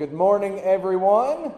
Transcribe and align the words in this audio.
good 0.00 0.14
morning, 0.14 0.58
everyone. 0.60 1.52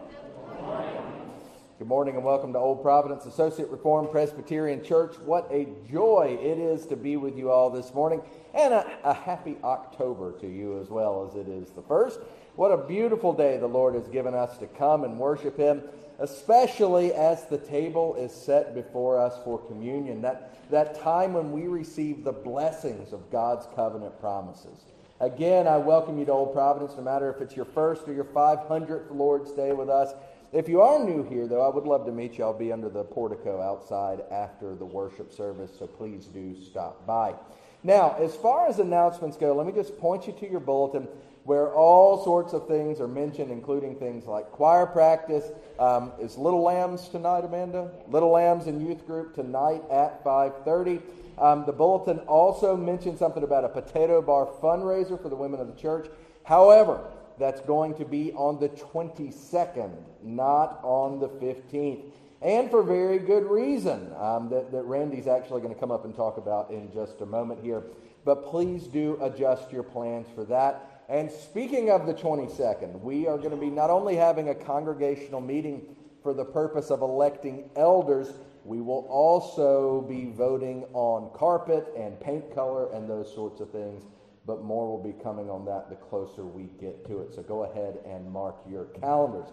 Good 1.78 1.86
morning 1.86 2.16
and 2.16 2.24
welcome 2.24 2.52
to 2.54 2.58
Old 2.58 2.82
Providence 2.82 3.24
Associate 3.24 3.68
Reformed 3.68 4.10
Presbyterian 4.10 4.82
Church. 4.82 5.14
What 5.20 5.46
a 5.52 5.68
joy 5.88 6.36
it 6.40 6.58
is 6.58 6.84
to 6.86 6.96
be 6.96 7.16
with 7.16 7.38
you 7.38 7.52
all 7.52 7.70
this 7.70 7.94
morning, 7.94 8.20
and 8.52 8.74
a, 8.74 8.98
a, 9.04 9.14
happy 9.14 9.58
October 9.62 10.36
to 10.40 10.48
you 10.48 10.80
as 10.80 10.88
well 10.88 11.24
as 11.24 11.36
it 11.36 11.46
is 11.46 11.70
the 11.70 11.82
first. 11.82 12.18
What 12.56 12.72
a 12.72 12.78
beautiful 12.78 13.32
day 13.32 13.58
the 13.58 13.68
Lord 13.68 13.94
has 13.94 14.08
given 14.08 14.34
us 14.34 14.58
to 14.58 14.66
come 14.66 15.04
and 15.04 15.20
worship 15.20 15.56
Him, 15.56 15.80
especially 16.18 17.14
as 17.14 17.44
the 17.44 17.58
table 17.58 18.16
is 18.16 18.32
set 18.32 18.74
before 18.74 19.20
us 19.20 19.38
for 19.44 19.56
communion. 19.68 20.20
That, 20.20 20.68
that 20.68 21.00
time 21.00 21.32
when 21.34 21.52
we 21.52 21.68
receive 21.68 22.24
the 22.24 22.32
blessings 22.32 23.12
of 23.12 23.30
God's 23.30 23.68
covenant 23.76 24.18
promises. 24.18 24.80
Again, 25.22 25.68
I 25.68 25.76
welcome 25.76 26.18
you 26.18 26.24
to 26.24 26.32
Old 26.32 26.52
Providence, 26.52 26.94
no 26.96 27.02
matter 27.04 27.32
if 27.32 27.40
it's 27.40 27.54
your 27.54 27.64
first 27.64 28.08
or 28.08 28.12
your 28.12 28.24
500th 28.24 29.14
Lord's 29.14 29.52
Day 29.52 29.70
with 29.70 29.88
us. 29.88 30.14
If 30.52 30.68
you 30.68 30.80
are 30.80 30.98
new 30.98 31.22
here, 31.22 31.46
though, 31.46 31.62
I 31.62 31.72
would 31.72 31.84
love 31.84 32.04
to 32.06 32.10
meet 32.10 32.38
you. 32.38 32.44
I'll 32.44 32.52
be 32.52 32.72
under 32.72 32.88
the 32.88 33.04
portico 33.04 33.62
outside 33.62 34.24
after 34.32 34.74
the 34.74 34.84
worship 34.84 35.32
service, 35.32 35.70
so 35.78 35.86
please 35.86 36.24
do 36.24 36.56
stop 36.60 37.06
by. 37.06 37.36
Now, 37.84 38.16
as 38.18 38.34
far 38.34 38.66
as 38.66 38.80
announcements 38.80 39.36
go, 39.36 39.54
let 39.54 39.64
me 39.64 39.72
just 39.72 39.96
point 39.96 40.26
you 40.26 40.32
to 40.32 40.50
your 40.50 40.58
bulletin 40.58 41.06
where 41.44 41.72
all 41.72 42.24
sorts 42.24 42.52
of 42.52 42.66
things 42.66 43.00
are 43.00 43.06
mentioned, 43.06 43.52
including 43.52 43.94
things 43.94 44.26
like 44.26 44.50
choir 44.50 44.86
practice. 44.86 45.44
Um, 45.78 46.10
is 46.20 46.36
Little 46.36 46.62
Lambs 46.62 47.08
tonight, 47.08 47.44
Amanda? 47.44 47.92
Little 48.08 48.30
Lambs 48.30 48.66
in 48.66 48.84
youth 48.84 49.06
group 49.06 49.36
tonight 49.36 49.82
at 49.88 50.24
5:30. 50.24 51.00
Um, 51.38 51.64
the 51.66 51.72
bulletin 51.72 52.18
also 52.20 52.76
mentioned 52.76 53.18
something 53.18 53.42
about 53.42 53.64
a 53.64 53.68
potato 53.68 54.20
bar 54.22 54.46
fundraiser 54.62 55.20
for 55.20 55.28
the 55.28 55.36
women 55.36 55.60
of 55.60 55.66
the 55.66 55.80
church. 55.80 56.08
However, 56.44 57.00
that's 57.38 57.60
going 57.62 57.94
to 57.96 58.04
be 58.04 58.32
on 58.32 58.60
the 58.60 58.68
22nd, 58.68 59.92
not 60.22 60.80
on 60.82 61.18
the 61.18 61.28
15th. 61.28 62.02
And 62.42 62.70
for 62.70 62.82
very 62.82 63.18
good 63.18 63.44
reason 63.44 64.12
um, 64.18 64.48
that, 64.50 64.72
that 64.72 64.82
Randy's 64.82 65.28
actually 65.28 65.60
going 65.60 65.72
to 65.72 65.78
come 65.78 65.90
up 65.90 66.04
and 66.04 66.14
talk 66.14 66.36
about 66.36 66.70
in 66.70 66.92
just 66.92 67.20
a 67.20 67.26
moment 67.26 67.62
here. 67.62 67.84
But 68.24 68.50
please 68.50 68.84
do 68.84 69.18
adjust 69.22 69.72
your 69.72 69.82
plans 69.82 70.26
for 70.34 70.44
that. 70.44 71.04
And 71.08 71.30
speaking 71.30 71.90
of 71.90 72.06
the 72.06 72.14
22nd, 72.14 73.00
we 73.00 73.26
are 73.26 73.36
going 73.36 73.50
to 73.50 73.56
be 73.56 73.70
not 73.70 73.90
only 73.90 74.16
having 74.16 74.48
a 74.48 74.54
congregational 74.54 75.40
meeting 75.40 75.82
for 76.22 76.32
the 76.32 76.44
purpose 76.44 76.90
of 76.90 77.02
electing 77.02 77.70
elders, 77.76 78.32
we 78.64 78.80
will 78.80 79.06
also 79.08 80.02
be 80.02 80.26
voting 80.26 80.84
on 80.92 81.30
carpet 81.36 81.92
and 81.96 82.18
paint 82.20 82.54
color 82.54 82.92
and 82.92 83.08
those 83.08 83.32
sorts 83.32 83.60
of 83.60 83.70
things, 83.70 84.04
but 84.46 84.62
more 84.62 84.88
will 84.88 85.02
be 85.02 85.14
coming 85.22 85.50
on 85.50 85.64
that 85.64 85.88
the 85.88 85.96
closer 85.96 86.44
we 86.44 86.64
get 86.80 87.04
to 87.06 87.20
it. 87.22 87.34
So 87.34 87.42
go 87.42 87.64
ahead 87.64 87.98
and 88.06 88.30
mark 88.30 88.56
your 88.68 88.84
calendars. 89.00 89.48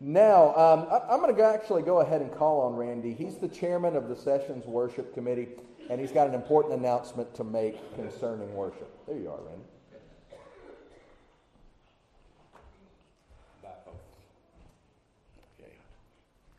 Now, 0.00 0.54
um, 0.54 0.86
I, 0.90 1.14
am 1.14 1.20
going 1.20 1.34
to 1.34 1.42
actually 1.42 1.82
go 1.82 2.00
ahead 2.00 2.20
and 2.20 2.32
call 2.32 2.60
on 2.60 2.74
Randy. 2.74 3.14
He's 3.14 3.36
the 3.36 3.48
chairman 3.48 3.96
of 3.96 4.08
the 4.08 4.16
Sessions 4.16 4.64
Worship 4.64 5.12
Committee, 5.14 5.48
and 5.90 6.00
he's 6.00 6.12
got 6.12 6.28
an 6.28 6.34
important 6.34 6.74
announcement 6.74 7.34
to 7.34 7.44
make 7.44 7.94
concerning 7.96 8.52
worship. 8.54 8.88
There 9.06 9.16
you 9.16 9.30
are, 9.30 9.40
Randy. 9.40 9.64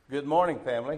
Good 0.09 0.25
morning, 0.25 0.57
family. 0.65 0.97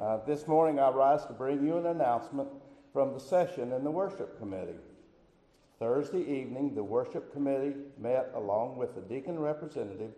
Uh, 0.00 0.18
this 0.26 0.46
morning 0.46 0.78
I 0.78 0.90
rise 0.90 1.24
to 1.24 1.32
bring 1.32 1.66
you 1.66 1.78
an 1.78 1.86
announcement 1.86 2.48
from 2.92 3.14
the 3.14 3.20
session 3.20 3.72
in 3.72 3.82
the 3.82 3.90
worship 3.90 4.38
committee. 4.38 4.76
Thursday 5.78 6.20
evening, 6.20 6.74
the 6.74 6.84
worship 6.84 7.32
committee 7.32 7.72
met 7.96 8.30
along 8.34 8.76
with 8.76 8.94
the 8.94 9.00
deacon 9.00 9.38
representative 9.38 10.10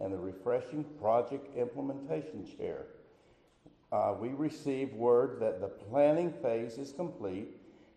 and 0.00 0.12
the 0.12 0.18
refreshing 0.18 0.84
project 1.00 1.48
implementation 1.56 2.46
chair. 2.56 2.86
Uh, 3.90 4.14
we 4.20 4.28
received 4.28 4.94
word 4.94 5.40
that 5.40 5.60
the 5.60 5.66
planning 5.66 6.32
phase 6.40 6.78
is 6.78 6.92
complete 6.92 7.48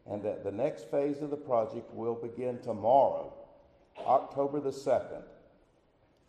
and 0.09 0.23
that 0.23 0.43
the 0.43 0.51
next 0.51 0.89
phase 0.89 1.21
of 1.21 1.29
the 1.29 1.37
project 1.37 1.93
will 1.93 2.15
begin 2.15 2.57
tomorrow, 2.61 3.31
October 4.07 4.59
the 4.59 4.71
2nd. 4.71 5.21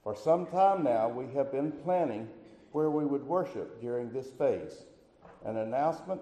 For 0.02 0.14
some 0.14 0.44
time 0.44 0.84
now, 0.84 1.08
we 1.08 1.32
have 1.32 1.50
been 1.50 1.72
planning 1.72 2.28
where 2.72 2.90
we 2.90 3.06
would 3.06 3.24
worship 3.24 3.80
during 3.80 4.12
this 4.12 4.28
phase. 4.32 4.84
An 5.44 5.56
announcement 5.58 6.20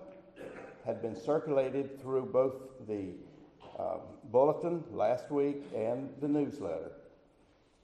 had 0.84 1.02
been 1.02 1.16
circulated 1.16 2.00
through 2.00 2.26
both 2.26 2.54
the 2.86 3.08
uh, 3.78 3.98
bulletin 4.24 4.84
last 4.92 5.30
week 5.30 5.64
and 5.74 6.08
the 6.20 6.28
newsletter, 6.28 6.92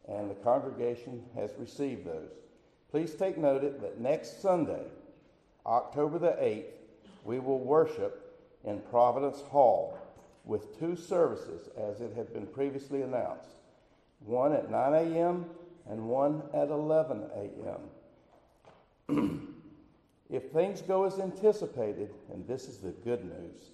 and 0.09 0.31
the 0.31 0.34
congregation 0.37 1.22
has 1.34 1.50
received 1.59 2.06
those. 2.06 2.31
Please 2.91 3.15
take 3.15 3.38
note 3.38 3.81
that 3.81 4.00
next 4.00 4.41
Sunday, 4.42 4.84
October 5.66 6.19
the 6.19 6.32
8th, 6.32 6.72
we 7.25 7.38
will 7.38 7.60
worship 7.60 8.38
in 8.65 8.81
Providence 8.91 9.41
Hall 9.41 9.98
with 10.44 10.78
two 10.78 10.97
services 10.97 11.69
as 11.76 12.00
it 12.00 12.12
had 12.15 12.32
been 12.32 12.47
previously 12.47 13.03
announced 13.03 13.48
one 14.25 14.53
at 14.53 14.71
9 14.71 14.94
a.m. 14.94 15.47
and 15.88 16.09
one 16.09 16.42
at 16.54 16.69
11 16.69 17.25
a.m. 19.09 19.48
If 20.32 20.50
things 20.50 20.81
go 20.81 21.04
as 21.04 21.19
anticipated, 21.19 22.09
and 22.32 22.48
this 22.48 22.66
is 22.66 22.78
the 22.78 22.93
good 23.04 23.22
news, 23.22 23.70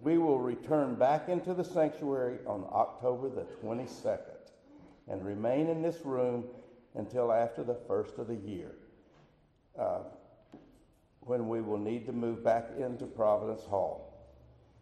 we 0.00 0.16
will 0.16 0.38
return 0.38 0.94
back 0.94 1.28
into 1.28 1.54
the 1.54 1.64
sanctuary 1.64 2.38
on 2.46 2.64
October 2.72 3.28
the 3.28 3.46
22nd 3.60 4.20
and 5.08 5.26
remain 5.26 5.68
in 5.68 5.82
this 5.82 5.98
room 6.04 6.44
until 6.94 7.32
after 7.32 7.64
the 7.64 7.74
first 7.88 8.16
of 8.18 8.28
the 8.28 8.36
year, 8.36 8.70
uh, 9.76 10.02
when 11.18 11.48
we 11.48 11.60
will 11.60 11.78
need 11.78 12.06
to 12.06 12.12
move 12.12 12.44
back 12.44 12.70
into 12.78 13.04
Providence 13.04 13.64
Hall. 13.64 14.08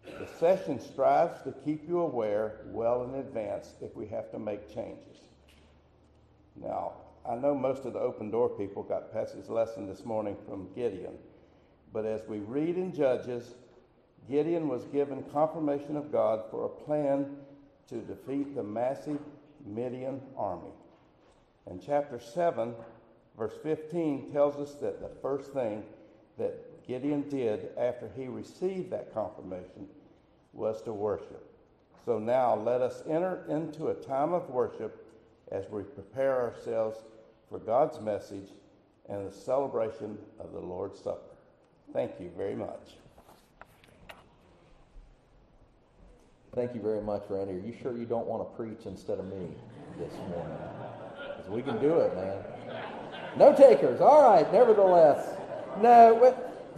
The 0.04 0.26
session 0.38 0.78
strives 0.78 1.40
to 1.42 1.52
keep 1.64 1.88
you 1.88 2.00
aware 2.00 2.60
well 2.66 3.04
in 3.04 3.14
advance 3.14 3.72
if 3.80 3.96
we 3.96 4.06
have 4.08 4.30
to 4.32 4.38
make 4.38 4.68
changes. 4.74 5.16
Now, 6.56 6.92
I 7.28 7.34
know 7.34 7.54
most 7.54 7.84
of 7.84 7.92
the 7.92 7.98
open 7.98 8.30
door 8.30 8.48
people 8.48 8.82
got 8.82 9.12
Patsy's 9.12 9.48
lesson 9.48 9.86
this 9.86 10.04
morning 10.04 10.36
from 10.48 10.68
Gideon, 10.74 11.14
but 11.92 12.06
as 12.06 12.26
we 12.26 12.38
read 12.38 12.76
in 12.76 12.94
Judges, 12.94 13.54
Gideon 14.28 14.68
was 14.68 14.84
given 14.86 15.22
confirmation 15.24 15.96
of 15.96 16.10
God 16.10 16.42
for 16.50 16.64
a 16.64 16.68
plan 16.68 17.36
to 17.88 17.96
defeat 17.96 18.54
the 18.54 18.62
massive 18.62 19.18
Midian 19.66 20.20
army. 20.36 20.72
And 21.66 21.82
chapter 21.84 22.18
7, 22.18 22.74
verse 23.36 23.54
15, 23.62 24.32
tells 24.32 24.56
us 24.56 24.74
that 24.80 25.00
the 25.00 25.10
first 25.20 25.52
thing 25.52 25.82
that 26.38 26.86
Gideon 26.86 27.28
did 27.28 27.70
after 27.76 28.10
he 28.16 28.28
received 28.28 28.90
that 28.90 29.12
confirmation 29.12 29.88
was 30.52 30.82
to 30.82 30.92
worship. 30.92 31.46
So 32.04 32.18
now 32.18 32.56
let 32.56 32.80
us 32.80 33.02
enter 33.08 33.44
into 33.48 33.88
a 33.88 33.94
time 33.94 34.32
of 34.32 34.48
worship 34.48 35.06
as 35.50 35.64
we 35.70 35.82
prepare 35.82 36.40
ourselves 36.40 36.98
for 37.48 37.58
God's 37.58 38.00
message 38.00 38.48
and 39.08 39.26
the 39.26 39.34
celebration 39.34 40.16
of 40.38 40.52
the 40.52 40.60
Lord's 40.60 40.98
Supper. 40.98 41.36
Thank 41.92 42.12
you 42.20 42.30
very 42.36 42.54
much. 42.54 42.94
Thank 46.54 46.74
you 46.74 46.80
very 46.80 47.00
much, 47.00 47.22
Randy. 47.28 47.54
Are 47.54 47.58
you 47.58 47.74
sure 47.80 47.96
you 47.96 48.06
don't 48.06 48.26
want 48.26 48.48
to 48.48 48.56
preach 48.56 48.86
instead 48.86 49.18
of 49.18 49.26
me 49.26 49.48
this 49.98 50.12
morning? 50.30 50.56
Because 51.36 51.50
we 51.50 51.62
can 51.62 51.80
do 51.80 51.98
it, 52.00 52.14
man. 52.14 52.38
No 53.36 53.54
takers. 53.54 54.00
All 54.00 54.22
right, 54.22 54.52
nevertheless. 54.52 55.36
No, 55.80 56.34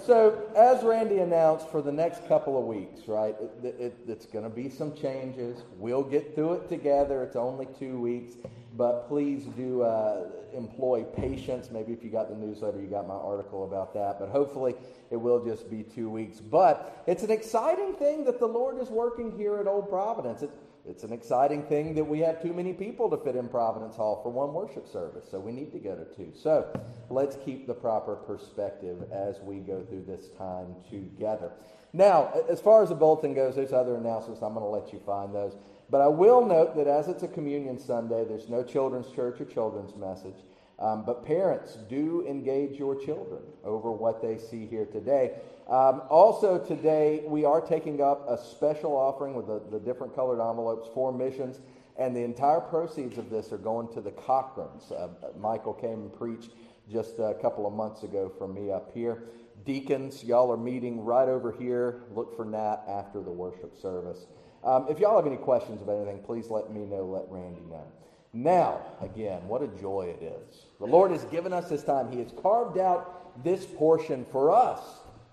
so 0.06 0.42
as 0.56 0.82
Randy 0.82 1.18
announced 1.18 1.68
for 1.68 1.82
the 1.82 1.92
next 1.92 2.26
couple 2.28 2.58
of 2.58 2.64
weeks, 2.64 3.08
right, 3.08 3.34
it, 3.62 3.76
it, 3.78 3.96
it's 4.06 4.26
going 4.26 4.44
to 4.44 4.50
be 4.50 4.68
some 4.68 4.94
changes. 4.94 5.62
We'll 5.78 6.02
get 6.02 6.34
through 6.34 6.54
it 6.54 6.68
together. 6.68 7.22
It's 7.22 7.36
only 7.36 7.68
two 7.78 8.00
weeks. 8.00 8.34
But 8.76 9.06
please 9.08 9.44
do 9.56 9.82
uh, 9.82 10.24
employ 10.54 11.04
patience. 11.04 11.70
Maybe 11.70 11.92
if 11.92 12.02
you 12.02 12.10
got 12.10 12.30
the 12.30 12.36
newsletter, 12.36 12.80
you 12.80 12.86
got 12.86 13.06
my 13.06 13.14
article 13.14 13.64
about 13.64 13.92
that. 13.94 14.18
But 14.18 14.30
hopefully 14.30 14.74
it 15.10 15.16
will 15.16 15.44
just 15.44 15.70
be 15.70 15.82
two 15.82 16.08
weeks. 16.08 16.40
But 16.40 17.02
it's 17.06 17.22
an 17.22 17.30
exciting 17.30 17.94
thing 17.94 18.24
that 18.24 18.38
the 18.38 18.46
Lord 18.46 18.80
is 18.80 18.88
working 18.88 19.36
here 19.36 19.58
at 19.58 19.66
Old 19.66 19.90
Providence. 19.90 20.42
It's, 20.42 20.56
it's 20.84 21.04
an 21.04 21.12
exciting 21.12 21.62
thing 21.62 21.94
that 21.94 22.04
we 22.04 22.18
have 22.20 22.42
too 22.42 22.52
many 22.52 22.72
people 22.72 23.08
to 23.10 23.16
fit 23.16 23.36
in 23.36 23.48
Providence 23.48 23.94
Hall 23.94 24.20
for 24.22 24.30
one 24.30 24.52
worship 24.52 24.88
service. 24.88 25.24
So 25.30 25.38
we 25.38 25.52
need 25.52 25.70
to 25.72 25.78
go 25.78 25.94
to 25.94 26.04
two. 26.16 26.32
So 26.34 26.68
let's 27.08 27.36
keep 27.44 27.68
the 27.68 27.74
proper 27.74 28.16
perspective 28.16 29.04
as 29.12 29.38
we 29.40 29.58
go 29.58 29.84
through 29.84 30.04
this 30.06 30.28
time 30.36 30.74
together. 30.90 31.52
Now, 31.92 32.32
as 32.48 32.60
far 32.60 32.82
as 32.82 32.88
the 32.88 32.96
bulletin 32.96 33.32
goes, 33.32 33.54
there's 33.54 33.72
other 33.72 33.94
announcements. 33.94 34.42
I'm 34.42 34.54
going 34.54 34.64
to 34.64 34.70
let 34.70 34.92
you 34.92 35.00
find 35.06 35.32
those. 35.32 35.56
But 35.88 36.00
I 36.00 36.08
will 36.08 36.44
note 36.44 36.74
that 36.76 36.88
as 36.88 37.06
it's 37.06 37.22
a 37.22 37.28
communion 37.28 37.78
Sunday, 37.78 38.24
there's 38.24 38.48
no 38.48 38.64
children's 38.64 39.10
church 39.14 39.40
or 39.40 39.44
children's 39.44 39.94
message. 39.94 40.42
Um, 40.78 41.04
but 41.04 41.24
parents, 41.24 41.76
do 41.88 42.26
engage 42.26 42.76
your 42.76 42.96
children 42.96 43.42
over 43.62 43.92
what 43.92 44.20
they 44.20 44.36
see 44.36 44.66
here 44.66 44.86
today. 44.86 45.32
Um, 45.68 46.02
also, 46.08 46.58
today 46.58 47.22
we 47.26 47.44
are 47.44 47.60
taking 47.60 48.00
up 48.00 48.28
a 48.28 48.36
special 48.36 48.92
offering 48.92 49.34
with 49.34 49.46
the, 49.46 49.62
the 49.70 49.78
different 49.78 50.14
colored 50.14 50.40
envelopes 50.40 50.88
for 50.92 51.12
missions. 51.12 51.60
And 51.98 52.16
the 52.16 52.22
entire 52.22 52.60
proceeds 52.60 53.18
of 53.18 53.30
this 53.30 53.52
are 53.52 53.58
going 53.58 53.92
to 53.94 54.00
the 54.00 54.10
Cochrans. 54.10 54.90
Uh, 54.90 55.08
Michael 55.38 55.74
came 55.74 56.00
and 56.00 56.12
preached 56.12 56.50
just 56.90 57.18
a 57.18 57.34
couple 57.40 57.66
of 57.66 57.72
months 57.72 58.02
ago 58.02 58.32
from 58.38 58.54
me 58.54 58.70
up 58.70 58.90
here. 58.92 59.24
Deacons, 59.64 60.24
y'all 60.24 60.50
are 60.50 60.56
meeting 60.56 61.04
right 61.04 61.28
over 61.28 61.52
here. 61.52 62.02
Look 62.14 62.36
for 62.36 62.44
Nat 62.44 62.78
after 62.88 63.20
the 63.20 63.30
worship 63.30 63.80
service. 63.80 64.26
Um, 64.64 64.86
if 64.88 64.98
y'all 64.98 65.16
have 65.16 65.26
any 65.26 65.36
questions 65.36 65.80
about 65.82 66.02
anything, 66.02 66.22
please 66.24 66.48
let 66.48 66.72
me 66.72 66.84
know, 66.84 67.04
let 67.04 67.24
Randy 67.28 67.62
know. 67.70 67.86
Now, 68.32 68.80
again, 69.00 69.46
what 69.46 69.62
a 69.62 69.68
joy 69.80 70.14
it 70.18 70.24
is. 70.24 70.62
The 70.80 70.86
Lord 70.86 71.10
has 71.10 71.24
given 71.26 71.52
us 71.52 71.68
this 71.68 71.84
time. 71.84 72.10
He 72.10 72.18
has 72.20 72.32
carved 72.42 72.78
out 72.78 73.44
this 73.44 73.66
portion 73.66 74.24
for 74.24 74.50
us 74.50 74.80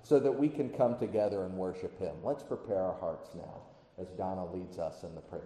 so 0.04 0.20
that 0.20 0.32
we 0.32 0.50
can 0.50 0.70
come 0.70 0.98
together 0.98 1.44
and 1.46 1.54
worship 1.56 1.98
Him. 2.00 2.16
Let's 2.24 2.44
prepare 2.44 2.82
our 2.82 2.98
hearts 3.00 3.30
now 3.36 3.62
as 4.00 4.08
Donna 4.12 4.52
leads 4.54 4.80
us 4.80 5.04
in 5.04 5.14
the 5.16 5.22
prayer. 5.22 5.42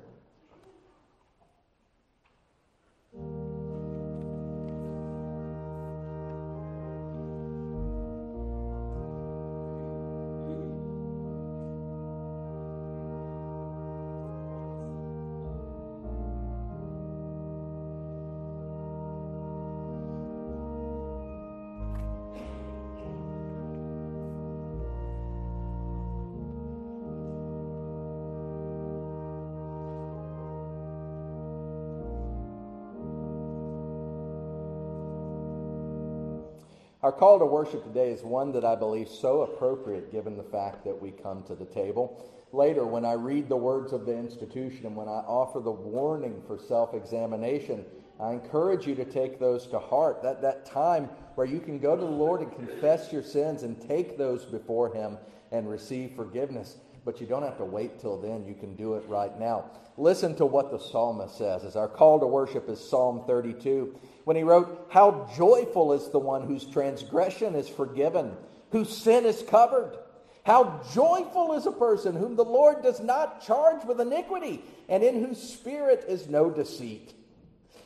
Call 37.17 37.39
to 37.39 37.45
worship 37.45 37.83
today 37.83 38.11
is 38.11 38.23
one 38.23 38.51
that 38.53 38.65
I 38.65 38.75
believe 38.75 39.07
so 39.07 39.41
appropriate 39.41 40.11
given 40.11 40.37
the 40.37 40.43
fact 40.43 40.83
that 40.85 41.01
we 41.01 41.11
come 41.11 41.43
to 41.43 41.55
the 41.55 41.65
table. 41.65 42.29
Later, 42.51 42.85
when 42.85 43.05
I 43.05 43.13
read 43.13 43.49
the 43.49 43.57
words 43.57 43.93
of 43.93 44.05
the 44.05 44.15
institution 44.15 44.85
and 44.85 44.95
when 44.95 45.07
I 45.07 45.23
offer 45.25 45.59
the 45.59 45.71
warning 45.71 46.41
for 46.45 46.57
self 46.57 46.93
examination, 46.93 47.85
I 48.19 48.31
encourage 48.31 48.85
you 48.85 48.95
to 48.95 49.05
take 49.05 49.39
those 49.39 49.65
to 49.67 49.79
heart. 49.79 50.21
That, 50.21 50.41
that 50.43 50.65
time 50.65 51.09
where 51.35 51.47
you 51.47 51.59
can 51.59 51.79
go 51.79 51.95
to 51.95 52.01
the 52.01 52.07
Lord 52.07 52.41
and 52.41 52.51
confess 52.51 53.11
your 53.11 53.23
sins 53.23 53.63
and 53.63 53.81
take 53.81 54.17
those 54.17 54.45
before 54.45 54.93
Him 54.93 55.17
and 55.51 55.69
receive 55.69 56.15
forgiveness. 56.15 56.77
But 57.05 57.19
you 57.19 57.27
don't 57.27 57.43
have 57.43 57.57
to 57.57 57.65
wait 57.65 57.99
till 57.99 58.19
then. 58.21 58.45
You 58.45 58.53
can 58.53 58.75
do 58.75 58.95
it 58.95 59.03
right 59.07 59.37
now. 59.39 59.65
Listen 59.97 60.35
to 60.35 60.45
what 60.45 60.71
the 60.71 60.79
psalmist 60.79 61.37
says 61.37 61.63
as 61.63 61.75
our 61.75 61.87
call 61.87 62.19
to 62.19 62.25
worship 62.25 62.69
is 62.69 62.79
Psalm 62.79 63.23
32 63.27 63.95
when 64.23 64.37
he 64.37 64.43
wrote, 64.43 64.87
How 64.89 65.29
joyful 65.35 65.93
is 65.93 66.09
the 66.09 66.19
one 66.19 66.43
whose 66.43 66.65
transgression 66.65 67.55
is 67.55 67.67
forgiven, 67.67 68.35
whose 68.71 68.95
sin 68.95 69.25
is 69.25 69.43
covered. 69.43 69.97
How 70.45 70.81
joyful 70.93 71.53
is 71.53 71.65
a 71.65 71.71
person 71.71 72.15
whom 72.15 72.35
the 72.35 72.43
Lord 72.43 72.83
does 72.83 72.99
not 72.99 73.45
charge 73.45 73.85
with 73.85 74.01
iniquity, 74.01 74.61
and 74.89 75.03
in 75.03 75.23
whose 75.23 75.41
spirit 75.41 76.05
is 76.07 76.27
no 76.27 76.49
deceit. 76.49 77.13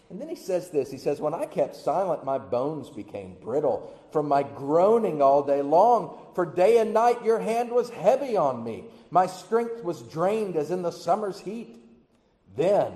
And 0.09 0.21
then 0.21 0.29
he 0.29 0.35
says 0.35 0.69
this 0.69 0.89
He 0.91 0.97
says, 0.97 1.19
When 1.19 1.33
I 1.33 1.45
kept 1.45 1.75
silent, 1.75 2.23
my 2.23 2.37
bones 2.37 2.89
became 2.89 3.37
brittle 3.41 3.93
from 4.11 4.27
my 4.27 4.43
groaning 4.43 5.21
all 5.21 5.43
day 5.43 5.61
long. 5.61 6.17
For 6.33 6.45
day 6.45 6.77
and 6.77 6.93
night 6.93 7.23
your 7.23 7.39
hand 7.39 7.71
was 7.71 7.89
heavy 7.89 8.37
on 8.37 8.63
me. 8.63 8.85
My 9.11 9.27
strength 9.27 9.83
was 9.83 10.01
drained 10.03 10.55
as 10.55 10.71
in 10.71 10.81
the 10.81 10.91
summer's 10.91 11.39
heat. 11.39 11.79
Then 12.55 12.93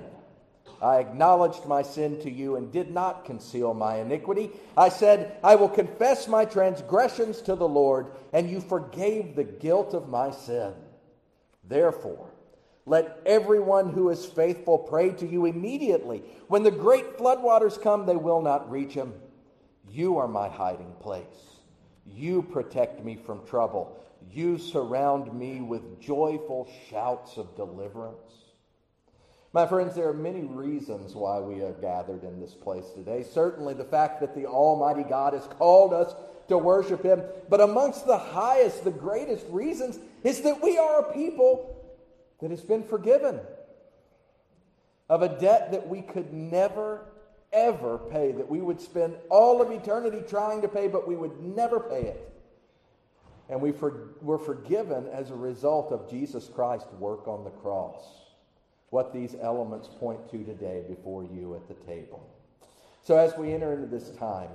I 0.80 0.96
acknowledged 0.96 1.66
my 1.66 1.82
sin 1.82 2.20
to 2.22 2.30
you 2.30 2.56
and 2.56 2.72
did 2.72 2.90
not 2.90 3.24
conceal 3.24 3.72
my 3.72 3.98
iniquity. 3.98 4.50
I 4.76 4.88
said, 4.88 5.36
I 5.44 5.54
will 5.54 5.68
confess 5.68 6.26
my 6.26 6.44
transgressions 6.44 7.40
to 7.42 7.54
the 7.54 7.68
Lord, 7.68 8.08
and 8.32 8.50
you 8.50 8.60
forgave 8.60 9.36
the 9.36 9.44
guilt 9.44 9.94
of 9.94 10.08
my 10.08 10.32
sin. 10.32 10.72
Therefore, 11.62 12.31
let 12.84 13.20
everyone 13.24 13.90
who 13.90 14.10
is 14.10 14.26
faithful 14.26 14.78
pray 14.78 15.10
to 15.10 15.26
you 15.26 15.46
immediately. 15.46 16.22
When 16.48 16.62
the 16.62 16.70
great 16.70 17.16
floodwaters 17.16 17.80
come, 17.80 18.06
they 18.06 18.16
will 18.16 18.42
not 18.42 18.70
reach 18.70 18.92
him. 18.92 19.14
You 19.88 20.18
are 20.18 20.28
my 20.28 20.48
hiding 20.48 20.92
place. 21.00 21.24
You 22.06 22.42
protect 22.42 23.04
me 23.04 23.16
from 23.16 23.46
trouble. 23.46 23.98
You 24.32 24.58
surround 24.58 25.32
me 25.32 25.60
with 25.60 26.00
joyful 26.00 26.68
shouts 26.90 27.36
of 27.36 27.54
deliverance. 27.56 28.16
My 29.52 29.66
friends, 29.66 29.94
there 29.94 30.08
are 30.08 30.14
many 30.14 30.42
reasons 30.42 31.14
why 31.14 31.38
we 31.38 31.62
are 31.62 31.72
gathered 31.72 32.24
in 32.24 32.40
this 32.40 32.54
place 32.54 32.86
today. 32.94 33.22
Certainly, 33.22 33.74
the 33.74 33.84
fact 33.84 34.20
that 34.20 34.34
the 34.34 34.46
Almighty 34.46 35.02
God 35.02 35.34
has 35.34 35.46
called 35.46 35.92
us 35.92 36.14
to 36.48 36.56
worship 36.56 37.02
Him. 37.02 37.22
But 37.50 37.60
amongst 37.60 38.06
the 38.06 38.16
highest, 38.16 38.82
the 38.82 38.90
greatest 38.90 39.46
reasons 39.50 39.98
is 40.24 40.40
that 40.40 40.62
we 40.62 40.78
are 40.78 41.00
a 41.00 41.12
people 41.12 41.81
that 42.42 42.50
has 42.50 42.60
been 42.60 42.82
forgiven 42.82 43.40
of 45.08 45.22
a 45.22 45.28
debt 45.40 45.72
that 45.72 45.88
we 45.88 46.02
could 46.02 46.32
never, 46.32 47.06
ever 47.52 47.98
pay, 47.98 48.32
that 48.32 48.48
we 48.48 48.60
would 48.60 48.80
spend 48.80 49.14
all 49.30 49.62
of 49.62 49.70
eternity 49.70 50.22
trying 50.28 50.60
to 50.62 50.68
pay, 50.68 50.88
but 50.88 51.08
we 51.08 51.16
would 51.16 51.40
never 51.40 51.80
pay 51.80 52.02
it. 52.02 52.28
And 53.48 53.60
we 53.60 53.72
for, 53.72 54.14
were 54.20 54.38
forgiven 54.38 55.06
as 55.12 55.30
a 55.30 55.34
result 55.34 55.92
of 55.92 56.10
Jesus 56.10 56.48
Christ's 56.54 56.92
work 56.94 57.28
on 57.28 57.44
the 57.44 57.50
cross 57.50 58.02
what 58.90 59.12
these 59.12 59.34
elements 59.40 59.88
point 59.98 60.30
to 60.30 60.44
today 60.44 60.84
before 60.86 61.24
you 61.24 61.54
at 61.54 61.66
the 61.66 61.74
table. 61.86 62.28
So, 63.02 63.16
as 63.16 63.36
we 63.38 63.52
enter 63.52 63.72
into 63.72 63.86
this 63.86 64.10
time, 64.10 64.50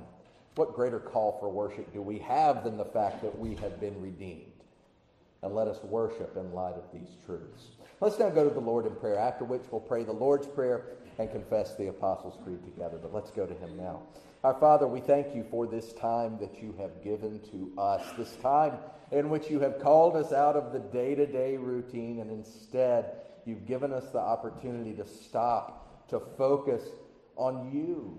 what 0.55 0.75
greater 0.75 0.99
call 0.99 1.37
for 1.39 1.49
worship 1.49 1.91
do 1.91 2.01
we 2.01 2.19
have 2.19 2.63
than 2.63 2.77
the 2.77 2.85
fact 2.85 3.21
that 3.23 3.37
we 3.37 3.55
have 3.55 3.79
been 3.79 3.99
redeemed? 4.01 4.51
And 5.41 5.55
let 5.55 5.67
us 5.67 5.83
worship 5.83 6.37
in 6.37 6.53
light 6.53 6.75
of 6.75 6.83
these 6.93 7.15
truths. 7.25 7.76
Let's 7.99 8.19
now 8.19 8.29
go 8.29 8.47
to 8.47 8.53
the 8.53 8.59
Lord 8.59 8.85
in 8.85 8.95
prayer, 8.95 9.17
after 9.17 9.43
which 9.43 9.63
we'll 9.71 9.81
pray 9.81 10.03
the 10.03 10.11
Lord's 10.11 10.47
Prayer 10.47 10.85
and 11.17 11.31
confess 11.31 11.75
the 11.75 11.87
Apostles' 11.87 12.37
Creed 12.43 12.63
together. 12.63 12.97
But 13.01 13.13
let's 13.13 13.31
go 13.31 13.45
to 13.45 13.53
Him 13.55 13.75
now. 13.75 14.03
Our 14.43 14.53
Father, 14.59 14.87
we 14.87 14.99
thank 14.99 15.35
you 15.35 15.45
for 15.49 15.65
this 15.65 15.93
time 15.93 16.37
that 16.39 16.61
you 16.61 16.75
have 16.79 17.03
given 17.03 17.39
to 17.51 17.73
us, 17.81 18.03
this 18.17 18.35
time 18.35 18.73
in 19.11 19.29
which 19.29 19.49
you 19.49 19.59
have 19.61 19.79
called 19.79 20.15
us 20.15 20.31
out 20.31 20.55
of 20.55 20.73
the 20.73 20.79
day 20.79 21.15
to 21.15 21.25
day 21.25 21.57
routine 21.57 22.19
and 22.19 22.29
instead 22.29 23.13
You've 23.47 23.65
given 23.65 23.93
us 23.93 24.03
the 24.11 24.19
opportunity 24.19 24.91
to 24.95 25.07
stop, 25.07 26.09
to 26.09 26.19
focus 26.37 26.83
on 27.37 27.71
you, 27.73 28.17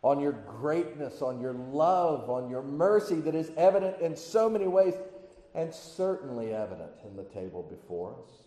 on 0.00 0.20
your 0.20 0.30
greatness, 0.30 1.22
on 1.22 1.40
your 1.40 1.54
love, 1.54 2.30
on 2.30 2.48
your 2.48 2.62
mercy 2.62 3.16
that 3.16 3.34
is 3.34 3.50
evident 3.56 4.00
in 4.00 4.14
so 4.14 4.48
many 4.48 4.68
ways 4.68 4.94
and 5.56 5.74
certainly 5.74 6.54
evident 6.54 6.92
in 7.04 7.16
the 7.16 7.24
table 7.24 7.64
before 7.64 8.14
us. 8.22 8.45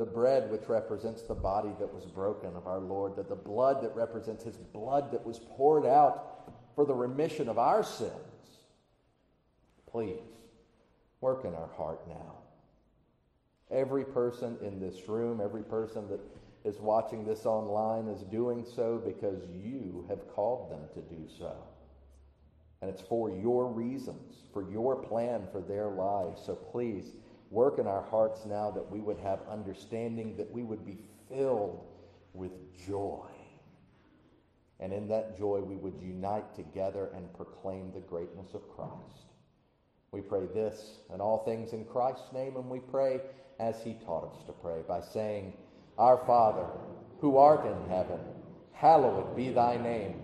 The 0.00 0.06
bread, 0.06 0.50
which 0.50 0.66
represents 0.66 1.20
the 1.20 1.34
body 1.34 1.74
that 1.78 1.92
was 1.92 2.06
broken 2.06 2.56
of 2.56 2.66
our 2.66 2.78
Lord, 2.78 3.16
that 3.16 3.28
the 3.28 3.36
blood 3.36 3.82
that 3.82 3.94
represents 3.94 4.42
his 4.42 4.56
blood 4.56 5.12
that 5.12 5.26
was 5.26 5.40
poured 5.58 5.84
out 5.84 6.54
for 6.74 6.86
the 6.86 6.94
remission 6.94 7.50
of 7.50 7.58
our 7.58 7.84
sins. 7.84 8.14
Please, 9.86 10.22
work 11.20 11.44
in 11.44 11.54
our 11.54 11.68
heart 11.76 12.08
now. 12.08 12.36
Every 13.70 14.06
person 14.06 14.56
in 14.62 14.80
this 14.80 15.06
room, 15.06 15.38
every 15.38 15.64
person 15.64 16.08
that 16.08 16.20
is 16.64 16.80
watching 16.80 17.26
this 17.26 17.44
online 17.44 18.08
is 18.08 18.22
doing 18.22 18.64
so 18.64 19.02
because 19.04 19.42
you 19.54 20.06
have 20.08 20.26
called 20.34 20.70
them 20.70 20.80
to 20.94 21.14
do 21.14 21.28
so. 21.38 21.54
And 22.80 22.90
it's 22.90 23.02
for 23.02 23.30
your 23.30 23.66
reasons, 23.66 24.36
for 24.54 24.62
your 24.72 24.96
plan 24.96 25.46
for 25.52 25.60
their 25.60 25.90
lives. 25.90 26.40
So 26.46 26.54
please 26.54 27.12
work 27.50 27.78
in 27.78 27.86
our 27.86 28.02
hearts 28.02 28.46
now 28.46 28.70
that 28.70 28.90
we 28.90 29.00
would 29.00 29.18
have 29.18 29.40
understanding, 29.50 30.36
that 30.36 30.50
we 30.50 30.62
would 30.62 30.86
be 30.86 30.98
filled 31.28 31.84
with 32.32 32.52
joy. 32.86 33.26
And 34.78 34.92
in 34.92 35.08
that 35.08 35.36
joy, 35.36 35.60
we 35.60 35.76
would 35.76 36.00
unite 36.00 36.54
together 36.54 37.10
and 37.14 37.32
proclaim 37.34 37.92
the 37.92 38.00
greatness 38.00 38.54
of 38.54 38.68
Christ. 38.74 39.26
We 40.12 40.22
pray 40.22 40.46
this 40.46 40.98
and 41.12 41.20
all 41.20 41.44
things 41.44 41.72
in 41.72 41.84
Christ's 41.84 42.32
name, 42.32 42.56
and 42.56 42.68
we 42.70 42.80
pray 42.80 43.20
as 43.58 43.82
he 43.82 43.94
taught 44.06 44.32
us 44.32 44.42
to 44.44 44.52
pray 44.52 44.82
by 44.88 45.00
saying, 45.00 45.52
Our 45.98 46.18
Father, 46.26 46.66
who 47.20 47.36
art 47.36 47.66
in 47.66 47.90
heaven, 47.90 48.18
hallowed 48.72 49.36
be 49.36 49.50
thy 49.50 49.76
name. 49.76 50.22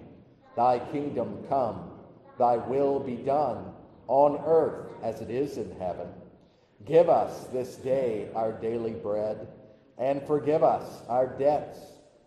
Thy 0.56 0.78
kingdom 0.78 1.45
come, 1.49 1.90
thy 2.38 2.56
will 2.56 2.99
be 2.99 3.16
done, 3.16 3.73
on 4.09 4.42
earth 4.47 4.90
as 5.02 5.21
it 5.21 5.30
is 5.30 5.59
in 5.59 5.71
heaven. 5.78 6.09
Give 6.87 7.09
us 7.09 7.47
this 7.52 7.75
day 7.76 8.28
our 8.35 8.52
daily 8.52 8.93
bread, 8.93 9.49
and 9.99 10.23
forgive 10.25 10.62
us 10.62 11.02
our 11.09 11.26
debts 11.26 11.78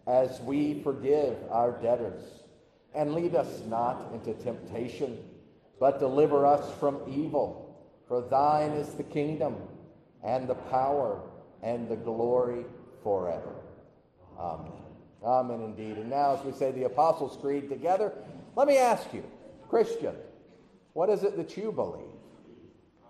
as 0.05 0.41
we 0.41 0.81
forgive 0.83 1.37
our 1.49 1.71
debtors. 1.81 2.21
And 2.93 3.13
lead 3.13 3.35
us 3.35 3.61
not 3.67 4.11
into 4.13 4.33
temptation, 4.33 5.17
but 5.79 5.99
deliver 5.99 6.45
us 6.45 6.69
from 6.79 6.99
evil. 7.07 7.65
For 8.07 8.21
thine 8.21 8.71
is 8.71 8.89
the 8.95 9.03
kingdom 9.03 9.55
and 10.23 10.47
the 10.47 10.55
power 10.55 11.21
and 11.63 11.87
the 11.87 11.95
glory 11.95 12.65
forever. 13.03 13.55
Amen. 14.37 14.71
Amen 15.23 15.61
indeed. 15.61 15.97
And 15.97 16.09
now, 16.09 16.35
as 16.35 16.43
we 16.43 16.51
say 16.51 16.71
the 16.71 16.85
Apostles' 16.85 17.37
Creed 17.39 17.69
together, 17.69 18.11
let 18.55 18.67
me 18.67 18.77
ask 18.77 19.13
you, 19.13 19.23
Christian, 19.69 20.15
what 20.93 21.09
is 21.09 21.23
it 21.23 21.37
that 21.37 21.55
you 21.55 21.71
believe? 21.71 22.18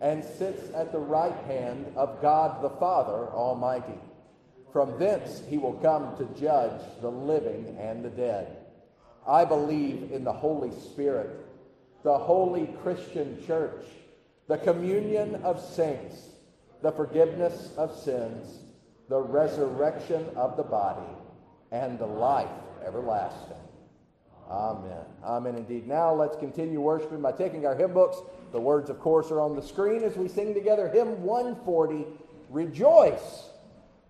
and 0.00 0.24
sits 0.24 0.72
at 0.74 0.92
the 0.92 0.98
right 0.98 1.36
hand 1.46 1.92
of 1.96 2.22
God 2.22 2.62
the 2.62 2.70
Father 2.70 3.28
Almighty. 3.28 3.98
From 4.72 4.98
thence 4.98 5.42
he 5.48 5.58
will 5.58 5.74
come 5.74 6.16
to 6.16 6.40
judge 6.40 6.80
the 7.00 7.10
living 7.10 7.76
and 7.80 8.04
the 8.04 8.10
dead. 8.10 8.56
I 9.26 9.44
believe 9.44 10.10
in 10.12 10.24
the 10.24 10.32
Holy 10.32 10.70
Spirit, 10.70 11.30
the 12.02 12.16
holy 12.16 12.66
Christian 12.82 13.44
church, 13.46 13.84
the 14.46 14.58
communion 14.58 15.36
of 15.36 15.60
saints, 15.60 16.28
the 16.82 16.92
forgiveness 16.92 17.72
of 17.76 17.96
sins, 17.96 18.60
the 19.08 19.20
resurrection 19.20 20.26
of 20.36 20.56
the 20.56 20.62
body, 20.62 21.06
and 21.72 21.98
the 21.98 22.06
life 22.06 22.48
everlasting. 22.86 23.56
Amen. 24.50 25.04
Amen 25.22 25.56
indeed. 25.56 25.86
Now 25.86 26.14
let's 26.14 26.36
continue 26.36 26.80
worshiping 26.80 27.20
by 27.20 27.32
taking 27.32 27.66
our 27.66 27.74
hymn 27.74 27.92
books. 27.92 28.18
The 28.52 28.60
words, 28.60 28.90
of 28.90 29.00
course, 29.00 29.30
are 29.30 29.40
on 29.40 29.56
the 29.56 29.62
screen 29.62 30.02
as 30.04 30.16
we 30.16 30.28
sing 30.28 30.54
together 30.54 30.88
hymn 30.88 31.22
140 31.22 32.06
Rejoice! 32.50 33.50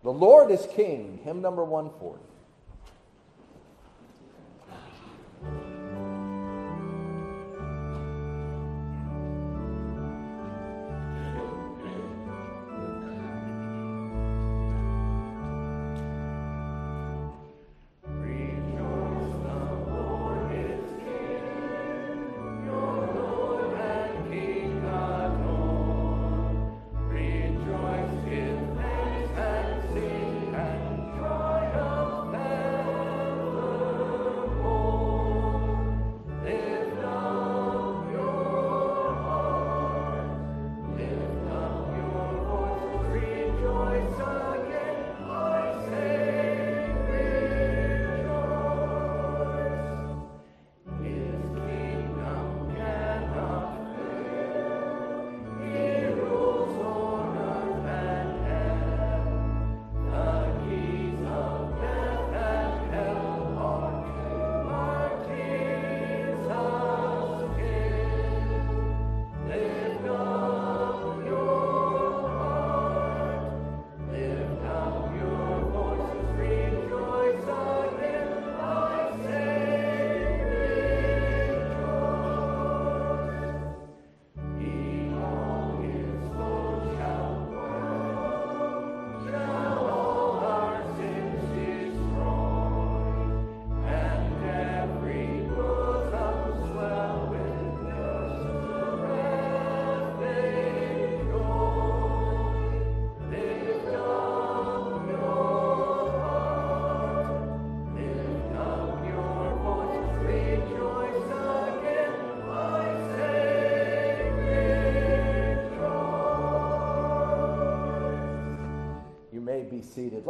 The 0.04 0.12
Lord 0.12 0.50
is 0.50 0.66
King. 0.74 1.18
Hymn 1.24 1.42
number 1.42 1.64
140. 1.64 2.22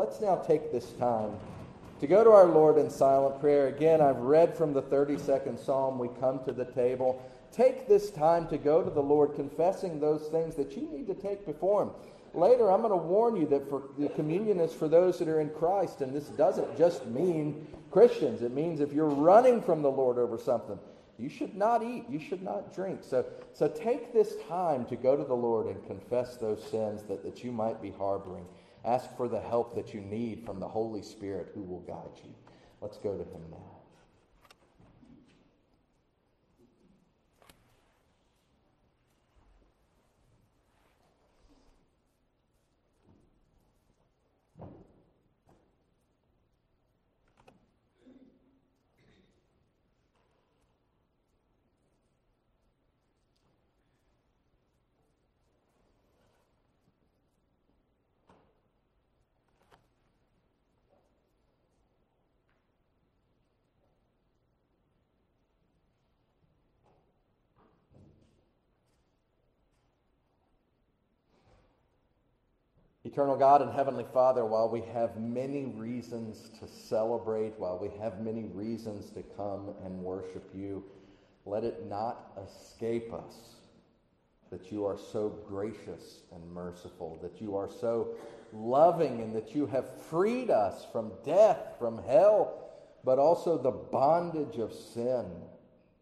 Let's 0.08 0.22
now 0.22 0.36
take 0.36 0.72
this 0.72 0.92
time 0.92 1.32
to 2.00 2.06
go 2.06 2.24
to 2.24 2.30
our 2.30 2.46
Lord 2.46 2.78
in 2.78 2.88
silent 2.88 3.42
prayer. 3.42 3.66
Again, 3.66 4.00
I've 4.00 4.16
read 4.16 4.56
from 4.56 4.72
the 4.72 4.80
32nd 4.80 5.62
Psalm. 5.62 5.98
We 5.98 6.08
come 6.18 6.42
to 6.44 6.52
the 6.52 6.64
table. 6.64 7.22
Take 7.52 7.86
this 7.86 8.10
time 8.10 8.48
to 8.48 8.56
go 8.56 8.82
to 8.82 8.88
the 8.88 9.02
Lord, 9.02 9.34
confessing 9.34 10.00
those 10.00 10.22
things 10.28 10.54
that 10.54 10.74
you 10.74 10.88
need 10.90 11.08
to 11.08 11.14
take 11.14 11.44
before 11.44 11.82
Him. 11.82 11.90
Later, 12.32 12.72
I'm 12.72 12.80
going 12.80 12.90
to 12.90 12.96
warn 12.96 13.36
you 13.36 13.46
that 13.48 13.68
for 13.68 13.82
the 13.98 14.08
communion 14.08 14.60
is 14.60 14.72
for 14.72 14.88
those 14.88 15.18
that 15.18 15.28
are 15.28 15.42
in 15.42 15.50
Christ, 15.50 16.00
and 16.00 16.14
this 16.14 16.28
doesn't 16.28 16.78
just 16.78 17.04
mean 17.04 17.66
Christians. 17.90 18.40
It 18.40 18.52
means 18.52 18.80
if 18.80 18.94
you're 18.94 19.10
running 19.10 19.60
from 19.60 19.82
the 19.82 19.90
Lord 19.90 20.16
over 20.16 20.38
something, 20.38 20.78
you 21.18 21.28
should 21.28 21.54
not 21.54 21.82
eat, 21.82 22.06
you 22.08 22.18
should 22.18 22.42
not 22.42 22.74
drink. 22.74 23.00
So, 23.02 23.26
so 23.52 23.68
take 23.68 24.14
this 24.14 24.36
time 24.48 24.86
to 24.86 24.96
go 24.96 25.16
to 25.18 25.24
the 25.24 25.36
Lord 25.36 25.66
and 25.66 25.86
confess 25.86 26.38
those 26.38 26.64
sins 26.70 27.02
that, 27.08 27.22
that 27.24 27.44
you 27.44 27.52
might 27.52 27.82
be 27.82 27.90
harboring. 27.90 28.46
Ask 28.88 29.14
for 29.18 29.28
the 29.28 29.38
help 29.40 29.74
that 29.74 29.92
you 29.92 30.00
need 30.00 30.46
from 30.46 30.58
the 30.58 30.66
Holy 30.66 31.02
Spirit 31.02 31.50
who 31.54 31.62
will 31.62 31.80
guide 31.80 32.18
you. 32.24 32.30
Let's 32.80 32.96
go 32.96 33.18
to 33.18 33.22
Him 33.22 33.42
now. 33.50 33.77
Eternal 73.10 73.38
God 73.38 73.62
and 73.62 73.72
Heavenly 73.72 74.04
Father, 74.12 74.44
while 74.44 74.68
we 74.68 74.82
have 74.92 75.16
many 75.16 75.64
reasons 75.64 76.50
to 76.60 76.68
celebrate, 76.68 77.54
while 77.56 77.78
we 77.78 77.88
have 77.98 78.20
many 78.20 78.44
reasons 78.52 79.10
to 79.12 79.22
come 79.34 79.70
and 79.82 79.98
worship 80.02 80.50
you, 80.54 80.84
let 81.46 81.64
it 81.64 81.88
not 81.88 82.38
escape 82.44 83.10
us 83.14 83.54
that 84.50 84.70
you 84.70 84.84
are 84.84 84.98
so 84.98 85.30
gracious 85.48 86.20
and 86.34 86.52
merciful, 86.52 87.18
that 87.22 87.40
you 87.40 87.56
are 87.56 87.70
so 87.80 88.08
loving, 88.52 89.22
and 89.22 89.34
that 89.34 89.54
you 89.54 89.64
have 89.64 89.88
freed 90.02 90.50
us 90.50 90.84
from 90.92 91.10
death, 91.24 91.76
from 91.78 92.02
hell, 92.04 92.68
but 93.04 93.18
also 93.18 93.56
the 93.56 93.70
bondage 93.70 94.58
of 94.58 94.70
sin. 94.70 95.24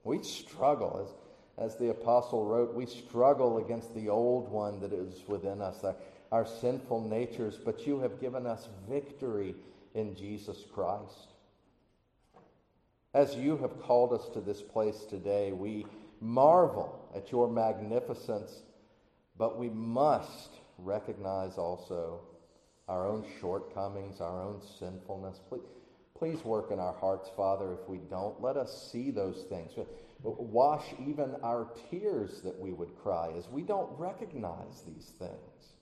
We 0.03 0.25
struggle, 0.25 1.09
as, 1.57 1.73
as 1.73 1.79
the 1.79 1.91
apostle 1.91 2.45
wrote, 2.45 2.75
we 2.75 2.87
struggle 2.87 3.59
against 3.59 3.95
the 3.95 4.09
old 4.09 4.51
one 4.51 4.81
that 4.81 4.93
is 4.93 5.23
within 5.29 5.61
us 5.61 5.85
our 6.37 6.47
sinful 6.61 7.01
natures, 7.09 7.59
but 7.65 7.87
you 7.87 7.99
have 7.99 8.21
given 8.21 8.47
us 8.47 8.69
victory 8.91 9.55
in 9.95 10.15
Jesus 10.15 10.65
Christ. 10.75 11.33
As 13.15 13.35
you 13.37 13.57
have 13.57 13.81
called 13.81 14.13
us 14.13 14.29
to 14.35 14.43
this 14.43 14.61
place 14.61 15.07
today, 15.09 15.53
we 15.53 15.87
marvel 16.21 17.09
at 17.15 17.33
your 17.33 17.49
magnificence, 17.49 18.53
but 19.39 19.59
we 19.59 19.71
must 19.71 20.51
recognize 20.77 21.57
also 21.57 22.21
our 22.87 23.07
own 23.09 23.25
shortcomings, 23.41 24.21
our 24.21 24.43
own 24.43 24.61
sinfulness. 24.79 25.41
Please, 25.49 25.63
please 26.19 26.45
work 26.45 26.71
in 26.71 26.79
our 26.79 26.93
hearts, 26.93 27.31
Father, 27.35 27.73
if 27.73 27.89
we 27.89 27.97
don't. 28.11 28.43
Let 28.43 28.59
us 28.59 28.91
see 28.93 29.11
those 29.11 29.47
things. 29.49 29.73
Wash 30.23 30.85
even 31.01 31.35
our 31.43 31.69
tears 31.91 32.43
that 32.43 32.61
we 32.61 32.75
would 32.75 32.95
cry 33.03 33.33
as 33.39 33.49
we 33.49 33.63
don't 33.63 33.99
recognize 33.99 34.83
these 34.87 35.13
things. 35.19 35.76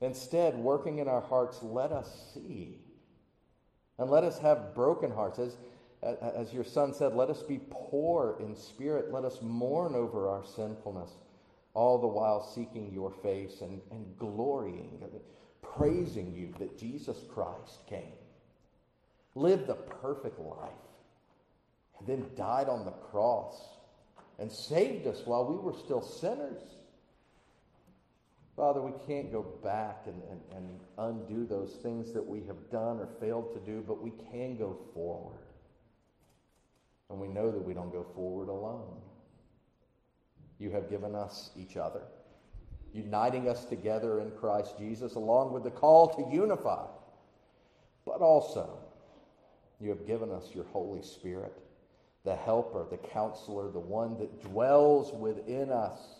Instead, 0.00 0.56
working 0.56 0.98
in 0.98 1.08
our 1.08 1.20
hearts, 1.20 1.62
let 1.62 1.92
us 1.92 2.32
see. 2.32 2.78
And 3.98 4.10
let 4.10 4.24
us 4.24 4.38
have 4.38 4.74
broken 4.74 5.10
hearts. 5.10 5.38
As, 5.38 5.56
as 6.02 6.52
your 6.52 6.64
son 6.64 6.94
said, 6.94 7.14
let 7.14 7.28
us 7.28 7.42
be 7.42 7.60
poor 7.70 8.36
in 8.40 8.56
spirit. 8.56 9.12
Let 9.12 9.24
us 9.24 9.42
mourn 9.42 9.94
over 9.94 10.28
our 10.28 10.44
sinfulness, 10.44 11.10
all 11.74 11.98
the 11.98 12.06
while 12.06 12.42
seeking 12.42 12.90
your 12.92 13.10
face 13.22 13.60
and, 13.60 13.82
and 13.90 14.16
glorying, 14.16 15.02
praising 15.62 16.32
you 16.32 16.54
that 16.58 16.78
Jesus 16.78 17.18
Christ 17.28 17.86
came, 17.86 18.14
lived 19.34 19.66
the 19.66 19.74
perfect 19.74 20.38
life, 20.40 20.70
and 21.98 22.08
then 22.08 22.30
died 22.34 22.70
on 22.70 22.86
the 22.86 22.90
cross 22.90 23.60
and 24.38 24.50
saved 24.50 25.06
us 25.06 25.20
while 25.26 25.44
we 25.44 25.56
were 25.56 25.78
still 25.78 26.00
sinners. 26.00 26.62
Father, 28.56 28.82
we 28.82 28.92
can't 29.06 29.32
go 29.32 29.42
back 29.62 30.02
and, 30.06 30.20
and, 30.30 30.40
and 30.54 30.80
undo 30.98 31.46
those 31.46 31.76
things 31.82 32.12
that 32.12 32.26
we 32.26 32.40
have 32.46 32.70
done 32.70 32.98
or 32.98 33.08
failed 33.20 33.54
to 33.54 33.60
do, 33.60 33.82
but 33.86 34.02
we 34.02 34.12
can 34.30 34.56
go 34.56 34.76
forward. 34.92 35.38
And 37.08 37.20
we 37.20 37.28
know 37.28 37.50
that 37.50 37.64
we 37.64 37.74
don't 37.74 37.92
go 37.92 38.06
forward 38.14 38.48
alone. 38.48 38.96
You 40.58 40.70
have 40.70 40.90
given 40.90 41.14
us 41.14 41.50
each 41.56 41.76
other, 41.76 42.02
uniting 42.92 43.48
us 43.48 43.64
together 43.64 44.20
in 44.20 44.30
Christ 44.32 44.78
Jesus, 44.78 45.14
along 45.14 45.52
with 45.52 45.64
the 45.64 45.70
call 45.70 46.08
to 46.14 46.34
unify. 46.34 46.86
But 48.04 48.20
also, 48.20 48.78
you 49.80 49.88
have 49.88 50.06
given 50.06 50.30
us 50.30 50.50
your 50.54 50.64
Holy 50.64 51.02
Spirit, 51.02 51.54
the 52.24 52.36
helper, 52.36 52.86
the 52.90 52.98
counselor, 52.98 53.70
the 53.70 53.80
one 53.80 54.18
that 54.18 54.42
dwells 54.42 55.12
within 55.12 55.70
us, 55.70 56.19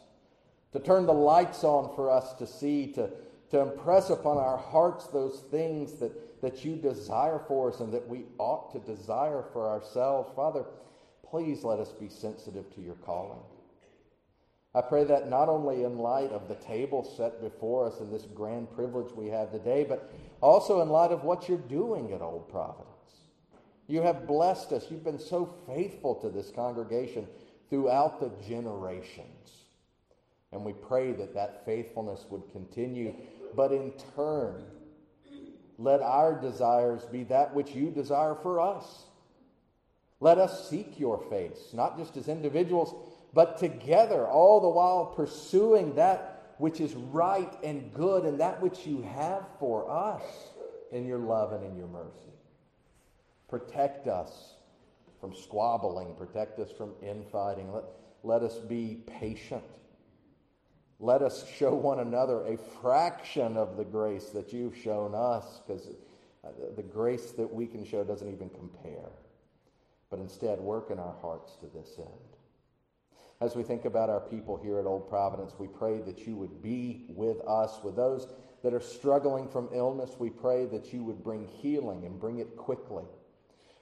to 0.73 0.79
turn 0.79 1.07
the 1.07 1.12
lights 1.12 1.65
on 1.65 1.95
for 1.95 2.11
us 2.11 2.35
to 2.35 2.47
see, 2.47 2.93
to, 2.93 3.11
to 3.50 3.61
impress 3.61 4.11
upon 4.11 4.39
our 4.39 4.57
hearts 4.57 5.07
those 5.09 5.41
things 5.50 5.95
that, 5.95 6.41
that 6.43 6.65
you 6.65 6.77
desire 6.77 7.41
for 7.49 7.73
us 7.73 7.81
and 7.81 7.93
that 7.93 8.09
we 8.09 8.25
ought 8.39 8.73
to 8.73 8.79
desire 8.81 9.45
for 9.53 9.69
ourselves. 9.69 10.31
Father, 10.37 10.65
please 11.29 11.65
let 11.65 11.79
us 11.79 11.93
be 11.93 12.09
sensitive 12.09 12.73
to 12.75 12.81
your 12.81 12.95
calling. 12.97 13.41
I 14.73 14.83
pray 14.83 15.03
that 15.05 15.29
not 15.29 15.49
only 15.49 15.83
in 15.83 15.99
light 15.99 16.31
of 16.31 16.47
the 16.47 16.55
table 16.55 17.03
set 17.17 17.41
before 17.41 17.87
us 17.87 17.99
and 17.99 18.12
this 18.12 18.27
grand 18.27 18.71
privilege 18.73 19.12
we 19.12 19.27
have 19.27 19.50
today, 19.50 19.85
but 19.89 20.12
also 20.41 20.81
in 20.81 20.89
light 20.89 21.11
of 21.11 21.25
what 21.25 21.49
you're 21.49 21.59
doing 21.59 22.12
at 22.12 22.23
Old 22.23 22.49
Providence. 22.49 22.87
You 23.89 24.03
have 24.03 24.29
blessed 24.29 24.71
us. 24.71 24.87
You've 24.89 25.03
been 25.03 25.19
so 25.19 25.53
faithful 25.67 26.15
to 26.17 26.31
this 26.31 26.53
congregation 26.55 27.27
throughout 27.69 28.21
the 28.21 28.31
generations. 28.47 29.60
And 30.52 30.64
we 30.64 30.73
pray 30.73 31.12
that 31.12 31.35
that 31.35 31.64
faithfulness 31.64 32.26
would 32.30 32.50
continue. 32.50 33.14
But 33.54 33.73
in 33.73 33.92
turn, 34.16 34.64
let 35.78 36.02
our 36.02 36.38
desires 36.40 37.04
be 37.04 37.25
that 37.25 37.54
which 37.54 37.75
you 37.75 37.91
desire 37.91 38.34
for 38.34 38.60
us. 38.60 39.04
Let 40.21 40.39
us 40.39 40.69
seek 40.69 41.00
your 41.00 41.19
face, 41.30 41.71
not 41.73 41.97
just 41.97 42.17
as 42.17 42.28
individuals, 42.28 42.95
but 43.32 43.58
together, 43.58 44.26
all 44.26 44.60
the 44.60 44.69
while 44.69 45.06
pursuing 45.06 45.95
that 45.95 46.54
which 46.58 46.80
is 46.80 46.95
right 46.95 47.52
and 47.65 47.93
good 47.95 48.25
and 48.25 48.39
that 48.41 48.60
which 48.60 48.86
you 48.86 49.00
have 49.02 49.47
for 49.58 49.91
us 49.91 50.23
in 50.93 51.06
your 51.06 51.19
love 51.19 51.52
and 51.52 51.65
in 51.65 51.76
your 51.76 51.86
mercy. 51.86 52.34
Protect 53.49 54.06
us 54.08 54.54
from 55.21 55.34
squabbling, 55.34 56.15
protect 56.17 56.58
us 56.58 56.71
from 56.71 56.93
infighting. 57.02 57.73
Let, 57.73 57.84
let 58.23 58.43
us 58.43 58.58
be 58.58 59.02
patient. 59.06 59.65
Let 61.00 61.23
us 61.23 61.49
show 61.49 61.75
one 61.75 62.00
another 62.00 62.47
a 62.47 62.56
fraction 62.56 63.56
of 63.56 63.76
the 63.76 63.84
grace 63.84 64.26
that 64.30 64.52
you've 64.52 64.76
shown 64.76 65.15
us, 65.15 65.60
because 65.67 65.89
uh, 66.45 66.49
the 66.76 66.82
grace 66.82 67.32
that 67.32 67.52
we 67.52 67.67
can 67.67 67.84
show 67.84 68.04
doesn't 68.04 68.30
even 68.30 68.50
compare 68.50 69.10
but 70.10 70.19
instead 70.19 70.58
work 70.58 70.91
in 70.91 70.99
our 70.99 71.15
hearts 71.23 71.56
to 71.56 71.67
this 71.67 71.99
end. 71.99 72.08
As 73.41 73.56
we 73.56 73.63
think 73.63 73.84
about 73.86 74.10
our 74.10 74.21
people 74.21 74.56
here 74.56 74.78
at 74.78 74.84
Old 74.84 75.08
Providence, 75.08 75.54
we 75.58 75.69
pray 75.69 76.00
that 76.02 76.26
you 76.26 76.36
would 76.36 76.60
be 76.60 77.06
with 77.08 77.41
us, 77.47 77.78
with 77.82 77.97
those 77.97 78.26
that 78.63 78.75
are 78.75 78.80
struggling 78.80 79.49
from 79.49 79.71
illness. 79.73 80.17
We 80.19 80.28
pray 80.28 80.67
that 80.67 80.93
you 80.93 81.02
would 81.04 81.25
bring 81.25 81.47
healing 81.47 82.04
and 82.04 82.21
bring 82.21 82.41
it 82.41 82.56
quickly. 82.56 83.04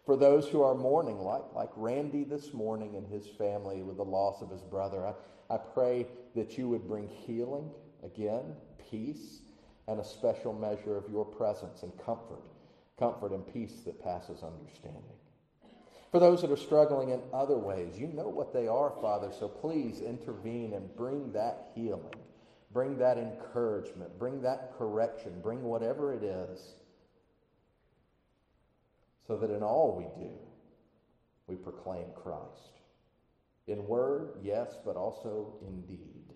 For 0.08 0.16
those 0.16 0.48
who 0.48 0.62
are 0.62 0.74
mourning, 0.74 1.18
like, 1.18 1.42
like 1.54 1.68
Randy 1.76 2.24
this 2.24 2.54
morning 2.54 2.96
and 2.96 3.06
his 3.06 3.26
family 3.26 3.82
with 3.82 3.98
the 3.98 4.06
loss 4.06 4.40
of 4.40 4.48
his 4.48 4.62
brother, 4.62 5.06
I, 5.06 5.12
I 5.54 5.58
pray 5.58 6.06
that 6.34 6.56
you 6.56 6.66
would 6.70 6.88
bring 6.88 7.06
healing, 7.08 7.70
again, 8.02 8.56
peace, 8.90 9.40
and 9.86 10.00
a 10.00 10.04
special 10.04 10.54
measure 10.54 10.96
of 10.96 11.10
your 11.10 11.26
presence 11.26 11.82
and 11.82 11.92
comfort, 11.98 12.40
comfort 12.98 13.32
and 13.32 13.46
peace 13.52 13.82
that 13.84 14.02
passes 14.02 14.42
understanding. 14.42 15.02
For 16.10 16.18
those 16.18 16.40
that 16.40 16.50
are 16.50 16.56
struggling 16.56 17.10
in 17.10 17.20
other 17.34 17.58
ways, 17.58 17.98
you 17.98 18.06
know 18.06 18.30
what 18.30 18.54
they 18.54 18.66
are, 18.66 18.94
Father, 19.02 19.30
so 19.30 19.46
please 19.46 20.00
intervene 20.00 20.72
and 20.72 20.96
bring 20.96 21.32
that 21.32 21.72
healing, 21.74 22.16
bring 22.72 22.96
that 22.96 23.18
encouragement, 23.18 24.18
bring 24.18 24.40
that 24.40 24.72
correction, 24.78 25.38
bring 25.42 25.62
whatever 25.64 26.14
it 26.14 26.22
is, 26.22 26.76
so 29.28 29.36
that 29.36 29.50
in 29.50 29.62
all 29.62 29.94
we 29.94 30.24
do, 30.24 30.32
we 31.46 31.54
proclaim 31.54 32.06
Christ. 32.16 32.80
In 33.66 33.86
word, 33.86 34.30
yes, 34.42 34.78
but 34.84 34.96
also 34.96 35.54
in 35.60 35.82
deed. 35.82 36.32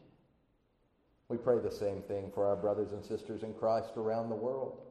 We 1.28 1.38
pray 1.38 1.58
the 1.58 1.70
same 1.70 2.02
thing 2.02 2.30
for 2.34 2.46
our 2.46 2.56
brothers 2.56 2.92
and 2.92 3.02
sisters 3.02 3.42
in 3.42 3.54
Christ 3.54 3.92
around 3.96 4.28
the 4.28 4.34
world, 4.34 4.82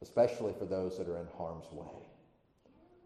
especially 0.00 0.54
for 0.56 0.66
those 0.66 0.96
that 0.96 1.08
are 1.08 1.18
in 1.18 1.26
harm's 1.36 1.70
way. 1.72 2.06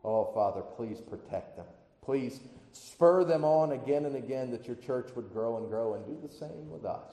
Oh, 0.04 0.30
Father, 0.34 0.60
please 0.60 1.00
protect 1.00 1.56
them. 1.56 1.66
Please 2.02 2.40
spur 2.72 3.24
them 3.24 3.44
on 3.44 3.72
again 3.72 4.04
and 4.04 4.16
again 4.16 4.50
that 4.50 4.66
your 4.66 4.76
church 4.76 5.08
would 5.16 5.32
grow 5.32 5.56
and 5.56 5.70
grow 5.70 5.94
and 5.94 6.04
do 6.04 6.18
the 6.22 6.32
same 6.32 6.68
with 6.70 6.84
us. 6.84 7.10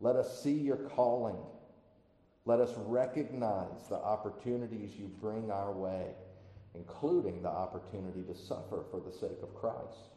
Let 0.00 0.16
us 0.16 0.42
see 0.42 0.52
your 0.52 0.76
calling. 0.76 1.36
Let 2.48 2.60
us 2.60 2.72
recognize 2.86 3.88
the 3.90 3.96
opportunities 3.96 4.96
you 4.98 5.10
bring 5.20 5.50
our 5.50 5.70
way, 5.70 6.06
including 6.74 7.42
the 7.42 7.50
opportunity 7.50 8.22
to 8.22 8.34
suffer 8.34 8.84
for 8.90 9.00
the 9.00 9.12
sake 9.12 9.42
of 9.42 9.54
Christ. 9.54 10.08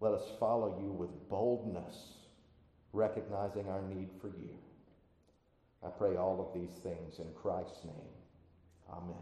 Let 0.00 0.12
us 0.12 0.24
follow 0.40 0.76
you 0.82 0.90
with 0.90 1.28
boldness, 1.28 2.14
recognizing 2.92 3.68
our 3.68 3.80
need 3.82 4.08
for 4.20 4.26
you. 4.26 4.58
I 5.86 5.90
pray 5.90 6.16
all 6.16 6.40
of 6.40 6.60
these 6.60 6.76
things 6.82 7.20
in 7.20 7.32
Christ's 7.40 7.84
name. 7.84 8.10
Amen. 8.90 9.14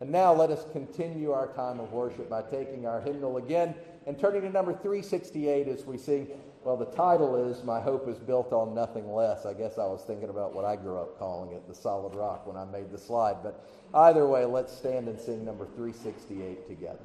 And 0.00 0.10
now 0.10 0.34
let 0.34 0.50
us 0.50 0.66
continue 0.72 1.30
our 1.30 1.46
time 1.52 1.78
of 1.78 1.92
worship 1.92 2.28
by 2.28 2.42
taking 2.42 2.86
our 2.86 3.00
hymnal 3.02 3.36
again 3.36 3.76
and 4.08 4.18
turning 4.18 4.42
to 4.42 4.50
number 4.50 4.72
368 4.72 5.68
as 5.68 5.84
we 5.84 5.96
sing. 5.96 6.26
Well, 6.66 6.76
the 6.76 6.86
title 6.86 7.36
is 7.36 7.62
My 7.62 7.80
Hope 7.80 8.08
is 8.08 8.18
Built 8.18 8.52
on 8.52 8.74
Nothing 8.74 9.08
Less. 9.12 9.46
I 9.46 9.52
guess 9.52 9.78
I 9.78 9.86
was 9.86 10.02
thinking 10.04 10.30
about 10.30 10.52
what 10.52 10.64
I 10.64 10.74
grew 10.74 10.98
up 10.98 11.16
calling 11.16 11.52
it, 11.52 11.62
the 11.68 11.74
solid 11.76 12.16
rock, 12.16 12.44
when 12.44 12.56
I 12.56 12.64
made 12.64 12.90
the 12.90 12.98
slide. 12.98 13.36
But 13.40 13.64
either 13.94 14.26
way, 14.26 14.44
let's 14.46 14.76
stand 14.76 15.06
and 15.06 15.16
sing 15.16 15.44
number 15.44 15.64
368 15.76 16.66
together. 16.66 16.98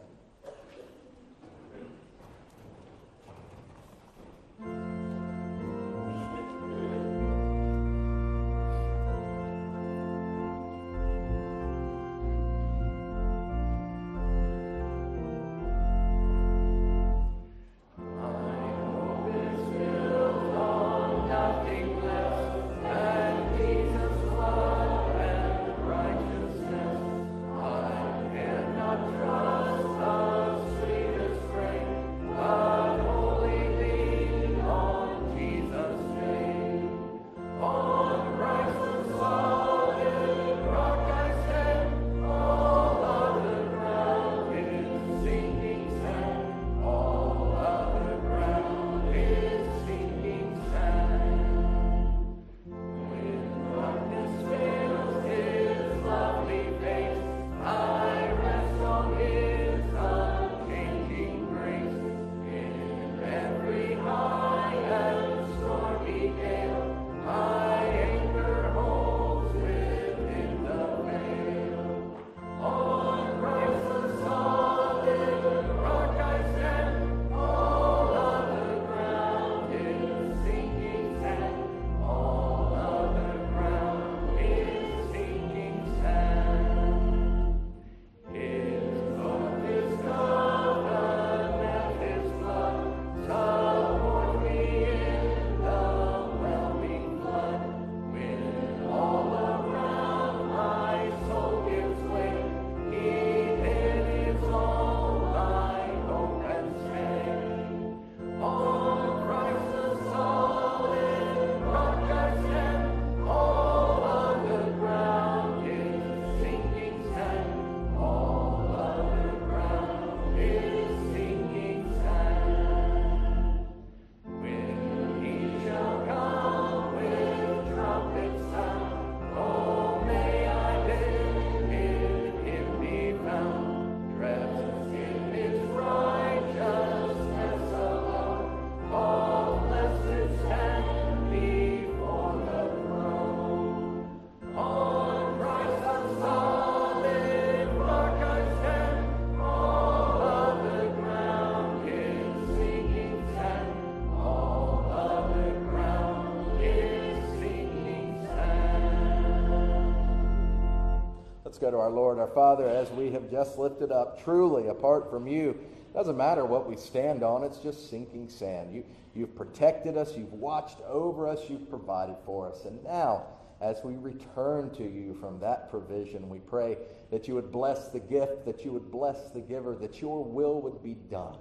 Go 161.62 161.72
to 161.72 161.78
our 161.78 161.92
Lord. 161.92 162.18
Our 162.18 162.28
Father, 162.28 162.68
as 162.68 162.90
we 162.92 163.12
have 163.12 163.30
just 163.30 163.58
lifted 163.58 163.92
up, 163.92 164.24
truly, 164.24 164.68
apart 164.68 165.10
from 165.12 165.28
you, 165.28 165.58
doesn't 165.94 166.18
matter 166.18 166.44
what 166.44 166.68
we 166.68 166.76
stand 166.76 167.24
on, 167.24 167.44
it's 167.44 167.60
just 167.60 167.90
sinking 167.90 168.30
sand. 168.30 168.74
You, 168.74 168.84
you've 169.14 169.36
protected 169.36 169.96
us, 169.96 170.18
you've 170.18 170.34
watched 170.34 170.82
over 170.88 171.28
us, 171.28 171.40
you've 171.50 171.70
provided 171.70 172.16
for 172.26 172.50
us. 172.50 172.66
And 172.66 172.84
now, 172.84 173.28
as 173.62 173.78
we 173.84 173.96
return 173.96 174.72
to 174.72 174.84
you 174.84 175.16
from 175.22 175.40
that 175.42 175.70
provision, 175.70 176.30
we 176.30 176.40
pray 176.40 176.78
that 177.12 177.28
you 177.28 177.36
would 177.36 177.52
bless 177.52 177.90
the 177.90 178.00
gift, 178.00 178.46
that 178.46 178.66
you 178.66 178.72
would 178.72 178.90
bless 178.90 179.30
the 179.32 179.42
giver, 179.42 179.76
that 179.76 180.02
your 180.02 180.24
will 180.24 180.62
would 180.62 180.82
be 180.82 180.96
done, 181.12 181.38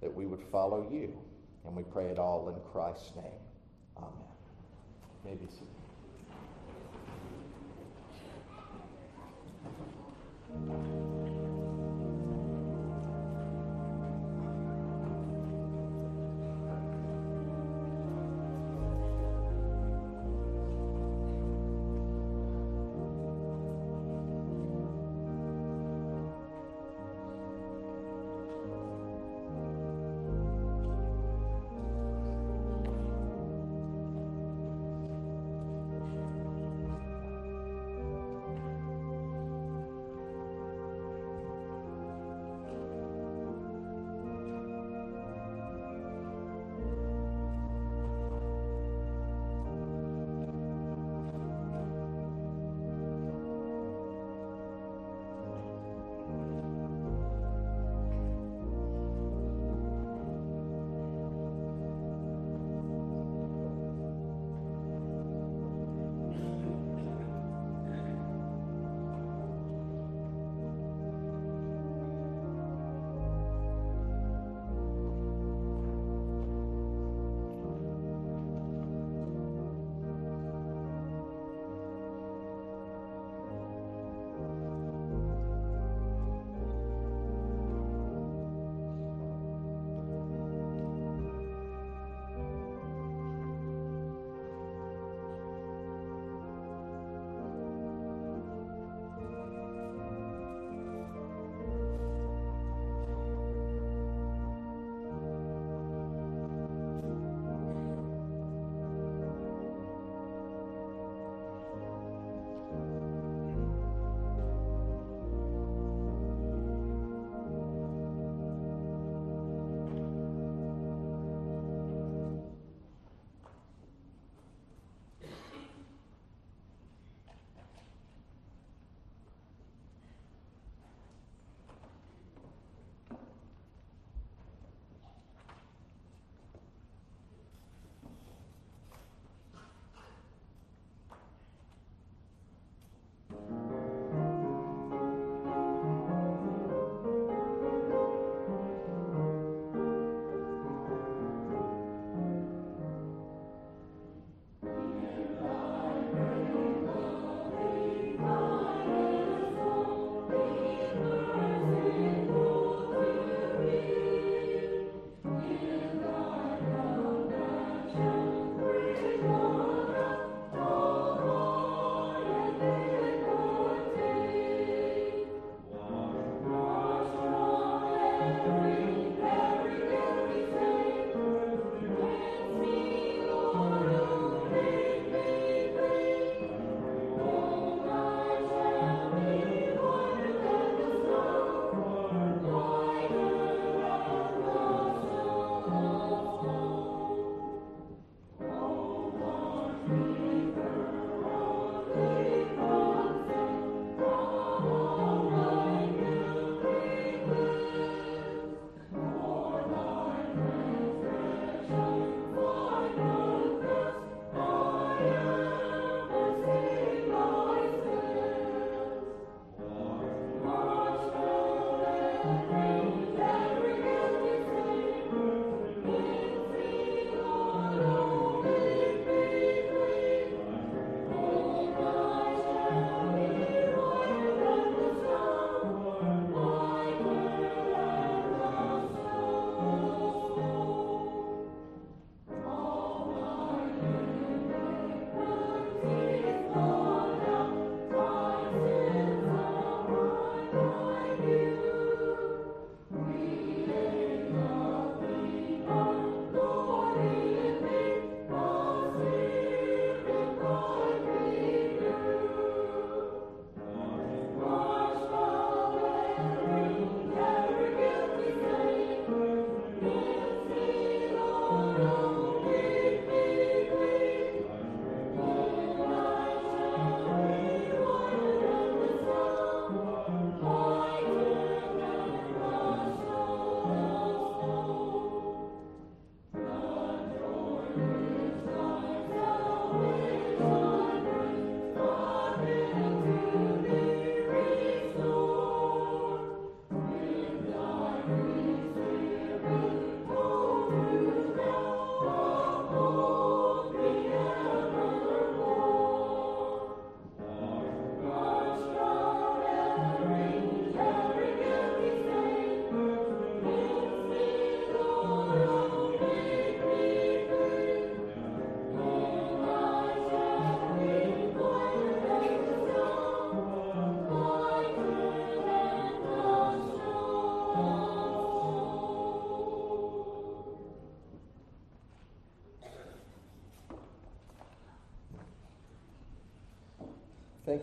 that 0.00 0.14
we 0.14 0.24
would 0.26 0.42
follow 0.50 0.88
you. 0.90 1.12
And 1.66 1.76
we 1.76 1.82
pray 1.82 2.06
it 2.06 2.18
all 2.18 2.48
in 2.48 2.54
Christ's 2.72 3.14
name. 3.14 3.24
Amen. 3.98 4.10
Maybe 5.24 5.46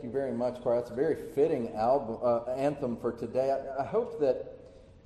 You 0.09 0.19
very 0.19 0.31
much, 0.31 0.61
Choir. 0.61 0.77
That's 0.77 0.91
a 0.91 0.95
very 0.95 1.15
fitting 1.35 1.75
album, 1.75 2.17
uh, 2.23 2.51
anthem 2.51 2.97
for 2.97 3.11
today. 3.11 3.51
I, 3.51 3.83
I, 3.83 3.85
hope 3.85 4.19
that 4.21 4.57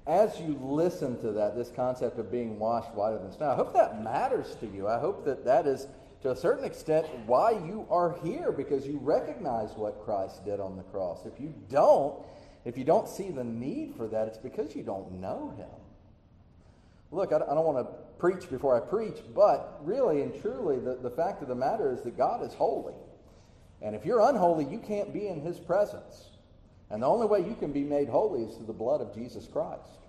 as 0.08 0.40
you 0.40 0.58
listen 0.62 1.20
to 1.22 1.32
that, 1.34 1.56
this 1.56 1.70
concept 1.70 2.20
of 2.20 2.32
being 2.32 2.58
washed 2.58 2.94
whiter 2.94 3.18
than 3.18 3.32
snow, 3.32 3.50
I 3.50 3.56
hope 3.56 3.74
that 3.74 4.02
matters 4.02 4.56
to 4.62 4.68
you. 4.68 4.88
I 4.88 5.00
hope 5.00 5.26
that 5.26 5.44
that 5.46 5.68
is, 5.68 5.88
to 6.22 6.32
a 6.32 6.36
certain 6.36 6.64
extent, 6.64 7.08
why 7.26 7.52
you 7.52 7.86
are 7.90 8.18
here, 8.24 8.52
because 8.52 8.88
you 8.88 8.98
recognize 9.02 9.72
what 9.76 10.04
Christ 10.06 10.46
did 10.46 10.60
on 10.60 10.78
the 10.78 10.84
cross. 10.84 11.26
If 11.26 11.40
you 11.40 11.54
don't, 11.70 12.16
if 12.64 12.78
you 12.78 12.86
don't 12.86 13.08
see 13.08 13.30
the 13.30 13.44
need 13.44 13.96
for 13.96 14.08
that, 14.08 14.28
it's 14.28 14.38
because 14.38 14.76
you 14.76 14.84
don't 14.84 15.20
know 15.20 15.54
Him. 15.58 15.68
Look, 17.12 17.34
I, 17.34 17.36
I 17.36 17.54
don't 17.54 17.66
want 17.66 17.86
to 17.86 17.94
preach 18.20 18.50
before 18.50 18.78
I 18.78 18.80
preach, 18.80 19.18
but 19.36 19.80
really 19.82 20.22
and 20.22 20.40
truly, 20.42 20.80
the, 20.80 20.96
the 20.96 21.12
fact 21.12 21.42
of 21.42 21.50
the 21.50 21.56
matter 21.56 21.94
is 21.94 22.04
that 22.04 22.18
God 22.18 22.42
is 22.42 22.54
holy. 22.54 22.96
And 23.84 23.96
if 23.96 24.06
you're 24.06 24.22
unholy, 24.22 24.66
you 24.66 24.80
can't 24.80 25.14
be 25.14 25.28
in 25.28 25.42
his 25.42 25.60
presence. 25.60 26.30
And 26.90 27.04
the 27.04 27.08
only 27.08 27.28
way 27.28 27.40
you 27.40 27.56
can 27.56 27.74
be 27.74 27.84
made 27.84 28.08
holy 28.08 28.44
is 28.44 28.56
through 28.56 28.68
the 28.68 28.74
blood 28.74 29.02
of 29.02 29.14
Jesus 29.14 29.46
Christ, 29.46 30.00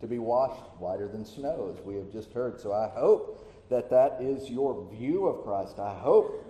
to 0.00 0.08
be 0.08 0.18
washed 0.18 0.60
whiter 0.78 1.06
than 1.06 1.24
snow, 1.24 1.72
as 1.72 1.84
we 1.84 1.94
have 1.94 2.10
just 2.10 2.32
heard. 2.32 2.60
So 2.60 2.72
I 2.72 2.88
hope 2.88 3.48
that 3.70 3.90
that 3.90 4.18
is 4.20 4.50
your 4.50 4.88
view 4.90 5.28
of 5.28 5.44
Christ. 5.44 5.78
I 5.78 5.94
hope 5.94 6.44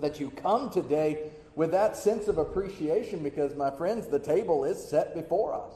that 0.00 0.18
you 0.18 0.30
come 0.30 0.68
today 0.68 1.30
with 1.54 1.70
that 1.70 1.96
sense 1.96 2.26
of 2.26 2.38
appreciation 2.38 3.22
because, 3.22 3.54
my 3.54 3.70
friends, 3.70 4.08
the 4.08 4.18
table 4.18 4.64
is 4.64 4.82
set 4.82 5.14
before 5.14 5.54
us. 5.54 5.72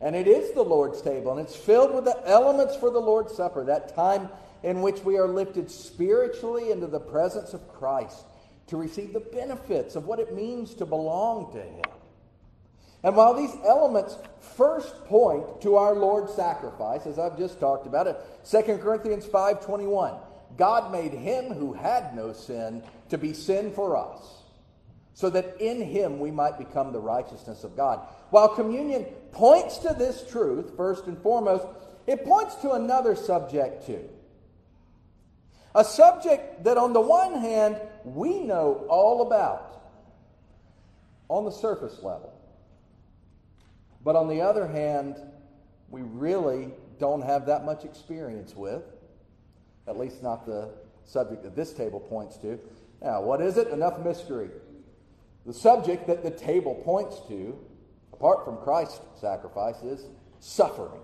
And 0.00 0.16
it 0.16 0.26
is 0.26 0.52
the 0.52 0.64
Lord's 0.64 1.00
table, 1.00 1.30
and 1.30 1.40
it's 1.40 1.54
filled 1.54 1.94
with 1.94 2.04
the 2.04 2.20
elements 2.26 2.74
for 2.74 2.90
the 2.90 2.98
Lord's 2.98 3.32
Supper, 3.32 3.64
that 3.66 3.94
time 3.94 4.28
in 4.64 4.82
which 4.82 5.00
we 5.04 5.18
are 5.18 5.28
lifted 5.28 5.70
spiritually 5.70 6.72
into 6.72 6.88
the 6.88 6.98
presence 6.98 7.54
of 7.54 7.68
Christ 7.68 8.24
to 8.68 8.76
receive 8.76 9.12
the 9.12 9.20
benefits 9.20 9.96
of 9.96 10.06
what 10.06 10.18
it 10.18 10.34
means 10.34 10.74
to 10.74 10.86
belong 10.86 11.52
to 11.52 11.62
Him. 11.62 11.84
And 13.04 13.14
while 13.14 13.34
these 13.34 13.54
elements 13.66 14.16
first 14.56 15.04
point 15.04 15.60
to 15.60 15.76
our 15.76 15.94
Lord's 15.94 16.32
sacrifice, 16.32 17.06
as 17.06 17.18
I've 17.18 17.36
just 17.36 17.60
talked 17.60 17.86
about 17.86 18.06
it, 18.06 18.16
2 18.50 18.78
Corinthians 18.78 19.26
5.21, 19.26 20.18
God 20.56 20.90
made 20.90 21.12
him 21.12 21.52
who 21.52 21.74
had 21.74 22.16
no 22.16 22.32
sin 22.32 22.82
to 23.10 23.18
be 23.18 23.34
sin 23.34 23.72
for 23.72 23.96
us, 23.96 24.22
so 25.12 25.28
that 25.30 25.60
in 25.60 25.82
him 25.82 26.18
we 26.18 26.30
might 26.30 26.56
become 26.56 26.92
the 26.92 27.00
righteousness 27.00 27.62
of 27.62 27.76
God. 27.76 28.00
While 28.30 28.48
communion 28.48 29.04
points 29.32 29.78
to 29.78 29.94
this 29.94 30.24
truth, 30.30 30.74
first 30.76 31.06
and 31.06 31.18
foremost, 31.18 31.66
it 32.06 32.24
points 32.24 32.54
to 32.56 32.72
another 32.72 33.16
subject 33.16 33.86
too. 33.86 34.08
A 35.74 35.84
subject 35.84 36.64
that, 36.64 36.78
on 36.78 36.92
the 36.92 37.00
one 37.00 37.34
hand, 37.34 37.80
we 38.04 38.40
know 38.40 38.86
all 38.88 39.26
about 39.26 39.82
on 41.28 41.44
the 41.44 41.50
surface 41.50 41.96
level. 42.02 42.32
But 44.04 44.14
on 44.14 44.28
the 44.28 44.42
other 44.42 44.66
hand, 44.68 45.16
we 45.90 46.02
really 46.02 46.70
don't 46.98 47.22
have 47.22 47.46
that 47.46 47.64
much 47.64 47.84
experience 47.84 48.54
with, 48.54 48.82
at 49.88 49.98
least 49.98 50.22
not 50.22 50.46
the 50.46 50.70
subject 51.04 51.42
that 51.42 51.56
this 51.56 51.72
table 51.72 52.00
points 52.00 52.36
to. 52.38 52.58
Now, 53.02 53.22
what 53.22 53.40
is 53.40 53.56
it? 53.56 53.68
Enough 53.68 53.98
mystery. 54.04 54.50
The 55.46 55.52
subject 55.52 56.06
that 56.06 56.22
the 56.22 56.30
table 56.30 56.74
points 56.84 57.20
to, 57.28 57.58
apart 58.12 58.44
from 58.44 58.58
Christ's 58.58 59.00
sacrifice, 59.20 59.82
is 59.82 60.06
suffering. 60.40 61.00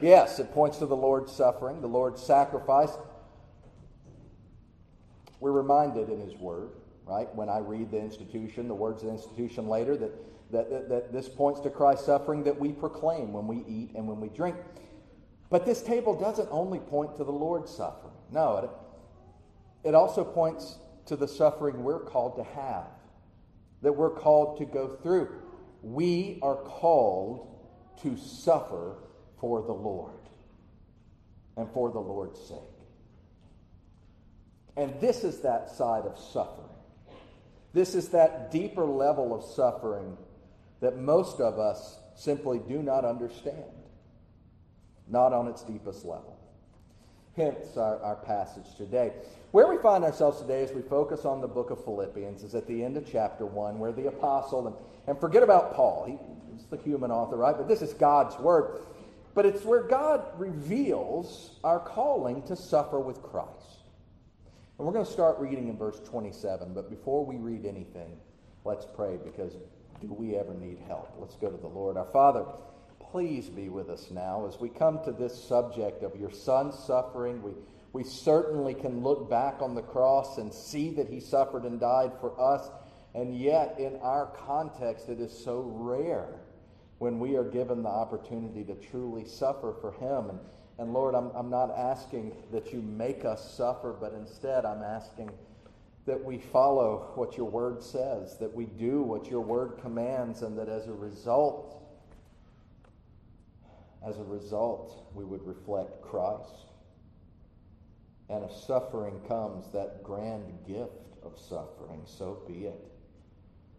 Yes, 0.00 0.38
it 0.38 0.52
points 0.52 0.78
to 0.78 0.86
the 0.86 0.96
Lord's 0.96 1.32
suffering, 1.32 1.80
the 1.80 1.88
Lord's 1.88 2.22
sacrifice, 2.22 2.90
we're 5.44 5.52
reminded 5.52 6.08
in 6.08 6.18
His 6.20 6.34
Word, 6.36 6.70
right? 7.04 7.32
When 7.34 7.50
I 7.50 7.58
read 7.58 7.90
the 7.90 7.98
institution, 7.98 8.66
the 8.66 8.74
words 8.74 9.02
of 9.02 9.08
the 9.08 9.14
institution 9.14 9.68
later, 9.68 9.94
that, 9.94 10.10
that, 10.52 10.70
that, 10.70 10.88
that 10.88 11.12
this 11.12 11.28
points 11.28 11.60
to 11.60 11.70
Christ's 11.70 12.06
suffering 12.06 12.44
that 12.44 12.58
we 12.58 12.72
proclaim 12.72 13.30
when 13.34 13.46
we 13.46 13.62
eat 13.68 13.90
and 13.94 14.08
when 14.08 14.20
we 14.20 14.30
drink. 14.30 14.56
But 15.50 15.66
this 15.66 15.82
table 15.82 16.18
doesn't 16.18 16.48
only 16.50 16.78
point 16.78 17.16
to 17.16 17.24
the 17.24 17.30
Lord's 17.30 17.70
suffering. 17.70 18.14
No, 18.32 18.56
it, 19.84 19.88
it 19.90 19.94
also 19.94 20.24
points 20.24 20.78
to 21.04 21.14
the 21.14 21.28
suffering 21.28 21.84
we're 21.84 22.00
called 22.00 22.36
to 22.36 22.44
have, 22.44 22.88
that 23.82 23.92
we're 23.92 24.08
called 24.08 24.56
to 24.60 24.64
go 24.64 24.96
through. 25.02 25.28
We 25.82 26.38
are 26.40 26.56
called 26.56 27.54
to 28.00 28.16
suffer 28.16 28.96
for 29.38 29.60
the 29.60 29.74
Lord 29.74 30.22
and 31.58 31.70
for 31.74 31.90
the 31.90 32.00
Lord's 32.00 32.40
sake. 32.40 32.73
And 34.76 35.00
this 35.00 35.24
is 35.24 35.40
that 35.40 35.70
side 35.70 36.04
of 36.04 36.18
suffering. 36.18 36.68
This 37.72 37.94
is 37.94 38.08
that 38.10 38.50
deeper 38.50 38.84
level 38.84 39.34
of 39.34 39.44
suffering 39.44 40.16
that 40.80 40.98
most 40.98 41.40
of 41.40 41.58
us 41.58 41.98
simply 42.14 42.60
do 42.68 42.82
not 42.82 43.04
understand, 43.04 43.64
not 45.08 45.32
on 45.32 45.48
its 45.48 45.62
deepest 45.62 46.04
level. 46.04 46.38
Hence 47.36 47.76
our, 47.76 48.00
our 48.00 48.16
passage 48.16 48.76
today. 48.76 49.12
Where 49.50 49.68
we 49.68 49.78
find 49.78 50.04
ourselves 50.04 50.40
today 50.40 50.62
as 50.62 50.72
we 50.72 50.82
focus 50.82 51.24
on 51.24 51.40
the 51.40 51.48
book 51.48 51.70
of 51.70 51.82
Philippians 51.84 52.44
is 52.44 52.54
at 52.54 52.66
the 52.68 52.84
end 52.84 52.96
of 52.96 53.10
chapter 53.10 53.44
1, 53.44 53.78
where 53.78 53.92
the 53.92 54.06
apostle, 54.06 54.68
and, 54.68 54.76
and 55.08 55.20
forget 55.20 55.42
about 55.42 55.74
Paul, 55.74 56.04
he, 56.06 56.18
he's 56.52 56.66
the 56.66 56.76
human 56.76 57.10
author, 57.10 57.36
right? 57.36 57.56
But 57.56 57.66
this 57.66 57.82
is 57.82 57.92
God's 57.92 58.38
word. 58.38 58.80
But 59.34 59.46
it's 59.46 59.64
where 59.64 59.82
God 59.82 60.24
reveals 60.38 61.58
our 61.64 61.80
calling 61.80 62.42
to 62.42 62.54
suffer 62.54 63.00
with 63.00 63.20
Christ. 63.20 63.63
And 64.78 64.86
we're 64.86 64.92
going 64.92 65.06
to 65.06 65.12
start 65.12 65.38
reading 65.38 65.68
in 65.68 65.76
verse 65.76 66.00
27. 66.04 66.74
But 66.74 66.90
before 66.90 67.24
we 67.24 67.36
read 67.36 67.64
anything, 67.64 68.16
let's 68.64 68.86
pray 68.96 69.18
because 69.22 69.56
do 70.00 70.12
we 70.12 70.36
ever 70.36 70.52
need 70.52 70.78
help? 70.88 71.14
Let's 71.18 71.36
go 71.36 71.48
to 71.48 71.56
the 71.56 71.68
Lord. 71.68 71.96
Our 71.96 72.10
Father, 72.12 72.44
please 72.98 73.48
be 73.48 73.68
with 73.68 73.88
us 73.88 74.10
now 74.10 74.46
as 74.48 74.58
we 74.58 74.68
come 74.68 75.02
to 75.04 75.12
this 75.12 75.40
subject 75.44 76.02
of 76.02 76.16
your 76.18 76.32
Son's 76.32 76.76
suffering. 76.76 77.40
We, 77.40 77.52
we 77.92 78.02
certainly 78.02 78.74
can 78.74 79.04
look 79.04 79.30
back 79.30 79.62
on 79.62 79.76
the 79.76 79.82
cross 79.82 80.38
and 80.38 80.52
see 80.52 80.90
that 80.94 81.08
he 81.08 81.20
suffered 81.20 81.62
and 81.62 81.78
died 81.78 82.10
for 82.20 82.34
us. 82.40 82.68
And 83.14 83.38
yet, 83.38 83.76
in 83.78 83.96
our 84.02 84.26
context, 84.44 85.08
it 85.08 85.20
is 85.20 85.32
so 85.44 85.60
rare 85.60 86.40
when 86.98 87.20
we 87.20 87.36
are 87.36 87.44
given 87.44 87.84
the 87.84 87.88
opportunity 87.88 88.64
to 88.64 88.74
truly 88.74 89.24
suffer 89.24 89.72
for 89.80 89.92
him. 89.92 90.30
And 90.30 90.40
and 90.78 90.92
Lord, 90.92 91.14
I'm, 91.14 91.30
I'm 91.34 91.50
not 91.50 91.70
asking 91.76 92.32
that 92.52 92.72
you 92.72 92.82
make 92.82 93.24
us 93.24 93.54
suffer, 93.56 93.94
but 93.98 94.12
instead 94.12 94.64
I'm 94.64 94.82
asking 94.82 95.30
that 96.06 96.22
we 96.22 96.38
follow 96.38 97.12
what 97.14 97.36
your 97.36 97.48
word 97.48 97.82
says, 97.82 98.36
that 98.38 98.52
we 98.52 98.66
do 98.66 99.02
what 99.02 99.30
your 99.30 99.40
word 99.40 99.78
commands, 99.80 100.42
and 100.42 100.58
that 100.58 100.68
as 100.68 100.86
a 100.88 100.92
result, 100.92 101.80
as 104.06 104.18
a 104.18 104.24
result, 104.24 105.06
we 105.14 105.24
would 105.24 105.46
reflect 105.46 106.02
Christ. 106.02 106.66
And 108.28 108.44
if 108.44 108.52
suffering 108.52 109.20
comes, 109.28 109.70
that 109.72 110.02
grand 110.02 110.44
gift 110.66 110.90
of 111.22 111.38
suffering, 111.38 112.02
so 112.04 112.42
be 112.46 112.66
it. 112.66 112.90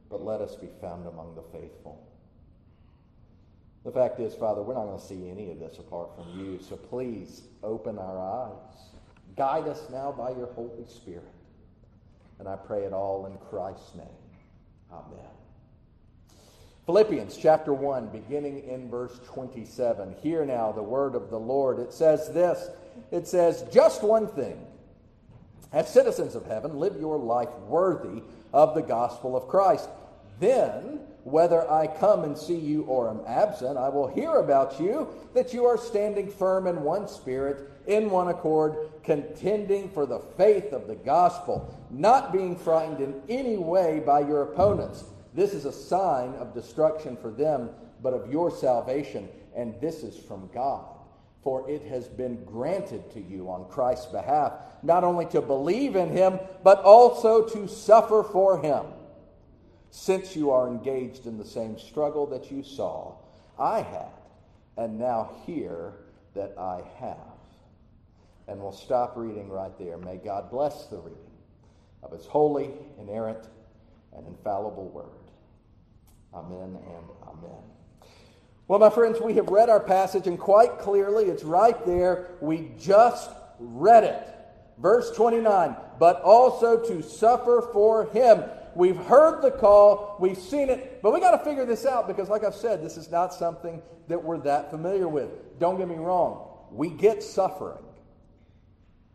But 0.09 0.23
let 0.23 0.39
us 0.39 0.55
be 0.55 0.69
found 0.81 1.07
among 1.07 1.35
the 1.35 1.43
faithful. 1.57 2.07
The 3.85 3.91
fact 3.91 4.19
is, 4.19 4.33
Father, 4.33 4.63
we're 4.63 4.73
not 4.73 4.85
going 4.85 4.99
to 4.99 5.05
see 5.05 5.29
any 5.29 5.51
of 5.51 5.59
this 5.59 5.77
apart 5.77 6.09
from 6.15 6.39
you. 6.39 6.59
So 6.67 6.75
please 6.75 7.43
open 7.63 7.99
our 7.99 8.19
eyes. 8.19 8.89
Guide 9.37 9.67
us 9.67 9.83
now 9.91 10.11
by 10.11 10.31
your 10.31 10.47
Holy 10.47 10.85
Spirit. 10.87 11.23
And 12.39 12.47
I 12.47 12.55
pray 12.55 12.83
it 12.83 12.93
all 12.93 13.27
in 13.27 13.37
Christ's 13.49 13.93
name. 13.95 14.07
Amen. 14.91 15.29
Philippians 16.87 17.37
chapter 17.37 17.73
1, 17.73 18.07
beginning 18.07 18.63
in 18.63 18.89
verse 18.89 19.19
27. 19.25 20.15
Hear 20.21 20.45
now 20.45 20.71
the 20.71 20.83
word 20.83 21.13
of 21.13 21.29
the 21.29 21.39
Lord. 21.39 21.77
It 21.79 21.93
says 21.93 22.31
this 22.33 22.69
It 23.11 23.27
says, 23.27 23.65
Just 23.71 24.03
one 24.03 24.27
thing. 24.27 24.65
As 25.71 25.91
citizens 25.91 26.33
of 26.33 26.45
heaven, 26.47 26.79
live 26.79 26.95
your 26.99 27.17
life 27.17 27.53
worthy 27.67 28.23
of 28.51 28.73
the 28.73 28.81
gospel 28.81 29.35
of 29.35 29.47
Christ. 29.47 29.89
Then 30.39 31.01
whether 31.25 31.69
I 31.71 31.87
come 31.87 32.23
and 32.23 32.37
see 32.37 32.55
you 32.55 32.83
or 32.83 33.09
am 33.09 33.21
absent, 33.25 33.79
I 33.79 33.89
will 33.89 34.07
hear 34.07 34.35
about 34.35 34.79
you 34.79 35.07
that 35.33 35.53
you 35.53 35.65
are 35.65 35.77
standing 35.77 36.29
firm 36.29 36.67
in 36.67 36.83
one 36.83 37.07
spirit, 37.07 37.71
in 37.87 38.11
one 38.11 38.27
accord, 38.27 38.91
contending 39.03 39.89
for 39.89 40.05
the 40.05 40.19
faith 40.19 40.71
of 40.71 40.85
the 40.85 40.93
gospel, 40.93 41.75
not 41.89 42.31
being 42.31 42.55
frightened 42.55 42.99
in 42.99 43.23
any 43.27 43.57
way 43.57 44.03
by 44.05 44.19
your 44.19 44.43
opponents. 44.43 45.03
This 45.33 45.55
is 45.55 45.65
a 45.65 45.71
sign 45.71 46.35
of 46.35 46.53
destruction 46.53 47.17
for 47.17 47.31
them, 47.31 47.71
but 48.03 48.13
of 48.13 48.31
your 48.31 48.51
salvation, 48.51 49.27
and 49.55 49.73
this 49.81 50.03
is 50.03 50.15
from 50.15 50.47
God. 50.53 50.85
For 51.41 51.67
it 51.67 51.81
has 51.85 52.07
been 52.07 52.45
granted 52.45 53.09
to 53.13 53.19
you 53.19 53.49
on 53.49 53.65
Christ's 53.67 54.11
behalf, 54.11 54.53
not 54.83 55.03
only 55.03 55.25
to 55.27 55.41
believe 55.41 55.95
in 55.95 56.09
him, 56.09 56.39
but 56.63 56.83
also 56.83 57.47
to 57.47 57.67
suffer 57.67 58.21
for 58.21 58.61
him 58.61 58.85
since 59.91 60.35
you 60.35 60.51
are 60.51 60.67
engaged 60.67 61.25
in 61.25 61.37
the 61.37 61.45
same 61.45 61.77
struggle 61.77 62.25
that 62.27 62.51
you 62.51 62.63
saw 62.63 63.15
I 63.57 63.81
had, 63.81 64.11
and 64.77 64.99
now 64.99 65.31
hear 65.45 65.93
that 66.33 66.53
I 66.57 66.81
have. 66.99 67.17
And 68.47 68.59
we'll 68.59 68.71
stop 68.71 69.13
reading 69.15 69.49
right 69.49 69.77
there. 69.79 69.97
May 69.97 70.17
God 70.17 70.51
bless 70.51 70.85
the 70.85 70.97
reading 70.97 71.19
of 72.03 72.11
his 72.11 72.25
holy, 72.25 72.69
inerrant, 72.99 73.47
and 74.15 74.27
infallible 74.27 74.89
word. 74.89 75.31
Amen 76.33 76.75
and 76.75 77.09
amen. 77.27 77.63
Well, 78.67 78.79
my 78.79 78.89
friends, 78.89 79.19
we 79.21 79.35
have 79.35 79.49
read 79.49 79.69
our 79.69 79.79
passage, 79.79 80.27
and 80.27 80.39
quite 80.39 80.79
clearly, 80.79 81.25
it's 81.25 81.43
right 81.43 81.83
there. 81.85 82.31
We 82.41 82.71
just 82.79 83.29
read 83.59 84.03
it. 84.03 84.27
Verse 84.77 85.11
29 85.15 85.75
But 85.97 86.21
also 86.21 86.83
to 86.87 87.01
suffer 87.01 87.69
for 87.71 88.05
him. 88.07 88.43
We've 88.75 88.97
heard 88.97 89.41
the 89.41 89.51
call, 89.51 90.17
we've 90.19 90.37
seen 90.37 90.69
it, 90.69 91.01
but 91.01 91.13
we 91.13 91.21
got 91.21 91.31
to 91.31 91.43
figure 91.43 91.65
this 91.65 91.85
out 91.85 92.07
because, 92.07 92.27
like 92.27 92.43
I've 92.43 92.55
said, 92.55 92.83
this 92.83 92.97
is 92.97 93.09
not 93.09 93.33
something 93.33 93.81
that 94.09 94.21
we're 94.21 94.37
that 94.39 94.69
familiar 94.69 95.07
with. 95.07 95.59
Don't 95.59 95.77
get 95.77 95.87
me 95.87 95.95
wrong, 95.95 96.47
we 96.71 96.89
get 96.89 97.23
suffering. 97.23 97.83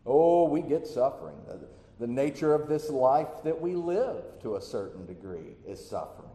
Oh, 0.03 0.45
we 0.45 0.61
get 0.61 0.87
suffering. 0.87 1.35
The, 1.47 1.59
the 1.99 2.07
nature 2.07 2.55
of 2.55 2.67
this 2.67 2.89
life 2.89 3.43
that 3.43 3.61
we 3.61 3.75
live 3.75 4.23
to 4.41 4.55
a 4.55 4.61
certain 4.61 5.05
degree 5.05 5.55
is 5.67 5.83
suffering. 5.87 6.27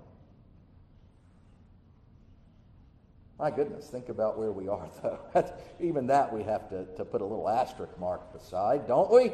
My 3.39 3.51
goodness, 3.51 3.89
think 3.89 4.09
about 4.09 4.39
where 4.39 4.53
we 4.53 4.69
are, 4.69 4.89
though. 5.03 5.53
even 5.81 6.07
that 6.07 6.33
we 6.33 6.45
have 6.45 6.71
to, 6.71 6.85
to 6.97 7.05
put 7.05 7.21
a 7.21 7.25
little 7.25 7.49
asterisk 7.49 7.99
mark 7.99 8.33
beside, 8.33 8.87
don't 8.87 9.11
we? 9.11 9.33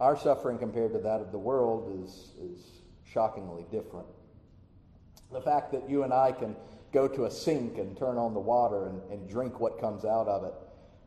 Our 0.00 0.16
suffering 0.16 0.58
compared 0.58 0.92
to 0.92 0.98
that 0.98 1.20
of 1.20 1.32
the 1.32 1.38
world 1.38 2.04
is, 2.04 2.32
is 2.38 2.60
shockingly 3.04 3.64
different. 3.70 4.06
The 5.32 5.40
fact 5.40 5.72
that 5.72 5.88
you 5.88 6.02
and 6.02 6.12
I 6.12 6.32
can 6.32 6.54
go 6.92 7.08
to 7.08 7.24
a 7.24 7.30
sink 7.30 7.78
and 7.78 7.96
turn 7.96 8.18
on 8.18 8.34
the 8.34 8.40
water 8.40 8.86
and, 8.86 9.00
and 9.10 9.28
drink 9.28 9.58
what 9.58 9.80
comes 9.80 10.04
out 10.04 10.28
of 10.28 10.44
it 10.44 10.54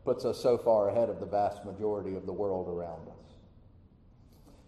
puts 0.04 0.24
us 0.24 0.40
so 0.40 0.58
far 0.58 0.88
ahead 0.88 1.08
of 1.08 1.20
the 1.20 1.26
vast 1.26 1.64
majority 1.64 2.16
of 2.16 2.26
the 2.26 2.32
world 2.32 2.68
around 2.68 3.08
us. 3.08 3.34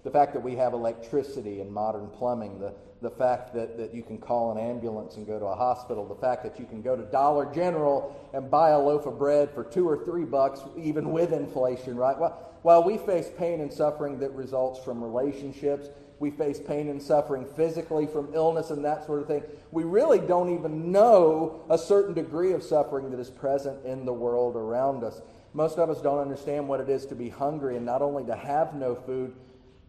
The 0.04 0.10
fact 0.10 0.34
that 0.34 0.40
we 0.40 0.56
have 0.56 0.72
electricity 0.72 1.60
and 1.60 1.72
modern 1.72 2.08
plumbing, 2.08 2.58
the, 2.60 2.74
the 3.00 3.10
fact 3.10 3.54
that, 3.54 3.76
that 3.78 3.94
you 3.94 4.02
can 4.02 4.18
call 4.18 4.52
an 4.52 4.58
ambulance 4.58 5.16
and 5.16 5.26
go 5.26 5.38
to 5.38 5.46
a 5.46 5.54
hospital, 5.54 6.06
the 6.06 6.20
fact 6.20 6.42
that 6.44 6.58
you 6.58 6.66
can 6.66 6.82
go 6.82 6.96
to 6.96 7.02
Dollar 7.04 7.52
General 7.52 8.30
and 8.34 8.50
buy 8.50 8.70
a 8.70 8.78
loaf 8.78 9.06
of 9.06 9.18
bread 9.18 9.50
for 9.52 9.64
two 9.64 9.88
or 9.88 10.04
three 10.04 10.24
bucks, 10.24 10.60
even 10.76 11.12
with 11.12 11.32
inflation, 11.32 11.96
right? 11.96 12.18
While, 12.18 12.51
while 12.62 12.82
we 12.82 12.96
face 12.96 13.30
pain 13.36 13.60
and 13.60 13.72
suffering 13.72 14.18
that 14.20 14.32
results 14.32 14.82
from 14.82 15.02
relationships, 15.02 15.88
we 16.18 16.30
face 16.30 16.60
pain 16.60 16.88
and 16.88 17.02
suffering 17.02 17.44
physically 17.56 18.06
from 18.06 18.32
illness 18.32 18.70
and 18.70 18.84
that 18.84 19.04
sort 19.04 19.20
of 19.20 19.26
thing. 19.26 19.42
We 19.72 19.82
really 19.82 20.20
don't 20.20 20.54
even 20.54 20.92
know 20.92 21.64
a 21.68 21.76
certain 21.76 22.14
degree 22.14 22.52
of 22.52 22.62
suffering 22.62 23.10
that 23.10 23.18
is 23.18 23.28
present 23.28 23.84
in 23.84 24.04
the 24.04 24.12
world 24.12 24.54
around 24.54 25.02
us. 25.02 25.20
Most 25.52 25.78
of 25.78 25.90
us 25.90 26.00
don't 26.00 26.20
understand 26.20 26.68
what 26.68 26.80
it 26.80 26.88
is 26.88 27.06
to 27.06 27.16
be 27.16 27.28
hungry 27.28 27.76
and 27.76 27.84
not 27.84 28.02
only 28.02 28.24
to 28.24 28.36
have 28.36 28.74
no 28.74 28.94
food, 28.94 29.34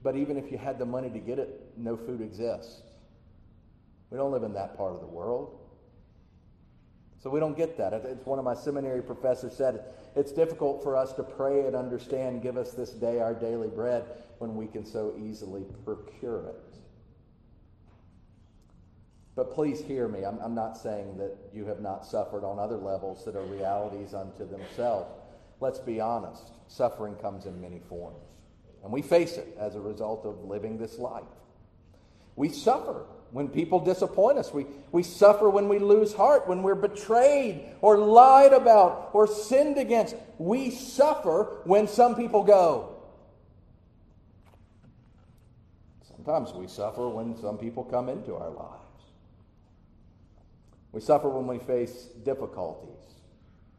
but 0.02 0.16
even 0.16 0.36
if 0.36 0.52
you 0.52 0.58
had 0.58 0.80
the 0.80 0.86
money 0.86 1.10
to 1.12 1.20
get 1.20 1.38
it, 1.38 1.62
no 1.78 1.96
food 1.96 2.22
exists. 2.22 2.82
We 4.10 4.18
don't 4.18 4.32
live 4.32 4.44
in 4.44 4.54
that 4.54 4.76
part 4.76 4.94
of 4.94 5.00
the 5.00 5.08
world. 5.08 5.60
So 7.22 7.30
we 7.30 7.40
don't 7.40 7.56
get 7.56 7.78
that. 7.78 7.94
It's 7.94 8.26
one 8.26 8.40
of 8.40 8.46
my 8.46 8.56
seminary 8.56 9.02
professors 9.02 9.56
said 9.56 9.86
it's 10.16 10.32
difficult 10.32 10.84
for 10.84 10.96
us 10.96 11.14
to 11.14 11.24
pray 11.24 11.66
and 11.66 11.76
understand, 11.76 12.42
give 12.42 12.58
us 12.58 12.72
this 12.72 12.92
day 12.92 13.20
our 13.20 13.34
daily 13.34 13.68
bread, 13.68 14.06
when 14.38 14.56
we 14.56 14.68
can 14.68 14.86
so 14.86 15.14
easily 15.18 15.64
procure 15.86 16.48
it. 16.48 16.76
But 19.36 19.54
please 19.54 19.82
hear 19.82 20.08
me. 20.08 20.26
I'm, 20.26 20.38
I'm 20.40 20.54
not 20.54 20.78
saying 20.78 21.18
that 21.18 21.36
you 21.54 21.66
have 21.66 21.80
not 21.80 22.06
suffered 22.06 22.44
on 22.44 22.60
other 22.60 22.78
levels 22.78 23.26
that 23.26 23.36
are 23.36 23.46
realities 23.46 24.14
unto 24.14 24.48
themselves. 24.48 25.10
Let's 25.60 25.80
be 25.80 26.00
honest. 26.00 26.52
Suffering 26.68 27.16
comes 27.16 27.46
in 27.46 27.60
many 27.60 27.80
forms. 27.90 28.24
And 28.84 28.92
we 28.92 29.02
face 29.02 29.38
it 29.38 29.56
as 29.58 29.76
a 29.76 29.80
result 29.80 30.26
of 30.26 30.44
living 30.44 30.78
this 30.78 31.00
life. 31.00 31.24
We 32.36 32.50
suffer 32.50 33.06
when 33.34 33.50
people 33.50 33.80
disappoint 33.80 34.38
us. 34.38 34.54
We, 34.54 34.68
we 34.92 35.02
suffer 35.02 35.50
when 35.50 35.68
we 35.68 35.80
lose 35.80 36.14
heart, 36.14 36.48
when 36.48 36.62
we're 36.62 36.76
betrayed 36.76 37.66
or 37.82 37.98
lied 37.98 38.54
about 38.54 39.10
or 39.12 39.28
sinned 39.28 39.80
against. 39.80 40.16
We 40.38 40.70
suffer 40.70 41.62
when 41.66 41.88
some 41.88 42.16
people 42.16 42.44
go. 42.44 42.96
Sometimes 46.08 46.54
we 46.54 46.68
suffer 46.68 47.10
when 47.10 47.36
some 47.42 47.58
people 47.58 47.84
come 47.84 48.08
into 48.08 48.36
our 48.36 48.52
lives. 48.52 48.80
We 50.92 51.02
suffer 51.02 51.28
when 51.28 51.48
we 51.48 51.58
face 51.58 52.10
difficulties. 52.24 53.02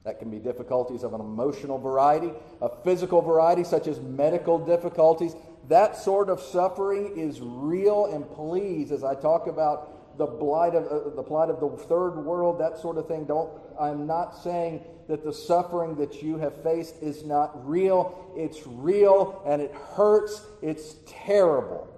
That 0.02 0.18
can 0.18 0.30
be 0.30 0.38
difficulties 0.38 1.05
of 1.05 1.14
an 1.14 1.20
emotional 1.20 1.78
variety, 1.78 2.32
a 2.61 2.68
physical 2.82 3.22
variety, 3.22 3.62
such 3.62 3.86
as 3.86 4.00
medical 4.00 4.59
difficulties, 4.59 5.36
that 5.68 5.96
sort 5.96 6.28
of 6.28 6.40
suffering 6.40 7.16
is 7.16 7.40
real. 7.40 8.06
And 8.06 8.28
please, 8.30 8.92
as 8.92 9.04
I 9.04 9.14
talk 9.14 9.46
about 9.46 10.18
the 10.18 10.26
blight 10.26 10.74
of 10.74 10.86
uh, 10.86 11.14
the 11.16 11.22
plight 11.22 11.50
of 11.50 11.60
the 11.60 11.68
third 11.84 12.16
world, 12.16 12.60
that 12.60 12.78
sort 12.78 12.98
of 12.98 13.08
thing, 13.08 13.24
don't. 13.24 13.50
I'm 13.80 14.06
not 14.06 14.36
saying 14.36 14.84
that 15.08 15.24
the 15.24 15.32
suffering 15.32 15.96
that 15.96 16.22
you 16.22 16.38
have 16.38 16.62
faced 16.62 17.02
is 17.02 17.24
not 17.24 17.68
real. 17.68 18.32
It's 18.36 18.66
real 18.66 19.42
and 19.46 19.60
it 19.60 19.72
hurts. 19.96 20.42
It's 20.62 20.96
terrible. 21.06 21.88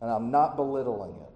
And 0.00 0.10
I'm 0.10 0.30
not 0.30 0.56
belittling 0.56 1.14
it. 1.14 1.32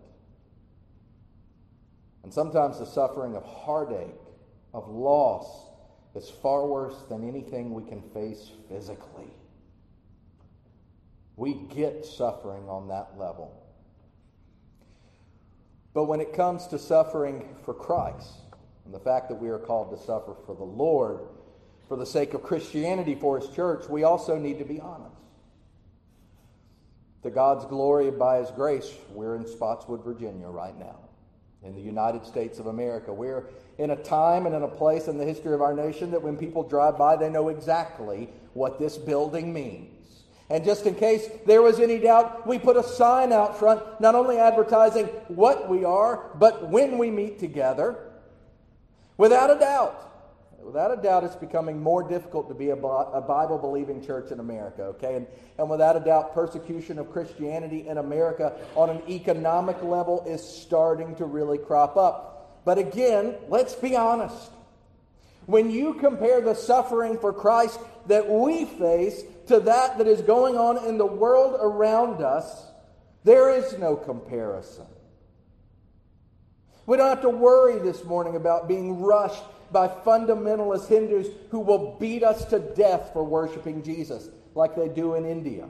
And 2.23 2.33
sometimes 2.33 2.79
the 2.79 2.87
suffering 2.87 3.35
of 3.37 3.45
heartache, 3.45 4.15
of 4.75 4.89
loss, 4.89 5.67
is 6.15 6.29
far 6.29 6.67
worse 6.67 7.03
than 7.09 7.27
anything 7.27 7.73
we 7.73 7.89
can 7.89 8.03
face 8.11 8.51
physically. 8.69 9.31
We 11.41 11.55
get 11.55 12.05
suffering 12.05 12.69
on 12.69 12.89
that 12.89 13.17
level. 13.17 13.51
But 15.95 16.05
when 16.05 16.21
it 16.21 16.35
comes 16.35 16.67
to 16.67 16.79
suffering 16.79 17.57
for 17.65 17.73
Christ, 17.73 18.35
and 18.85 18.93
the 18.93 19.01
fact 19.01 19.31
that 19.31 19.37
we 19.37 19.49
are 19.49 19.59
called 19.59 19.91
to 19.97 20.05
suffer 20.05 20.35
for 20.45 20.55
the 20.55 20.65
Lord, 20.65 21.21
for 21.89 21.97
the 21.97 22.05
sake 22.05 22.35
of 22.35 22.43
Christianity, 22.43 23.15
for 23.15 23.41
His 23.41 23.49
church, 23.57 23.89
we 23.89 24.05
also 24.05 24.37
need 24.37 24.59
to 24.59 24.67
be 24.67 24.81
honest. 24.81 25.17
To 27.23 27.31
God's 27.31 27.65
glory, 27.65 28.09
and 28.09 28.19
by 28.19 28.41
His 28.41 28.51
grace, 28.51 28.93
we're 29.09 29.35
in 29.35 29.45
Spottswood, 29.45 30.05
Virginia 30.05 30.49
right 30.49 30.79
now, 30.79 30.99
in 31.63 31.75
the 31.75 31.81
United 31.81 32.27
States 32.27 32.59
of 32.59 32.67
America. 32.67 33.15
We're 33.15 33.47
in 33.79 33.93
a 33.93 33.97
time 33.97 34.45
and 34.45 34.55
in 34.55 34.63
a 34.63 34.69
place 34.69 35.09
in 35.09 35.17
the 35.17 35.25
history 35.25 35.55
of 35.55 35.63
our 35.63 35.73
nation 35.73 36.11
that 36.11 36.21
when 36.21 36.37
people 36.37 36.69
drive 36.69 36.99
by, 36.99 37.17
they 37.17 37.31
know 37.31 37.49
exactly 37.49 38.29
what 38.53 38.79
this 38.79 38.99
building 38.99 39.55
means. 39.55 40.00
And 40.51 40.65
just 40.65 40.85
in 40.85 40.97
case 40.97 41.29
there 41.47 41.63
was 41.63 41.79
any 41.79 41.99
doubt, 41.99 42.45
we 42.45 42.59
put 42.59 42.77
a 42.77 42.83
sign 42.83 43.33
out 43.33 43.57
front, 43.57 43.83
not 44.01 44.17
only 44.17 44.37
advertising 44.37 45.07
what 45.29 45.69
we 45.69 45.85
are, 45.85 46.31
but 46.35 46.69
when 46.69 46.99
we 46.99 47.09
meet 47.09 47.39
together. 47.39 47.97
Without 49.17 49.55
a 49.55 49.61
doubt, 49.61 50.11
without 50.61 50.97
a 50.97 51.01
doubt, 51.01 51.23
it's 51.23 51.37
becoming 51.37 51.81
more 51.81 52.03
difficult 52.03 52.49
to 52.49 52.55
be 52.55 52.71
a, 52.71 52.77
Bible 52.77 53.59
believing 53.59 54.05
church 54.05 54.33
in 54.33 54.41
America, 54.41 54.83
okay? 54.83 55.15
And, 55.15 55.27
and 55.57 55.71
without 55.71 55.97
a 55.97 56.01
doubt, 56.01 56.35
persecution 56.35 56.99
of 56.99 57.13
Christianity 57.13 57.87
in 57.87 57.99
America 57.99 58.53
on 58.75 58.91
an 58.91 59.03
economic 59.09 59.81
level 59.85 60.25
is 60.27 60.43
starting 60.43 61.15
to 61.17 61.27
really 61.27 61.59
crop 61.59 61.97
up. 61.97 62.61
But 62.65 62.79
again, 62.79 63.37
let's 63.49 63.75
be 63.75 63.95
honest. 63.95 64.51
When 65.47 65.71
you 65.71 65.95
compare 65.95 66.41
the 66.41 66.55
suffering 66.55 67.19
for 67.19 67.33
Christ 67.33 67.79
that 68.07 68.29
we 68.29 68.65
face 68.65 69.23
to 69.47 69.61
that 69.61 69.99
that 69.99 70.07
is 70.07 70.21
going 70.23 70.57
on 70.57 70.87
in 70.89 70.99
the 70.99 71.07
world 71.07 71.57
around 71.61 72.23
us, 72.23 72.67
there 73.25 73.51
is 73.51 73.79
no 73.79 73.97
comparison. 73.97 74.87
We 76.87 76.97
don't 76.97 77.09
have 77.09 77.23
to 77.23 77.31
worry 77.31 77.79
this 77.79 78.05
morning 78.05 78.37
about 78.37 78.67
being 78.67 79.01
rushed 79.01 79.43
by 79.71 79.89
fundamentalist 79.89 80.89
Hindus 80.89 81.29
who 81.51 81.61
will 81.61 81.97
beat 82.01 82.23
us 82.23 82.45
to 82.47 82.59
death 82.59 83.11
for 83.13 83.23
worshiping 83.23 83.83
Jesus 83.83 84.29
like 84.55 84.75
they 84.75 84.89
do 84.89 85.15
in 85.15 85.25
India. 85.25 85.69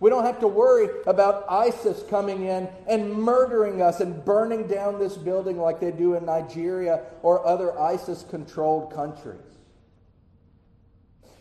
We 0.00 0.10
don't 0.10 0.24
have 0.24 0.40
to 0.40 0.48
worry 0.48 0.88
about 1.06 1.46
ISIS 1.48 2.02
coming 2.10 2.44
in 2.44 2.68
and 2.86 3.14
murdering 3.14 3.80
us 3.80 4.00
and 4.00 4.24
burning 4.24 4.66
down 4.66 4.98
this 4.98 5.16
building 5.16 5.58
like 5.58 5.80
they 5.80 5.92
do 5.92 6.14
in 6.14 6.26
Nigeria 6.26 7.04
or 7.22 7.46
other 7.46 7.78
ISIS 7.78 8.24
controlled 8.28 8.92
countries. 8.92 9.53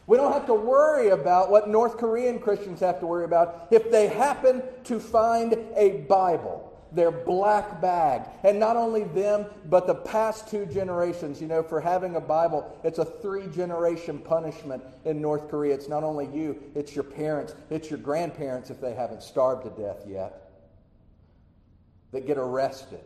We 0.05 0.17
don't 0.17 0.33
have 0.33 0.45
to 0.47 0.53
worry 0.53 1.09
about 1.09 1.49
what 1.49 1.69
North 1.69 1.97
Korean 1.97 2.39
Christians 2.39 2.81
have 2.81 2.99
to 2.99 3.07
worry 3.07 3.23
about 3.23 3.67
if 3.71 3.89
they 3.89 4.07
happen 4.07 4.61
to 4.83 4.99
find 4.99 5.57
a 5.77 6.01
Bible, 6.09 6.77
their 6.91 7.09
black 7.09 7.79
bag. 7.81 8.23
And 8.43 8.59
not 8.59 8.75
only 8.75 9.05
them, 9.05 9.45
but 9.69 9.87
the 9.87 9.95
past 9.95 10.49
two 10.49 10.65
generations. 10.65 11.41
You 11.41 11.47
know, 11.47 11.63
for 11.63 11.79
having 11.79 12.17
a 12.17 12.21
Bible, 12.21 12.77
it's 12.83 12.99
a 12.99 13.05
three 13.05 13.47
generation 13.47 14.19
punishment 14.19 14.83
in 15.05 15.21
North 15.21 15.49
Korea. 15.49 15.73
It's 15.73 15.87
not 15.87 16.03
only 16.03 16.27
you, 16.33 16.61
it's 16.75 16.93
your 16.93 17.05
parents, 17.05 17.55
it's 17.69 17.89
your 17.89 17.99
grandparents 17.99 18.69
if 18.69 18.81
they 18.81 18.93
haven't 18.93 19.23
starved 19.23 19.63
to 19.63 19.81
death 19.81 20.03
yet, 20.05 20.51
that 22.11 22.27
get 22.27 22.37
arrested, 22.37 22.99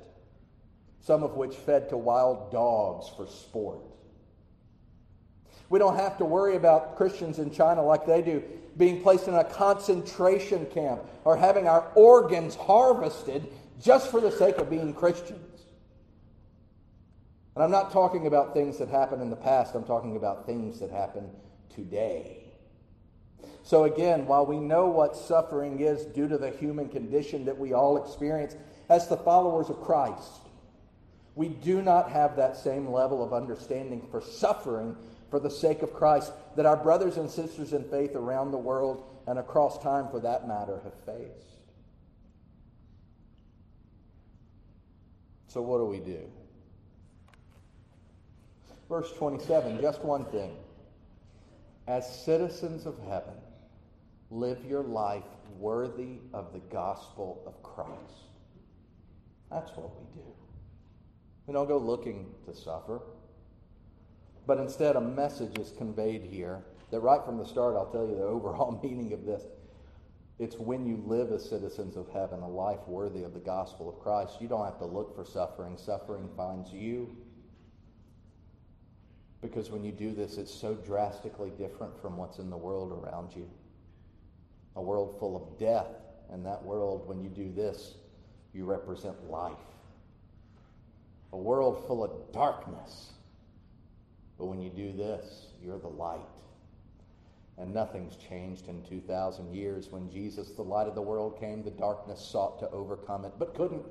some 0.99 1.21
of 1.21 1.35
which 1.35 1.55
fed 1.55 1.89
to 1.89 1.97
wild 1.97 2.51
dogs 2.51 3.07
for 3.15 3.27
sport. 3.27 3.81
We 5.69 5.79
don't 5.79 5.97
have 5.97 6.17
to 6.17 6.25
worry 6.25 6.55
about 6.55 6.95
Christians 6.95 7.39
in 7.39 7.51
China 7.51 7.83
like 7.83 8.05
they 8.05 8.21
do 8.21 8.43
being 8.77 9.01
placed 9.01 9.27
in 9.27 9.33
a 9.33 9.43
concentration 9.43 10.65
camp 10.67 11.01
or 11.25 11.35
having 11.35 11.67
our 11.67 11.91
organs 11.95 12.55
harvested 12.55 13.47
just 13.81 14.11
for 14.11 14.21
the 14.21 14.31
sake 14.31 14.57
of 14.57 14.69
being 14.69 14.93
Christians. 14.93 15.63
And 17.55 17.63
I'm 17.63 17.71
not 17.71 17.91
talking 17.91 18.27
about 18.27 18.53
things 18.53 18.77
that 18.77 18.87
happened 18.87 19.21
in 19.21 19.31
the 19.31 19.35
past, 19.35 19.73
I'm 19.73 19.83
talking 19.83 20.15
about 20.15 20.45
things 20.45 20.79
that 20.79 20.91
happen 20.91 21.27
today. 21.73 22.43
So, 23.63 23.83
again, 23.83 24.27
while 24.27 24.45
we 24.45 24.59
know 24.59 24.87
what 24.87 25.17
suffering 25.17 25.79
is 25.79 26.05
due 26.05 26.27
to 26.27 26.37
the 26.37 26.51
human 26.51 26.87
condition 26.87 27.45
that 27.45 27.57
we 27.57 27.73
all 27.73 27.97
experience 27.97 28.55
as 28.89 29.07
the 29.07 29.17
followers 29.17 29.69
of 29.69 29.81
Christ, 29.81 30.41
we 31.35 31.49
do 31.49 31.81
not 31.81 32.11
have 32.11 32.35
that 32.35 32.57
same 32.57 32.91
level 32.91 33.23
of 33.23 33.33
understanding 33.33 34.07
for 34.09 34.21
suffering 34.21 34.95
for 35.29 35.39
the 35.39 35.49
sake 35.49 35.81
of 35.81 35.93
Christ 35.93 36.31
that 36.55 36.65
our 36.65 36.77
brothers 36.77 37.17
and 37.17 37.29
sisters 37.29 37.73
in 37.73 37.83
faith 37.85 38.15
around 38.15 38.51
the 38.51 38.57
world 38.57 39.03
and 39.27 39.37
across 39.39 39.81
time, 39.83 40.07
for 40.09 40.19
that 40.21 40.47
matter, 40.47 40.79
have 40.83 40.93
faced. 41.05 41.47
So, 45.47 45.61
what 45.61 45.79
do 45.79 45.85
we 45.85 45.99
do? 45.99 46.21
Verse 48.89 49.11
27, 49.13 49.81
just 49.81 50.03
one 50.03 50.25
thing. 50.25 50.55
As 51.87 52.23
citizens 52.23 52.85
of 52.85 52.97
heaven, 53.09 53.33
live 54.29 54.63
your 54.65 54.83
life 54.83 55.23
worthy 55.57 56.19
of 56.33 56.53
the 56.53 56.59
gospel 56.71 57.43
of 57.45 57.61
Christ. 57.63 58.27
That's 59.51 59.71
what 59.71 59.95
we 59.97 60.05
do. 60.13 60.27
We 61.45 61.53
don't 61.53 61.67
go 61.67 61.77
looking 61.77 62.27
to 62.45 62.53
suffer. 62.53 63.01
But 64.47 64.59
instead, 64.59 64.95
a 64.95 65.01
message 65.01 65.59
is 65.59 65.73
conveyed 65.77 66.23
here 66.23 66.63
that 66.89 67.01
right 67.01 67.23
from 67.23 67.37
the 67.37 67.45
start, 67.45 67.75
I'll 67.75 67.91
tell 67.91 68.07
you 68.07 68.15
the 68.15 68.23
overall 68.23 68.79
meaning 68.81 69.11
of 69.11 69.25
this. 69.25 69.43
It's 70.39 70.55
when 70.55 70.85
you 70.85 71.03
live 71.05 71.31
as 71.31 71.47
citizens 71.47 71.97
of 71.97 72.07
heaven, 72.09 72.39
a 72.39 72.47
life 72.47 72.79
worthy 72.87 73.23
of 73.23 73.33
the 73.33 73.39
gospel 73.39 73.89
of 73.89 73.99
Christ. 73.99 74.39
You 74.39 74.47
don't 74.47 74.63
have 74.63 74.79
to 74.79 74.85
look 74.85 75.13
for 75.15 75.25
suffering, 75.25 75.77
suffering 75.77 76.29
finds 76.37 76.71
you. 76.71 77.13
Because 79.41 79.69
when 79.69 79.83
you 79.83 79.91
do 79.91 80.13
this, 80.13 80.37
it's 80.37 80.53
so 80.53 80.75
drastically 80.75 81.51
different 81.57 81.99
from 82.01 82.17
what's 82.17 82.37
in 82.39 82.49
the 82.49 82.57
world 82.57 82.91
around 82.91 83.35
you. 83.35 83.49
A 84.75 84.81
world 84.81 85.17
full 85.19 85.35
of 85.35 85.59
death. 85.59 85.87
And 86.31 86.45
that 86.45 86.63
world, 86.63 87.07
when 87.07 87.21
you 87.21 87.29
do 87.29 87.51
this, 87.51 87.95
you 88.53 88.65
represent 88.65 89.29
life. 89.29 89.53
A 91.33 91.37
world 91.37 91.83
full 91.87 92.03
of 92.03 92.31
darkness 92.31 93.11
but 94.37 94.45
when 94.45 94.61
you 94.61 94.69
do 94.69 94.91
this, 94.93 95.47
you're 95.61 95.79
the 95.79 95.87
light. 95.87 96.27
And 97.57 97.73
nothing's 97.73 98.15
changed 98.15 98.67
in 98.67 98.83
2,000 98.83 99.53
years. 99.53 99.87
When 99.89 100.11
Jesus, 100.11 100.51
the 100.51 100.61
light 100.61 100.87
of 100.87 100.93
the 100.93 101.01
world, 101.01 101.39
came, 101.39 101.63
the 101.63 101.71
darkness 101.71 102.21
sought 102.21 102.59
to 102.59 102.69
overcome 102.69 103.25
it, 103.25 103.33
but 103.39 103.55
couldn't. 103.55 103.85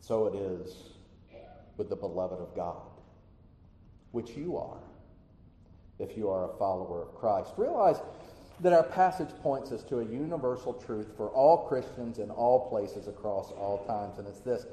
So 0.00 0.26
it 0.26 0.34
is 0.34 0.74
with 1.76 1.90
the 1.90 1.96
beloved 1.96 2.40
of 2.40 2.54
God, 2.56 2.80
which 4.12 4.30
you 4.30 4.56
are, 4.56 4.78
if 5.98 6.16
you 6.16 6.30
are 6.30 6.50
a 6.50 6.56
follower 6.56 7.02
of 7.02 7.14
Christ. 7.14 7.52
Realize 7.58 7.96
that 8.60 8.72
our 8.72 8.84
passage 8.84 9.28
points 9.42 9.72
us 9.72 9.82
to 9.84 9.98
a 9.98 10.04
universal 10.04 10.72
truth 10.72 11.08
for 11.18 11.28
all 11.28 11.68
Christians 11.68 12.18
in 12.18 12.30
all 12.30 12.70
places 12.70 13.08
across 13.08 13.50
all 13.52 13.84
times, 13.86 14.18
and 14.18 14.26
it's 14.26 14.40
this 14.40 14.64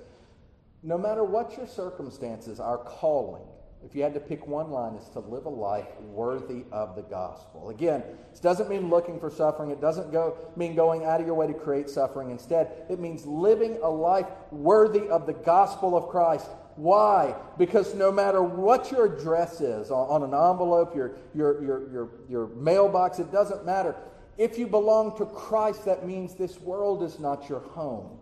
no 0.86 0.97
matter 0.97 1.24
what 1.24 1.55
your 1.55 1.65
circumstances, 1.65 2.59
our 2.59 2.78
calling 2.78 3.47
if 3.86 3.94
you 3.94 4.02
had 4.02 4.14
to 4.14 4.20
pick 4.20 4.48
one 4.48 4.72
line, 4.72 4.96
it's 4.96 5.10
to 5.10 5.20
live 5.20 5.46
a 5.46 5.50
life 5.50 5.88
worthy 6.02 6.64
of 6.72 6.96
the 6.96 7.02
gospel. 7.02 7.70
Again, 7.70 8.02
this 8.32 8.40
doesn't 8.40 8.70
mean 8.70 8.90
looking 8.90 9.20
for 9.20 9.30
suffering. 9.30 9.72
It 9.72 9.82
doesn't 9.82 10.12
go, 10.12 10.38
mean 10.56 10.74
going 10.74 11.04
out 11.04 11.20
of 11.20 11.28
your 11.28 11.36
way 11.36 11.48
to 11.48 11.54
create 11.54 11.90
suffering. 11.90 12.32
Instead, 12.32 12.86
it 12.90 13.00
means 13.00 13.26
living 13.26 13.78
a 13.84 13.90
life 13.90 14.28
worthy 14.52 15.08
of 15.10 15.26
the 15.26 15.34
gospel 15.34 15.98
of 15.98 16.08
Christ. 16.10 16.48
Why? 16.76 17.36
Because 17.58 17.94
no 17.94 18.12
matter 18.12 18.42
what 18.42 18.90
your 18.90 19.06
address 19.06 19.62
is 19.62 19.92
on, 19.92 20.24
an 20.24 20.34
envelope, 20.34 20.96
your, 20.96 21.18
your, 21.36 21.64
your, 21.64 21.92
your, 21.92 22.10
your 22.30 22.48
mailbox, 22.56 23.20
it 23.20 23.32
doesn't 23.32 23.66
matter. 23.66 23.96
If 24.38 24.58
you 24.58 24.66
belong 24.66 25.18
to 25.18 25.26
Christ, 25.26 25.86
that 25.86 26.08
means 26.08 26.34
this 26.34 26.60
world 26.60 27.04
is 27.04 27.20
not 27.20 27.50
your 27.50 27.60
home. 27.60 28.18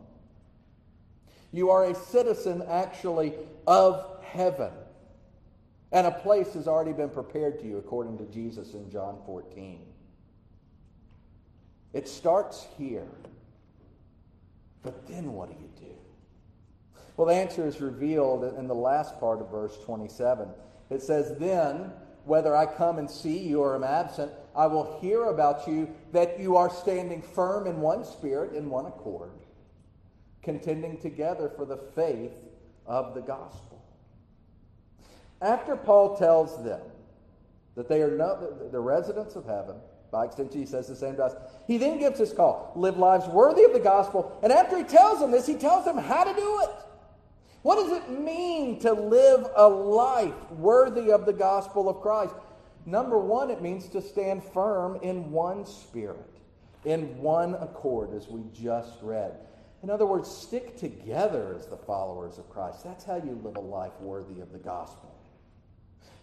You 1.53 1.69
are 1.69 1.85
a 1.85 1.95
citizen, 1.95 2.63
actually, 2.67 3.33
of 3.67 4.21
heaven. 4.23 4.71
And 5.91 6.07
a 6.07 6.11
place 6.11 6.53
has 6.53 6.67
already 6.67 6.93
been 6.93 7.09
prepared 7.09 7.59
to 7.59 7.67
you, 7.67 7.77
according 7.77 8.17
to 8.19 8.25
Jesus 8.25 8.73
in 8.73 8.89
John 8.89 9.19
14. 9.25 9.85
It 11.93 12.07
starts 12.07 12.65
here. 12.77 13.07
But 14.83 15.07
then 15.07 15.33
what 15.33 15.49
do 15.49 15.55
you 15.61 15.69
do? 15.87 15.93
Well, 17.17 17.27
the 17.27 17.35
answer 17.35 17.67
is 17.67 17.81
revealed 17.81 18.43
in 18.57 18.67
the 18.67 18.75
last 18.75 19.19
part 19.19 19.41
of 19.41 19.51
verse 19.51 19.77
27. 19.85 20.47
It 20.89 21.01
says, 21.01 21.37
Then, 21.37 21.91
whether 22.25 22.55
I 22.55 22.65
come 22.65 22.97
and 22.97 23.09
see 23.09 23.37
you 23.39 23.61
or 23.61 23.75
am 23.75 23.83
absent, 23.83 24.31
I 24.55 24.67
will 24.67 24.99
hear 25.01 25.25
about 25.25 25.67
you 25.67 25.89
that 26.13 26.39
you 26.39 26.55
are 26.55 26.69
standing 26.69 27.21
firm 27.21 27.67
in 27.67 27.81
one 27.81 28.03
spirit, 28.05 28.53
in 28.53 28.69
one 28.69 28.85
accord, 28.85 29.31
contending 30.41 30.99
together 30.99 31.51
for 31.55 31.65
the 31.65 31.77
faith 31.77 32.37
of 32.85 33.13
the 33.13 33.21
gospel. 33.21 33.70
After 35.41 35.75
Paul 35.75 36.17
tells 36.17 36.63
them 36.63 36.81
that 37.75 37.89
they 37.89 38.01
are 38.01 38.15
no, 38.15 38.69
the 38.71 38.79
residents 38.79 39.35
of 39.35 39.45
heaven, 39.45 39.75
by 40.11 40.25
extension, 40.25 40.59
he 40.59 40.65
says 40.65 40.87
the 40.87 40.95
same 40.95 41.15
to 41.15 41.23
us. 41.23 41.35
He 41.67 41.77
then 41.77 41.97
gives 41.97 42.19
his 42.19 42.33
call 42.33 42.73
live 42.75 42.97
lives 42.97 43.27
worthy 43.27 43.63
of 43.63 43.73
the 43.73 43.79
gospel. 43.79 44.37
And 44.43 44.51
after 44.51 44.77
he 44.77 44.83
tells 44.83 45.19
them 45.19 45.31
this, 45.31 45.47
he 45.47 45.55
tells 45.55 45.85
them 45.85 45.97
how 45.97 46.25
to 46.25 46.33
do 46.33 46.61
it. 46.63 46.69
What 47.61 47.75
does 47.75 47.91
it 47.97 48.19
mean 48.19 48.79
to 48.79 48.91
live 48.91 49.47
a 49.55 49.67
life 49.67 50.51
worthy 50.51 51.11
of 51.11 51.25
the 51.25 51.33
gospel 51.33 51.87
of 51.87 52.01
Christ? 52.01 52.33
Number 52.85 53.19
one, 53.19 53.51
it 53.51 53.61
means 53.61 53.87
to 53.89 54.01
stand 54.01 54.43
firm 54.43 54.97
in 55.01 55.31
one 55.31 55.65
spirit, 55.65 56.39
in 56.85 57.19
one 57.19 57.53
accord, 57.55 58.13
as 58.15 58.27
we 58.27 58.41
just 58.51 58.97
read. 59.01 59.37
In 59.83 59.89
other 59.89 60.05
words, 60.05 60.29
stick 60.29 60.77
together 60.77 61.55
as 61.57 61.67
the 61.67 61.77
followers 61.77 62.37
of 62.37 62.49
Christ. 62.49 62.83
That's 62.83 63.03
how 63.03 63.17
you 63.17 63.39
live 63.43 63.55
a 63.57 63.61
life 63.61 63.93
worthy 63.99 64.41
of 64.41 64.51
the 64.51 64.59
gospel. 64.59 65.10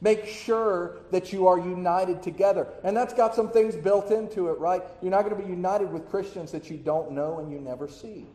Make 0.00 0.26
sure 0.26 0.98
that 1.10 1.32
you 1.32 1.48
are 1.48 1.58
united 1.58 2.22
together. 2.22 2.68
And 2.84 2.96
that's 2.96 3.12
got 3.12 3.34
some 3.34 3.50
things 3.50 3.74
built 3.74 4.10
into 4.12 4.48
it, 4.48 4.58
right? 4.58 4.82
You're 5.02 5.10
not 5.10 5.24
going 5.24 5.36
to 5.36 5.42
be 5.42 5.50
united 5.50 5.92
with 5.92 6.08
Christians 6.08 6.52
that 6.52 6.70
you 6.70 6.76
don't 6.76 7.12
know 7.12 7.38
and 7.38 7.50
you 7.50 7.58
never 7.58 7.88
see. 7.88 8.26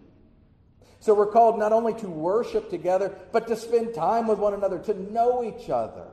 So 1.00 1.14
we're 1.14 1.32
called 1.32 1.58
not 1.58 1.74
only 1.74 1.94
to 1.96 2.08
worship 2.08 2.70
together, 2.70 3.14
but 3.32 3.48
to 3.48 3.56
spend 3.56 3.94
time 3.94 4.28
with 4.28 4.40
one 4.40 4.54
another, 4.54 4.80
to 4.80 5.12
know 5.12 5.44
each 5.44 5.70
other. 5.70 6.08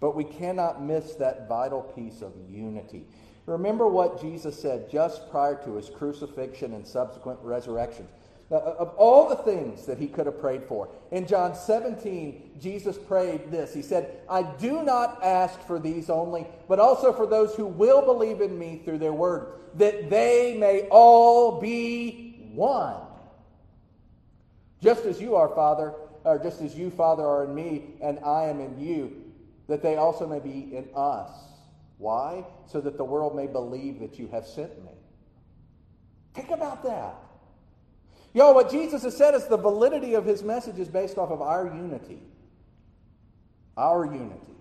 But 0.00 0.16
we 0.16 0.24
cannot 0.24 0.82
miss 0.82 1.14
that 1.16 1.48
vital 1.48 1.82
piece 1.82 2.22
of 2.22 2.32
unity. 2.48 3.04
Remember 3.46 3.86
what 3.88 4.20
Jesus 4.20 4.60
said 4.60 4.90
just 4.90 5.30
prior 5.30 5.60
to 5.64 5.74
his 5.74 5.90
crucifixion 5.90 6.74
and 6.74 6.86
subsequent 6.86 7.40
resurrection. 7.42 8.06
Of 8.50 8.88
all 8.96 9.28
the 9.28 9.36
things 9.36 9.86
that 9.86 9.98
he 9.98 10.08
could 10.08 10.26
have 10.26 10.40
prayed 10.40 10.64
for. 10.64 10.88
In 11.12 11.24
John 11.24 11.54
17, 11.54 12.58
Jesus 12.60 12.98
prayed 12.98 13.48
this. 13.48 13.72
He 13.72 13.80
said, 13.80 14.22
I 14.28 14.42
do 14.42 14.82
not 14.82 15.22
ask 15.22 15.60
for 15.68 15.78
these 15.78 16.10
only, 16.10 16.48
but 16.66 16.80
also 16.80 17.12
for 17.12 17.26
those 17.26 17.54
who 17.54 17.66
will 17.66 18.02
believe 18.02 18.40
in 18.40 18.58
me 18.58 18.82
through 18.84 18.98
their 18.98 19.12
word, 19.12 19.52
that 19.76 20.10
they 20.10 20.56
may 20.58 20.88
all 20.90 21.60
be 21.60 22.50
one. 22.52 22.96
Just 24.82 25.04
as 25.04 25.20
you 25.20 25.36
are, 25.36 25.48
Father, 25.50 25.94
or 26.24 26.36
just 26.38 26.60
as 26.60 26.74
you, 26.74 26.90
Father, 26.90 27.24
are 27.24 27.44
in 27.44 27.54
me, 27.54 27.94
and 28.02 28.18
I 28.18 28.46
am 28.46 28.60
in 28.60 28.80
you, 28.80 29.22
that 29.68 29.80
they 29.80 29.94
also 29.94 30.26
may 30.26 30.40
be 30.40 30.74
in 30.74 30.88
us. 30.96 31.30
Why? 31.98 32.44
So 32.66 32.80
that 32.80 32.96
the 32.96 33.04
world 33.04 33.36
may 33.36 33.46
believe 33.46 34.00
that 34.00 34.18
you 34.18 34.26
have 34.32 34.44
sent 34.44 34.82
me. 34.82 34.90
Think 36.34 36.50
about 36.50 36.82
that. 36.82 37.14
Y'all, 38.32 38.54
what 38.54 38.70
Jesus 38.70 39.02
has 39.02 39.16
said 39.16 39.34
is 39.34 39.46
the 39.46 39.56
validity 39.56 40.14
of 40.14 40.24
his 40.24 40.42
message 40.42 40.78
is 40.78 40.88
based 40.88 41.18
off 41.18 41.30
of 41.30 41.42
our 41.42 41.66
unity. 41.66 42.22
Our 43.76 44.04
unity. 44.04 44.54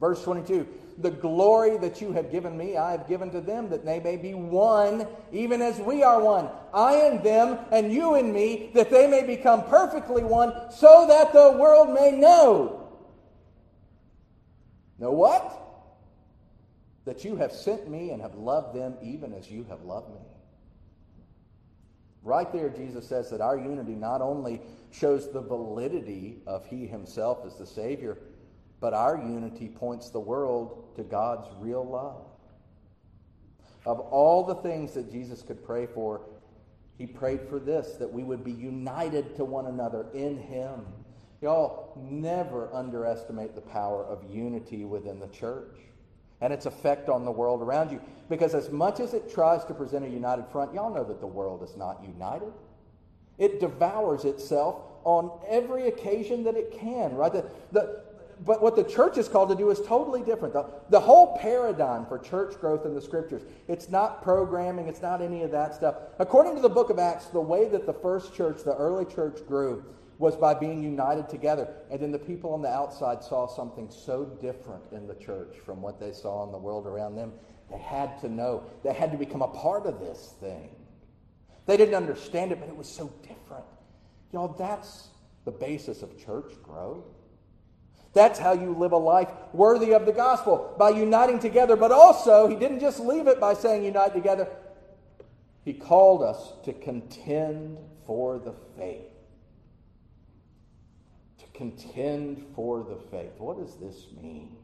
Verse 0.00 0.22
22 0.22 0.66
The 0.98 1.10
glory 1.10 1.76
that 1.78 2.00
you 2.00 2.12
have 2.12 2.30
given 2.30 2.56
me, 2.56 2.76
I 2.76 2.92
have 2.92 3.08
given 3.08 3.30
to 3.32 3.40
them, 3.40 3.68
that 3.70 3.84
they 3.84 4.00
may 4.00 4.16
be 4.16 4.32
one, 4.32 5.06
even 5.32 5.60
as 5.60 5.78
we 5.78 6.02
are 6.02 6.20
one. 6.20 6.48
I 6.72 6.94
and 6.94 7.22
them, 7.22 7.58
and 7.70 7.92
you 7.92 8.14
and 8.14 8.32
me, 8.32 8.70
that 8.74 8.90
they 8.90 9.06
may 9.06 9.24
become 9.24 9.64
perfectly 9.64 10.24
one, 10.24 10.52
so 10.70 11.06
that 11.08 11.32
the 11.32 11.56
world 11.58 11.92
may 11.92 12.12
know. 12.12 12.88
Know 14.98 15.12
what? 15.12 15.62
That 17.04 17.24
you 17.24 17.36
have 17.36 17.52
sent 17.52 17.88
me 17.90 18.10
and 18.10 18.22
have 18.22 18.34
loved 18.34 18.74
them 18.74 18.94
even 19.02 19.34
as 19.34 19.50
you 19.50 19.64
have 19.68 19.82
loved 19.82 20.08
me. 20.08 20.20
Right 22.26 22.52
there, 22.52 22.68
Jesus 22.68 23.06
says 23.08 23.30
that 23.30 23.40
our 23.40 23.56
unity 23.56 23.94
not 23.94 24.20
only 24.20 24.60
shows 24.90 25.30
the 25.30 25.40
validity 25.40 26.38
of 26.44 26.66
He 26.66 26.84
Himself 26.84 27.46
as 27.46 27.54
the 27.54 27.66
Savior, 27.66 28.18
But 28.80 28.92
our 28.92 29.16
unity 29.16 29.68
points 29.68 30.10
the 30.10 30.20
world 30.20 30.96
to 30.96 31.02
God's 31.04 31.48
real 31.60 31.86
love. 31.86 32.26
Of 33.86 34.00
all 34.00 34.44
the 34.44 34.56
things 34.56 34.92
that 34.94 35.10
Jesus 35.10 35.40
could 35.40 35.64
pray 35.64 35.86
for, 35.86 36.20
he 36.98 37.06
prayed 37.06 37.42
for 37.48 37.58
this 37.58 37.92
that 37.98 38.12
we 38.12 38.22
would 38.22 38.42
be 38.44 38.52
united 38.52 39.36
to 39.36 39.44
one 39.44 39.66
another 39.66 40.06
in 40.12 40.36
Him. 40.36 40.84
Y'all 41.40 41.96
never 41.96 42.74
underestimate 42.74 43.54
the 43.54 43.60
power 43.60 44.04
of 44.04 44.28
unity 44.30 44.84
within 44.84 45.20
the 45.20 45.28
church 45.28 45.78
and 46.40 46.52
its 46.52 46.66
effect 46.66 47.08
on 47.08 47.24
the 47.24 47.30
world 47.30 47.62
around 47.62 47.90
you. 47.90 48.00
Because 48.28 48.54
as 48.54 48.70
much 48.70 49.00
as 49.00 49.14
it 49.14 49.32
tries 49.32 49.64
to 49.66 49.74
present 49.74 50.04
a 50.04 50.08
united 50.08 50.46
front, 50.48 50.74
y'all 50.74 50.92
know 50.92 51.04
that 51.04 51.20
the 51.20 51.26
world 51.26 51.62
is 51.62 51.76
not 51.76 52.02
united. 52.02 52.52
It 53.38 53.60
devours 53.60 54.24
itself 54.24 54.82
on 55.04 55.30
every 55.48 55.88
occasion 55.88 56.44
that 56.44 56.56
it 56.56 56.72
can, 56.72 57.14
right? 57.14 57.32
The, 57.32 57.44
the, 57.72 58.02
but 58.44 58.62
what 58.62 58.76
the 58.76 58.84
church 58.84 59.16
is 59.16 59.28
called 59.28 59.48
to 59.48 59.54
do 59.54 59.70
is 59.70 59.80
totally 59.80 60.22
different. 60.22 60.52
The, 60.52 60.66
the 60.90 61.00
whole 61.00 61.38
paradigm 61.38 62.04
for 62.06 62.18
church 62.18 62.58
growth 62.60 62.84
in 62.84 62.94
the 62.94 63.00
scriptures, 63.00 63.42
it's 63.66 63.88
not 63.88 64.22
programming, 64.22 64.88
it's 64.88 65.00
not 65.00 65.22
any 65.22 65.42
of 65.42 65.50
that 65.52 65.74
stuff. 65.74 65.94
According 66.18 66.54
to 66.56 66.60
the 66.60 66.68
book 66.68 66.90
of 66.90 66.98
Acts, 66.98 67.26
the 67.26 67.40
way 67.40 67.68
that 67.68 67.86
the 67.86 67.94
first 67.94 68.34
church, 68.34 68.62
the 68.62 68.74
early 68.76 69.06
church 69.06 69.38
grew, 69.46 69.84
was 70.18 70.36
by 70.36 70.54
being 70.54 70.82
united 70.82 71.28
together. 71.28 71.68
And 71.90 72.00
then 72.00 72.12
the 72.12 72.18
people 72.18 72.54
on 72.54 72.62
the 72.62 72.72
outside 72.72 73.22
saw 73.22 73.46
something 73.46 73.90
so 73.90 74.24
different 74.40 74.82
in 74.92 75.06
the 75.06 75.14
church 75.14 75.56
from 75.64 75.82
what 75.82 76.00
they 76.00 76.12
saw 76.12 76.44
in 76.44 76.52
the 76.52 76.58
world 76.58 76.86
around 76.86 77.16
them. 77.16 77.32
They 77.70 77.78
had 77.78 78.18
to 78.20 78.28
know. 78.28 78.64
They 78.82 78.92
had 78.92 79.12
to 79.12 79.18
become 79.18 79.42
a 79.42 79.48
part 79.48 79.86
of 79.86 80.00
this 80.00 80.34
thing. 80.40 80.70
They 81.66 81.76
didn't 81.76 81.94
understand 81.94 82.52
it, 82.52 82.60
but 82.60 82.68
it 82.68 82.76
was 82.76 82.88
so 82.88 83.12
different. 83.22 83.64
Y'all, 84.32 84.48
that's 84.48 85.08
the 85.44 85.50
basis 85.50 86.02
of 86.02 86.16
church 86.24 86.52
growth. 86.62 87.04
That's 88.14 88.38
how 88.38 88.54
you 88.54 88.72
live 88.72 88.92
a 88.92 88.96
life 88.96 89.28
worthy 89.52 89.92
of 89.92 90.06
the 90.06 90.12
gospel, 90.12 90.74
by 90.78 90.90
uniting 90.90 91.38
together. 91.38 91.76
But 91.76 91.92
also, 91.92 92.48
he 92.48 92.56
didn't 92.56 92.80
just 92.80 93.00
leave 93.00 93.26
it 93.26 93.38
by 93.38 93.52
saying 93.52 93.84
unite 93.84 94.14
together, 94.14 94.48
he 95.64 95.74
called 95.74 96.22
us 96.22 96.52
to 96.64 96.72
contend 96.72 97.76
for 98.06 98.38
the 98.38 98.54
faith. 98.78 99.15
Contend 101.56 102.44
for 102.54 102.84
the 102.84 102.96
faith. 103.10 103.32
What 103.38 103.58
does 103.58 103.76
this 103.76 104.06
mean? 104.20 104.56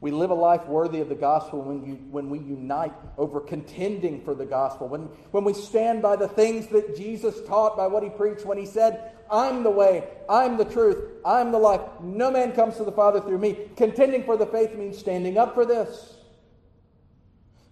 We 0.00 0.10
live 0.10 0.30
a 0.30 0.34
life 0.34 0.66
worthy 0.66 1.00
of 1.00 1.08
the 1.08 1.14
gospel 1.14 1.62
when, 1.62 1.86
you, 1.86 1.94
when 2.10 2.28
we 2.28 2.38
unite 2.38 2.92
over 3.16 3.40
contending 3.40 4.22
for 4.22 4.34
the 4.34 4.44
gospel, 4.44 4.86
when, 4.86 5.04
when 5.30 5.44
we 5.44 5.54
stand 5.54 6.02
by 6.02 6.16
the 6.16 6.28
things 6.28 6.66
that 6.68 6.94
Jesus 6.94 7.40
taught, 7.46 7.76
by 7.76 7.86
what 7.86 8.02
he 8.02 8.10
preached, 8.10 8.44
when 8.44 8.58
he 8.58 8.66
said, 8.66 9.12
I'm 9.30 9.62
the 9.62 9.70
way, 9.70 10.06
I'm 10.28 10.58
the 10.58 10.66
truth, 10.66 10.98
I'm 11.24 11.52
the 11.52 11.58
life. 11.58 11.80
No 12.02 12.30
man 12.30 12.52
comes 12.52 12.76
to 12.76 12.84
the 12.84 12.92
Father 12.92 13.20
through 13.20 13.38
me. 13.38 13.70
Contending 13.76 14.24
for 14.24 14.36
the 14.36 14.46
faith 14.46 14.74
means 14.74 14.98
standing 14.98 15.38
up 15.38 15.54
for 15.54 15.64
this. 15.64 16.13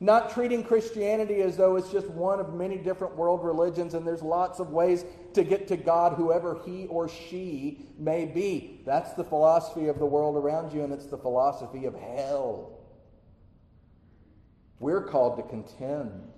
Not 0.03 0.32
treating 0.32 0.64
Christianity 0.64 1.42
as 1.42 1.57
though 1.57 1.76
it's 1.76 1.92
just 1.92 2.09
one 2.09 2.40
of 2.40 2.55
many 2.55 2.76
different 2.76 3.14
world 3.14 3.44
religions 3.44 3.94
and 3.94 4.05
there's 4.05 4.20
lots 4.20 4.59
of 4.59 4.70
ways 4.70 5.05
to 5.34 5.44
get 5.44 5.68
to 5.68 5.76
God, 5.76 6.14
whoever 6.14 6.61
he 6.66 6.88
or 6.88 7.09
she 7.09 7.86
may 8.00 8.24
be. 8.24 8.80
That's 8.84 9.12
the 9.12 9.22
philosophy 9.22 9.86
of 9.86 10.00
the 10.00 10.05
world 10.05 10.36
around 10.36 10.72
you, 10.72 10.82
and 10.82 10.92
it's 10.92 11.07
the 11.07 11.16
philosophy 11.16 11.84
of 11.84 11.94
hell. 11.94 12.80
We're 14.80 15.05
called 15.05 15.36
to 15.36 15.44
contend. 15.44 16.32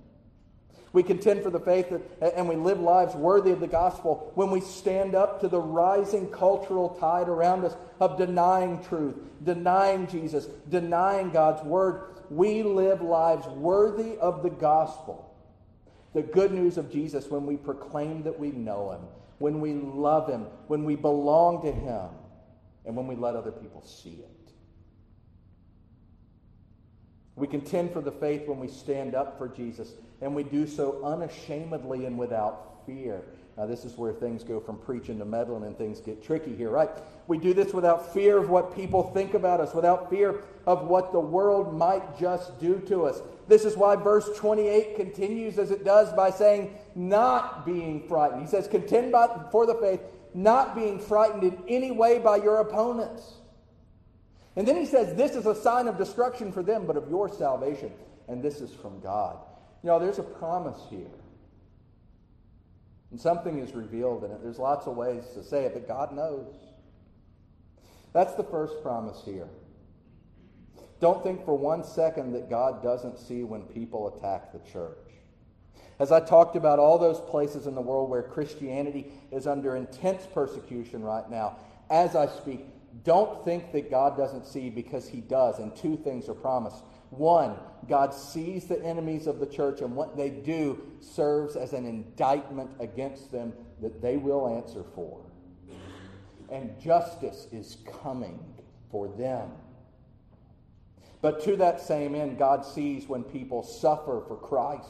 We 0.92 1.02
contend 1.02 1.42
for 1.42 1.48
the 1.48 1.58
faith 1.58 1.88
that, 1.88 2.34
and 2.36 2.46
we 2.46 2.56
live 2.56 2.80
lives 2.80 3.14
worthy 3.14 3.50
of 3.50 3.60
the 3.60 3.66
gospel 3.66 4.30
when 4.34 4.50
we 4.50 4.60
stand 4.60 5.14
up 5.14 5.40
to 5.40 5.48
the 5.48 5.58
rising 5.58 6.28
cultural 6.30 6.90
tide 7.00 7.30
around 7.30 7.64
us 7.64 7.74
of 7.98 8.18
denying 8.18 8.84
truth, 8.84 9.16
denying 9.42 10.06
Jesus, 10.06 10.48
denying 10.68 11.30
God's 11.30 11.62
word 11.64 12.13
we 12.30 12.62
live 12.62 13.02
lives 13.02 13.46
worthy 13.46 14.16
of 14.18 14.42
the 14.42 14.50
gospel, 14.50 15.34
the 16.12 16.22
good 16.22 16.52
news 16.52 16.78
of 16.78 16.90
Jesus, 16.90 17.28
when 17.28 17.46
we 17.46 17.56
proclaim 17.56 18.22
that 18.22 18.38
we 18.38 18.50
know 18.50 18.92
him, 18.92 19.00
when 19.38 19.60
we 19.60 19.74
love 19.74 20.28
him, 20.28 20.46
when 20.68 20.84
we 20.84 20.96
belong 20.96 21.62
to 21.62 21.72
him, 21.72 22.08
and 22.86 22.96
when 22.96 23.06
we 23.06 23.14
let 23.14 23.34
other 23.34 23.52
people 23.52 23.82
see 23.82 24.20
it. 24.22 24.33
We 27.44 27.48
contend 27.48 27.92
for 27.92 28.00
the 28.00 28.10
faith 28.10 28.48
when 28.48 28.58
we 28.58 28.68
stand 28.68 29.14
up 29.14 29.36
for 29.36 29.48
Jesus, 29.48 29.92
and 30.22 30.34
we 30.34 30.44
do 30.44 30.66
so 30.66 31.04
unashamedly 31.04 32.06
and 32.06 32.16
without 32.16 32.86
fear. 32.86 33.22
Now, 33.58 33.66
this 33.66 33.84
is 33.84 33.98
where 33.98 34.14
things 34.14 34.42
go 34.42 34.60
from 34.60 34.78
preaching 34.78 35.18
to 35.18 35.26
meddling 35.26 35.64
and 35.64 35.76
things 35.76 36.00
get 36.00 36.24
tricky 36.24 36.56
here, 36.56 36.70
right? 36.70 36.88
We 37.26 37.36
do 37.36 37.52
this 37.52 37.74
without 37.74 38.14
fear 38.14 38.38
of 38.38 38.48
what 38.48 38.74
people 38.74 39.10
think 39.10 39.34
about 39.34 39.60
us, 39.60 39.74
without 39.74 40.08
fear 40.08 40.42
of 40.66 40.86
what 40.86 41.12
the 41.12 41.20
world 41.20 41.76
might 41.76 42.18
just 42.18 42.58
do 42.60 42.78
to 42.86 43.04
us. 43.04 43.20
This 43.46 43.66
is 43.66 43.76
why 43.76 43.96
verse 43.96 44.30
28 44.38 44.96
continues 44.96 45.58
as 45.58 45.70
it 45.70 45.84
does 45.84 46.14
by 46.14 46.30
saying, 46.30 46.74
not 46.94 47.66
being 47.66 48.08
frightened. 48.08 48.40
He 48.40 48.48
says, 48.48 48.66
contend 48.66 49.12
by, 49.12 49.28
for 49.52 49.66
the 49.66 49.74
faith, 49.74 50.00
not 50.32 50.74
being 50.74 50.98
frightened 50.98 51.42
in 51.42 51.58
any 51.68 51.90
way 51.90 52.20
by 52.20 52.36
your 52.36 52.60
opponents. 52.60 53.34
And 54.56 54.68
then 54.68 54.76
he 54.76 54.86
says, 54.86 55.16
this 55.16 55.34
is 55.34 55.46
a 55.46 55.54
sign 55.54 55.88
of 55.88 55.98
destruction 55.98 56.52
for 56.52 56.62
them, 56.62 56.86
but 56.86 56.96
of 56.96 57.08
your 57.08 57.28
salvation. 57.28 57.92
And 58.28 58.42
this 58.42 58.60
is 58.60 58.72
from 58.72 59.00
God. 59.00 59.38
You 59.82 59.88
know, 59.88 59.98
there's 59.98 60.18
a 60.18 60.22
promise 60.22 60.80
here. 60.88 61.10
And 63.10 63.20
something 63.20 63.58
is 63.58 63.74
revealed 63.74 64.24
in 64.24 64.30
it. 64.30 64.42
There's 64.42 64.58
lots 64.58 64.86
of 64.86 64.96
ways 64.96 65.24
to 65.34 65.42
say 65.44 65.64
it, 65.64 65.74
but 65.74 65.86
God 65.86 66.12
knows. 66.14 66.54
That's 68.12 68.34
the 68.34 68.44
first 68.44 68.82
promise 68.82 69.22
here. 69.24 69.48
Don't 71.00 71.22
think 71.22 71.44
for 71.44 71.58
one 71.58 71.84
second 71.84 72.32
that 72.32 72.48
God 72.48 72.82
doesn't 72.82 73.18
see 73.18 73.42
when 73.42 73.62
people 73.62 74.16
attack 74.16 74.52
the 74.52 74.60
church. 74.70 74.96
As 75.98 76.10
I 76.10 76.20
talked 76.20 76.56
about 76.56 76.78
all 76.78 76.98
those 76.98 77.20
places 77.20 77.66
in 77.66 77.74
the 77.74 77.80
world 77.80 78.08
where 78.08 78.22
Christianity 78.22 79.12
is 79.30 79.46
under 79.46 79.76
intense 79.76 80.26
persecution 80.32 81.02
right 81.02 81.28
now, 81.28 81.58
as 81.90 82.16
I 82.16 82.26
speak, 82.26 82.66
don't 83.02 83.44
think 83.44 83.72
that 83.72 83.90
God 83.90 84.16
doesn't 84.16 84.46
see 84.46 84.70
because 84.70 85.08
he 85.08 85.20
does, 85.20 85.58
and 85.58 85.74
two 85.74 85.96
things 85.96 86.28
are 86.28 86.34
promised. 86.34 86.84
One, 87.10 87.56
God 87.88 88.14
sees 88.14 88.66
the 88.66 88.82
enemies 88.82 89.26
of 89.26 89.40
the 89.40 89.46
church, 89.46 89.80
and 89.80 89.96
what 89.96 90.16
they 90.16 90.30
do 90.30 90.80
serves 91.00 91.56
as 91.56 91.72
an 91.72 91.86
indictment 91.86 92.70
against 92.80 93.32
them 93.32 93.52
that 93.80 94.00
they 94.00 94.16
will 94.16 94.48
answer 94.56 94.84
for. 94.94 95.20
And 96.50 96.78
justice 96.80 97.48
is 97.52 97.78
coming 98.02 98.38
for 98.90 99.08
them. 99.08 99.50
But 101.20 101.42
to 101.44 101.56
that 101.56 101.80
same 101.80 102.14
end, 102.14 102.38
God 102.38 102.66
sees 102.66 103.08
when 103.08 103.24
people 103.24 103.62
suffer 103.62 104.22
for 104.28 104.36
Christ. 104.36 104.88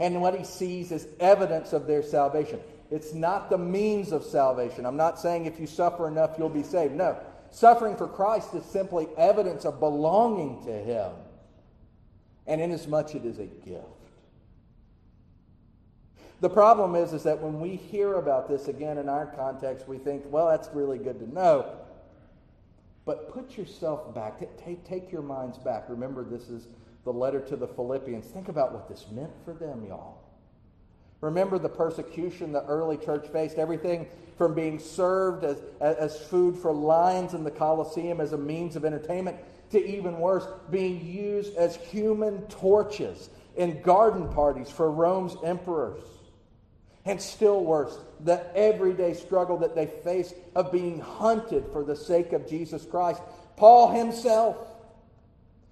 And 0.00 0.20
what 0.20 0.36
he 0.36 0.44
sees 0.44 0.90
is 0.90 1.06
evidence 1.20 1.72
of 1.72 1.86
their 1.86 2.02
salvation. 2.02 2.60
It's 2.90 3.14
not 3.14 3.50
the 3.50 3.58
means 3.58 4.12
of 4.12 4.24
salvation. 4.24 4.86
I'm 4.86 4.96
not 4.96 5.18
saying 5.18 5.46
if 5.46 5.58
you 5.58 5.66
suffer 5.66 6.06
enough, 6.08 6.36
you'll 6.38 6.48
be 6.48 6.62
saved. 6.62 6.94
No. 6.94 7.18
Suffering 7.50 7.96
for 7.96 8.08
Christ 8.08 8.54
is 8.54 8.64
simply 8.64 9.08
evidence 9.16 9.64
of 9.64 9.80
belonging 9.80 10.64
to 10.64 10.72
him 10.72 11.12
and 12.46 12.60
inasmuch 12.60 13.14
it 13.14 13.24
is 13.24 13.38
a 13.38 13.46
gift. 13.46 13.86
The 16.40 16.50
problem 16.50 16.94
is, 16.94 17.12
is 17.12 17.22
that 17.22 17.40
when 17.40 17.60
we 17.60 17.76
hear 17.76 18.14
about 18.14 18.48
this 18.48 18.68
again 18.68 18.98
in 18.98 19.08
our 19.08 19.26
context, 19.26 19.88
we 19.88 19.98
think, 19.98 20.24
well, 20.26 20.48
that's 20.48 20.68
really 20.74 20.98
good 20.98 21.18
to 21.20 21.32
know. 21.32 21.76
But 23.06 23.32
put 23.32 23.56
yourself 23.56 24.14
back. 24.14 24.40
Take, 24.62 24.84
take 24.84 25.12
your 25.12 25.22
minds 25.22 25.58
back. 25.58 25.84
Remember, 25.88 26.24
this 26.24 26.48
is 26.48 26.66
the 27.04 27.12
letter 27.12 27.40
to 27.40 27.56
the 27.56 27.68
Philippians. 27.68 28.26
Think 28.26 28.48
about 28.48 28.72
what 28.72 28.88
this 28.88 29.06
meant 29.12 29.32
for 29.44 29.54
them, 29.54 29.84
y'all. 29.86 30.23
Remember 31.24 31.58
the 31.58 31.70
persecution 31.70 32.52
the 32.52 32.66
early 32.66 32.98
church 32.98 33.26
faced, 33.28 33.56
everything 33.56 34.06
from 34.36 34.52
being 34.52 34.78
served 34.78 35.42
as, 35.42 35.56
as 35.80 36.20
food 36.20 36.54
for 36.54 36.70
lions 36.70 37.32
in 37.32 37.44
the 37.44 37.50
Colosseum 37.50 38.20
as 38.20 38.34
a 38.34 38.38
means 38.38 38.76
of 38.76 38.84
entertainment 38.84 39.38
to 39.70 39.82
even 39.82 40.18
worse, 40.18 40.46
being 40.70 41.02
used 41.02 41.56
as 41.56 41.76
human 41.76 42.42
torches 42.48 43.30
in 43.56 43.80
garden 43.80 44.28
parties 44.34 44.68
for 44.68 44.90
Rome's 44.90 45.34
emperors. 45.42 46.02
And 47.06 47.18
still 47.18 47.64
worse, 47.64 47.98
the 48.20 48.44
everyday 48.54 49.14
struggle 49.14 49.56
that 49.58 49.74
they 49.74 49.86
faced 49.86 50.34
of 50.54 50.70
being 50.70 51.00
hunted 51.00 51.64
for 51.72 51.84
the 51.84 51.96
sake 51.96 52.34
of 52.34 52.46
Jesus 52.46 52.84
Christ. 52.84 53.22
Paul 53.56 53.92
himself, 53.92 54.58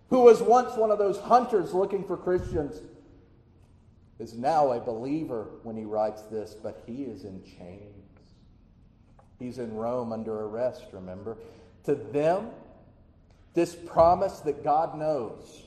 who 0.09 0.21
was 0.21 0.41
once 0.41 0.77
one 0.77 0.91
of 0.91 0.99
those 0.99 1.19
hunters 1.19 1.75
looking 1.75 2.05
for 2.05 2.17
Christians, 2.17 2.81
is 4.23 4.35
now 4.35 4.71
a 4.71 4.81
believer 4.81 5.49
when 5.65 5.77
he 5.77 5.83
writes 5.83 6.23
this, 6.23 6.55
but 6.55 6.85
he 6.87 7.03
is 7.03 7.25
in 7.25 7.43
chains. 7.43 8.21
He's 9.41 9.59
in 9.59 9.75
Rome 9.75 10.13
under 10.13 10.33
arrest, 10.45 10.85
remember? 10.93 11.37
To 11.85 11.97
them, 11.97 12.51
this 13.55 13.75
promise 13.75 14.39
that 14.41 14.63
God 14.63 14.97
knows 14.97 15.63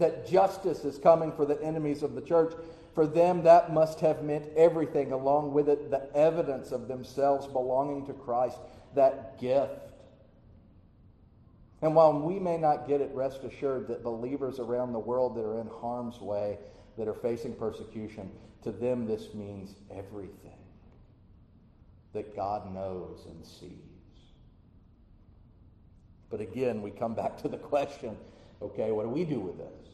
that 0.00 0.26
justice 0.26 0.84
is 0.84 0.98
coming 0.98 1.30
for 1.30 1.46
the 1.46 1.62
enemies 1.62 2.02
of 2.02 2.16
the 2.16 2.20
church. 2.20 2.52
For 2.92 3.06
them, 3.06 3.44
that 3.44 3.72
must 3.72 4.00
have 4.00 4.24
meant 4.24 4.46
everything, 4.56 5.12
along 5.12 5.52
with 5.52 5.68
it, 5.68 5.92
the 5.92 6.12
evidence 6.16 6.72
of 6.72 6.88
themselves 6.88 7.46
belonging 7.46 8.04
to 8.06 8.12
Christ, 8.12 8.58
that 8.96 9.40
gift. 9.40 9.92
And 11.82 11.94
while 11.94 12.18
we 12.18 12.40
may 12.40 12.56
not 12.56 12.88
get 12.88 13.00
it, 13.00 13.10
rest 13.14 13.44
assured 13.44 13.86
that 13.88 14.02
believers 14.02 14.58
around 14.58 14.92
the 14.92 14.98
world 14.98 15.36
that 15.36 15.44
are 15.44 15.60
in 15.60 15.68
harm's 15.68 16.20
way, 16.20 16.58
that 16.98 17.08
are 17.08 17.14
facing 17.14 17.54
persecution, 17.54 18.30
to 18.62 18.72
them 18.72 19.06
this 19.06 19.34
means 19.34 19.74
everything 19.90 20.52
that 22.12 22.34
God 22.34 22.72
knows 22.72 23.26
and 23.26 23.44
sees. 23.44 23.70
But 26.30 26.40
again, 26.40 26.82
we 26.82 26.90
come 26.90 27.14
back 27.14 27.40
to 27.42 27.48
the 27.48 27.58
question 27.58 28.16
okay, 28.62 28.92
what 28.92 29.02
do 29.02 29.10
we 29.10 29.24
do 29.24 29.40
with 29.40 29.58
this? 29.58 29.88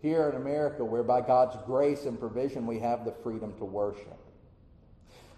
Here 0.00 0.28
in 0.28 0.36
America, 0.36 0.84
where 0.84 1.02
by 1.02 1.20
God's 1.20 1.56
grace 1.66 2.04
and 2.04 2.18
provision 2.18 2.64
we 2.64 2.78
have 2.78 3.04
the 3.04 3.10
freedom 3.10 3.52
to 3.58 3.64
worship. 3.64 4.18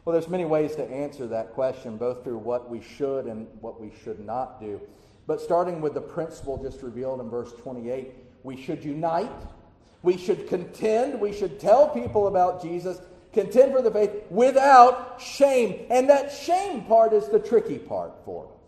Well, 0.05 0.13
there's 0.13 0.29
many 0.29 0.45
ways 0.45 0.77
to 0.77 0.85
answer 0.91 1.27
that 1.29 1.53
question, 1.53 1.97
both 1.97 2.23
through 2.23 2.39
what 2.39 2.69
we 2.69 2.83
should 2.83 3.27
and 3.27 3.47
what 3.61 3.81
we 3.81 3.93
should 4.03 4.21
not 4.21 4.61
do. 4.61 4.81
But 5.27 5.41
starting 5.41 5.81
with 5.81 5.95
the 5.95 6.01
principle 6.01 6.63
just 6.63 6.83
revealed 6.83 7.21
in 7.21 7.31
verse 7.31 7.53
28, 7.63 8.13
we 8.43 8.61
should 8.61 8.85
unite, 8.85 9.31
we 10.03 10.17
should 10.17 10.49
contend, 10.49 11.21
we 11.21 11.33
should 11.33 11.61
tell 11.61 11.89
people 11.89 12.27
about 12.27 12.63
Jesus, 12.63 13.01
contend 13.33 13.73
for 13.73 13.83
the 13.83 13.91
faith 13.91 14.11
without 14.31 15.21
shame. 15.21 15.87
And 15.91 16.09
that 16.09 16.33
shame 16.33 16.85
part 16.85 17.13
is 17.13 17.29
the 17.29 17.39
tricky 17.39 17.79
part 17.79 18.13
for 18.25 18.47
us. 18.47 18.61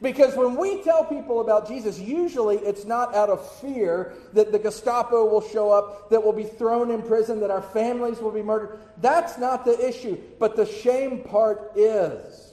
Because 0.00 0.36
when 0.36 0.56
we 0.56 0.80
tell 0.82 1.04
people 1.04 1.40
about 1.40 1.66
Jesus, 1.66 1.98
usually 1.98 2.56
it's 2.58 2.84
not 2.84 3.16
out 3.16 3.30
of 3.30 3.44
fear 3.60 4.14
that 4.32 4.52
the 4.52 4.58
Gestapo 4.58 5.26
will 5.26 5.40
show 5.40 5.72
up, 5.72 6.08
that 6.10 6.22
we'll 6.22 6.32
be 6.32 6.44
thrown 6.44 6.92
in 6.92 7.02
prison, 7.02 7.40
that 7.40 7.50
our 7.50 7.62
families 7.62 8.18
will 8.18 8.30
be 8.30 8.42
murdered. 8.42 8.78
That's 8.98 9.38
not 9.38 9.64
the 9.64 9.88
issue. 9.88 10.16
But 10.38 10.54
the 10.54 10.66
shame 10.66 11.24
part 11.24 11.72
is. 11.74 12.52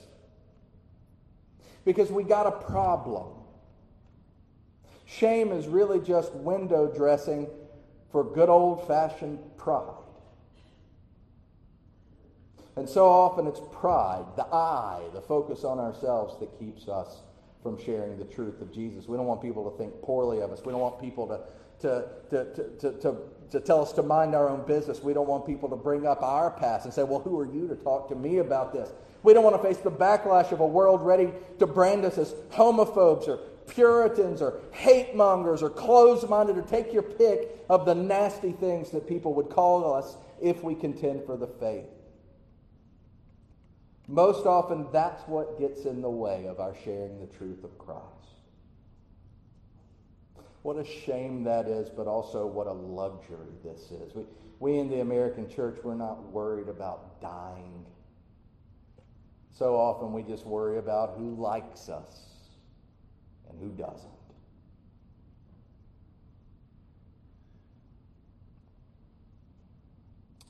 Because 1.83 2.11
we 2.11 2.23
got 2.23 2.47
a 2.47 2.51
problem. 2.51 3.27
Shame 5.05 5.51
is 5.51 5.67
really 5.67 5.99
just 5.99 6.33
window 6.33 6.87
dressing 6.87 7.47
for 8.15 8.23
good 8.23 8.47
old 8.47 8.87
fashioned 8.87 9.37
pride. 9.57 9.91
And 12.77 12.87
so 12.87 13.09
often 13.09 13.45
it's 13.45 13.59
pride, 13.73 14.23
the 14.37 14.45
I, 14.45 15.01
the 15.13 15.19
focus 15.19 15.65
on 15.65 15.79
ourselves 15.79 16.39
that 16.39 16.57
keeps 16.57 16.87
us 16.87 17.23
from 17.61 17.77
sharing 17.77 18.17
the 18.17 18.23
truth 18.23 18.61
of 18.61 18.73
Jesus. 18.73 19.09
We 19.09 19.17
don't 19.17 19.25
want 19.25 19.41
people 19.41 19.69
to 19.69 19.77
think 19.77 20.01
poorly 20.01 20.39
of 20.39 20.53
us. 20.53 20.61
We 20.63 20.71
don't 20.71 20.79
want 20.79 21.01
people 21.01 21.27
to, 21.27 21.41
to, 21.81 22.07
to, 22.29 22.77
to, 22.79 22.91
to, 23.01 23.17
to, 23.51 23.59
tell 23.59 23.81
us 23.81 23.91
to 23.91 24.01
mind 24.01 24.33
our 24.33 24.47
own 24.47 24.65
business. 24.65 25.03
We 25.03 25.13
don't 25.13 25.27
want 25.27 25.45
people 25.45 25.67
to 25.67 25.75
bring 25.75 26.07
up 26.07 26.23
our 26.23 26.51
past 26.51 26.85
and 26.85 26.93
say, 26.93 27.03
well, 27.03 27.19
who 27.19 27.37
are 27.37 27.53
you 27.53 27.67
to 27.67 27.75
talk 27.75 28.07
to 28.07 28.15
me 28.15 28.37
about 28.37 28.71
this? 28.71 28.93
We 29.23 29.33
don't 29.33 29.43
want 29.43 29.61
to 29.61 29.61
face 29.61 29.79
the 29.79 29.91
backlash 29.91 30.53
of 30.53 30.61
a 30.61 30.67
world 30.67 31.05
ready 31.05 31.33
to 31.59 31.67
brand 31.67 32.05
us 32.05 32.17
as 32.17 32.31
homophobes 32.51 33.27
or 33.27 33.41
Puritans 33.67 34.41
or 34.41 34.59
hate 34.71 35.15
mongers 35.15 35.61
or 35.61 35.69
closed 35.69 36.29
minded 36.29 36.57
or 36.57 36.61
take 36.61 36.93
your 36.93 37.03
pick 37.03 37.63
of 37.69 37.85
the 37.85 37.95
nasty 37.95 38.51
things 38.51 38.91
that 38.91 39.07
people 39.07 39.33
would 39.33 39.49
call 39.49 39.93
us 39.93 40.17
if 40.41 40.63
we 40.63 40.75
contend 40.75 41.23
for 41.25 41.37
the 41.37 41.47
faith. 41.47 41.85
Most 44.07 44.45
often, 44.45 44.87
that's 44.91 45.23
what 45.23 45.59
gets 45.59 45.85
in 45.85 46.01
the 46.01 46.09
way 46.09 46.45
of 46.45 46.59
our 46.59 46.75
sharing 46.83 47.19
the 47.19 47.25
truth 47.25 47.63
of 47.63 47.77
Christ. 47.77 48.03
What 50.61 50.77
a 50.77 50.85
shame 50.85 51.43
that 51.43 51.67
is, 51.67 51.89
but 51.89 52.07
also 52.07 52.45
what 52.45 52.67
a 52.67 52.73
luxury 52.73 53.53
this 53.63 53.91
is. 53.91 54.13
We, 54.13 54.23
we 54.59 54.77
in 54.79 54.89
the 54.89 55.01
American 55.01 55.49
church, 55.49 55.79
we're 55.83 55.95
not 55.95 56.23
worried 56.31 56.69
about 56.69 57.19
dying. 57.21 57.85
So 59.51 59.75
often 59.75 60.11
we 60.11 60.21
just 60.23 60.45
worry 60.45 60.77
about 60.77 61.15
who 61.17 61.35
likes 61.35 61.89
us 61.89 62.34
and 63.55 63.71
who 63.71 63.75
doesn't. 63.77 64.09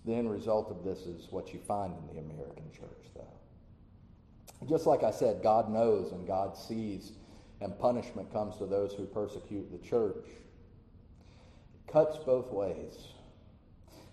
The 0.05 0.13
end 0.13 0.29
result 0.29 0.69
of 0.69 0.83
this 0.83 0.99
is 1.07 1.31
what 1.31 1.51
you 1.51 1.59
find 1.59 1.93
in 1.97 2.15
the 2.15 2.21
American 2.21 2.71
church, 2.71 3.09
though. 3.15 4.67
Just 4.67 4.85
like 4.85 5.03
I 5.03 5.11
said, 5.11 5.41
God 5.41 5.71
knows 5.71 6.11
and 6.11 6.27
God 6.27 6.55
sees, 6.55 7.13
and 7.59 7.77
punishment 7.79 8.31
comes 8.31 8.57
to 8.57 8.67
those 8.67 8.93
who 8.93 9.05
persecute 9.05 9.71
the 9.71 9.87
church. 9.87 10.27
It 10.27 11.91
cuts 11.91 12.17
both 12.17 12.51
ways. 12.51 13.07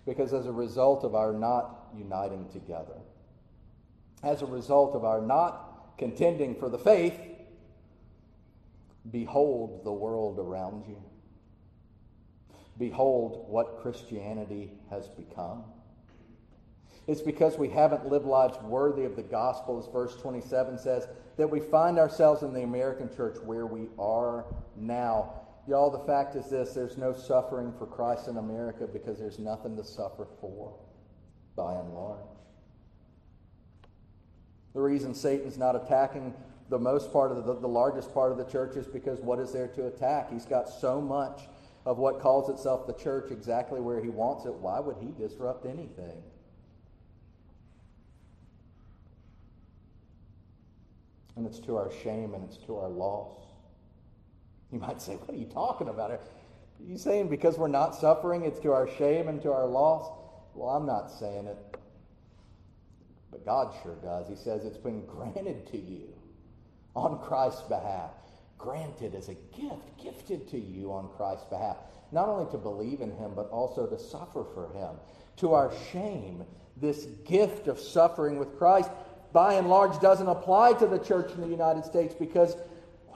Because 0.05 0.33
as 0.33 0.47
a 0.47 0.51
result 0.51 1.03
of 1.03 1.15
our 1.15 1.31
not 1.31 1.89
uniting 1.95 2.49
together, 2.49 2.97
as 4.23 4.41
a 4.41 4.45
result 4.47 4.95
of 4.95 5.05
our 5.05 5.21
not 5.21 5.93
contending 5.97 6.55
for 6.55 6.69
the 6.69 6.79
faith, 6.79 7.13
behold 9.11 9.83
the 9.83 9.91
world 9.91 10.39
around 10.39 10.85
you. 10.87 11.01
Behold 12.77 13.45
what 13.49 13.79
Christianity 13.81 14.71
has 14.89 15.07
become. 15.09 15.63
It's 17.05 17.21
because 17.21 17.57
we 17.57 17.69
haven't 17.69 18.07
lived 18.07 18.25
lives 18.25 18.57
worthy 18.63 19.03
of 19.03 19.15
the 19.15 19.23
gospel, 19.23 19.77
as 19.77 19.91
verse 19.91 20.15
27 20.15 20.77
says, 20.77 21.07
that 21.37 21.49
we 21.49 21.59
find 21.59 21.99
ourselves 21.99 22.43
in 22.43 22.53
the 22.53 22.63
American 22.63 23.13
church 23.13 23.37
where 23.43 23.67
we 23.67 23.87
are 23.99 24.45
now. 24.77 25.33
Y'all, 25.67 25.89
the 25.89 26.05
fact 26.05 26.35
is 26.35 26.49
this 26.49 26.73
there's 26.73 26.97
no 26.97 27.13
suffering 27.13 27.73
for 27.77 27.85
Christ 27.85 28.27
in 28.27 28.37
America 28.37 28.87
because 28.87 29.19
there's 29.19 29.39
nothing 29.39 29.75
to 29.75 29.83
suffer 29.83 30.27
for, 30.39 30.73
by 31.55 31.73
and 31.75 31.93
large. 31.93 32.19
The 34.73 34.81
reason 34.81 35.13
Satan's 35.13 35.57
not 35.57 35.75
attacking 35.75 36.33
the 36.69 36.79
most 36.79 37.11
part 37.11 37.31
of 37.31 37.45
the, 37.45 37.53
the 37.55 37.67
largest 37.67 38.13
part 38.13 38.31
of 38.31 38.37
the 38.37 38.45
church 38.45 38.75
is 38.75 38.87
because 38.87 39.19
what 39.19 39.39
is 39.39 39.51
there 39.51 39.67
to 39.67 39.87
attack? 39.87 40.31
He's 40.31 40.45
got 40.45 40.69
so 40.69 41.01
much 41.01 41.41
of 41.85 41.97
what 41.97 42.19
calls 42.19 42.49
itself 42.49 42.87
the 42.87 42.93
church 42.93 43.31
exactly 43.31 43.81
where 43.81 44.01
he 44.01 44.09
wants 44.09 44.45
it. 44.45 44.53
Why 44.53 44.79
would 44.79 44.97
he 44.97 45.11
disrupt 45.17 45.65
anything? 45.65 46.23
And 51.35 51.45
it's 51.45 51.59
to 51.59 51.75
our 51.75 51.91
shame 52.03 52.33
and 52.33 52.43
it's 52.43 52.57
to 52.65 52.77
our 52.77 52.89
loss. 52.89 53.39
You 54.71 54.79
might 54.79 55.01
say, 55.01 55.15
What 55.15 55.31
are 55.31 55.39
you 55.39 55.45
talking 55.45 55.89
about? 55.89 56.11
Are 56.11 56.19
you 56.79 56.97
saying 56.97 57.27
because 57.27 57.57
we're 57.57 57.67
not 57.67 57.95
suffering, 57.95 58.45
it's 58.45 58.59
to 58.61 58.71
our 58.71 58.87
shame 58.97 59.27
and 59.27 59.41
to 59.41 59.51
our 59.51 59.67
loss? 59.67 60.09
Well, 60.53 60.69
I'm 60.69 60.85
not 60.85 61.11
saying 61.11 61.47
it. 61.47 61.57
But 63.31 63.45
God 63.45 63.73
sure 63.81 63.95
does. 63.95 64.29
He 64.29 64.35
says 64.35 64.63
it's 64.63 64.77
been 64.77 65.05
granted 65.07 65.67
to 65.71 65.77
you 65.77 66.12
on 66.95 67.19
Christ's 67.19 67.63
behalf. 67.63 68.11
Granted 68.57 69.15
as 69.15 69.29
a 69.29 69.33
gift, 69.33 69.97
gifted 70.01 70.47
to 70.49 70.59
you 70.59 70.93
on 70.93 71.09
Christ's 71.17 71.45
behalf. 71.45 71.77
Not 72.11 72.29
only 72.29 72.49
to 72.51 72.57
believe 72.57 73.01
in 73.01 73.11
him, 73.11 73.33
but 73.35 73.49
also 73.49 73.87
to 73.87 73.99
suffer 73.99 74.45
for 74.53 74.69
him. 74.73 74.95
To 75.37 75.53
our 75.53 75.71
shame, 75.91 76.45
this 76.77 77.05
gift 77.25 77.67
of 77.67 77.79
suffering 77.79 78.37
with 78.37 78.57
Christ 78.57 78.89
by 79.33 79.55
and 79.55 79.67
large 79.67 79.99
doesn't 79.99 80.27
apply 80.27 80.73
to 80.73 80.85
the 80.85 80.99
church 80.99 81.31
in 81.31 81.41
the 81.41 81.47
United 81.47 81.83
States 81.83 82.13
because 82.13 82.55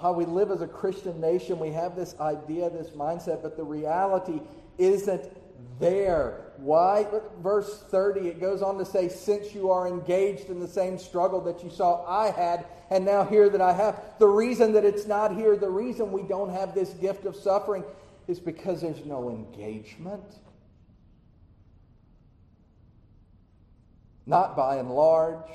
how 0.02 0.14
we 0.14 0.26
live 0.26 0.52
as 0.52 0.62
a 0.62 0.68
Christian 0.68 1.22
nation, 1.22 1.60
we 1.60 1.72
have 1.72 1.96
this 1.96 2.16
idea, 2.20 2.70
this 2.70 2.90
mindset, 2.90 3.42
but 3.42 3.56
the 3.56 3.64
reality 3.64 4.42
isn't 4.78 5.32
there. 5.80 6.47
Why? 6.58 7.06
Verse 7.42 7.84
30, 7.90 8.28
it 8.28 8.42
goes 8.42 8.62
on 8.62 8.78
to 8.80 8.86
say, 8.86 9.10
Since 9.10 9.54
you 9.54 9.72
are 9.72 9.88
engaged 9.88 10.50
in 10.50 10.60
the 10.60 10.68
same 10.68 10.98
struggle 10.98 11.42
that 11.42 11.64
you 11.64 11.70
saw 11.70 12.06
I 12.06 12.32
had, 12.32 12.66
and 12.90 13.06
now 13.06 13.24
hear 13.24 13.50
that 13.50 13.62
I 13.62 13.74
have, 13.74 14.02
the 14.18 14.28
reason 14.28 14.74
that 14.74 14.84
it's 14.84 15.06
not 15.06 15.36
here, 15.36 15.56
the 15.56 15.70
reason 15.70 16.12
we 16.12 16.24
don't 16.24 16.50
have 16.50 16.74
this 16.74 16.90
gift 16.92 17.26
of 17.26 17.36
suffering 17.36 17.84
is 18.28 18.40
because 18.40 18.82
there's 18.82 19.06
no 19.06 19.30
engagement. 19.30 20.24
Not 24.26 24.58
by 24.58 24.78
and 24.78 24.92
large. 24.92 25.50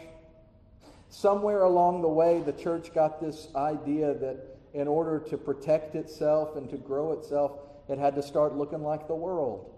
Somewhere 1.10 1.62
along 1.62 2.02
the 2.02 2.08
way, 2.08 2.40
the 2.40 2.52
church 2.52 2.94
got 2.94 3.20
this 3.20 3.48
idea 3.54 4.14
that 4.14 4.58
in 4.72 4.88
order 4.88 5.18
to 5.28 5.36
protect 5.36 5.94
itself 5.94 6.56
and 6.56 6.70
to 6.70 6.78
grow 6.78 7.12
itself, 7.12 7.52
it 7.88 7.98
had 7.98 8.14
to 8.14 8.22
start 8.22 8.56
looking 8.56 8.82
like 8.82 9.08
the 9.08 9.14
world. 9.14 9.70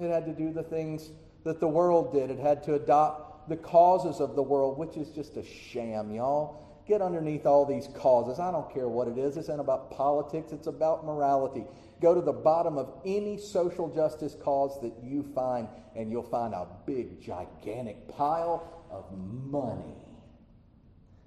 It 0.00 0.10
had 0.10 0.26
to 0.26 0.32
do 0.32 0.52
the 0.52 0.62
things 0.62 1.10
that 1.44 1.60
the 1.60 1.68
world 1.68 2.12
did. 2.12 2.30
It 2.30 2.38
had 2.38 2.62
to 2.64 2.74
adopt 2.74 3.48
the 3.48 3.56
causes 3.56 4.20
of 4.20 4.36
the 4.36 4.42
world, 4.42 4.78
which 4.78 4.96
is 4.96 5.08
just 5.10 5.36
a 5.36 5.44
sham, 5.44 6.12
y'all. 6.12 6.82
Get 6.86 7.02
underneath 7.02 7.46
all 7.46 7.66
these 7.66 7.88
causes. 7.94 8.38
I 8.38 8.50
don't 8.50 8.72
care 8.72 8.88
what 8.88 9.08
it 9.08 9.18
is. 9.18 9.36
It's 9.36 9.48
not 9.48 9.60
about 9.60 9.90
politics, 9.90 10.52
it's 10.52 10.66
about 10.66 11.04
morality. 11.04 11.64
Go 12.00 12.14
to 12.14 12.20
the 12.20 12.32
bottom 12.32 12.78
of 12.78 12.92
any 13.04 13.38
social 13.38 13.88
justice 13.94 14.34
cause 14.42 14.80
that 14.80 14.94
you 15.02 15.22
find, 15.34 15.68
and 15.94 16.10
you'll 16.10 16.22
find 16.22 16.54
a 16.54 16.66
big, 16.86 17.20
gigantic 17.20 18.08
pile 18.08 18.84
of 18.90 19.04
money. 19.50 19.94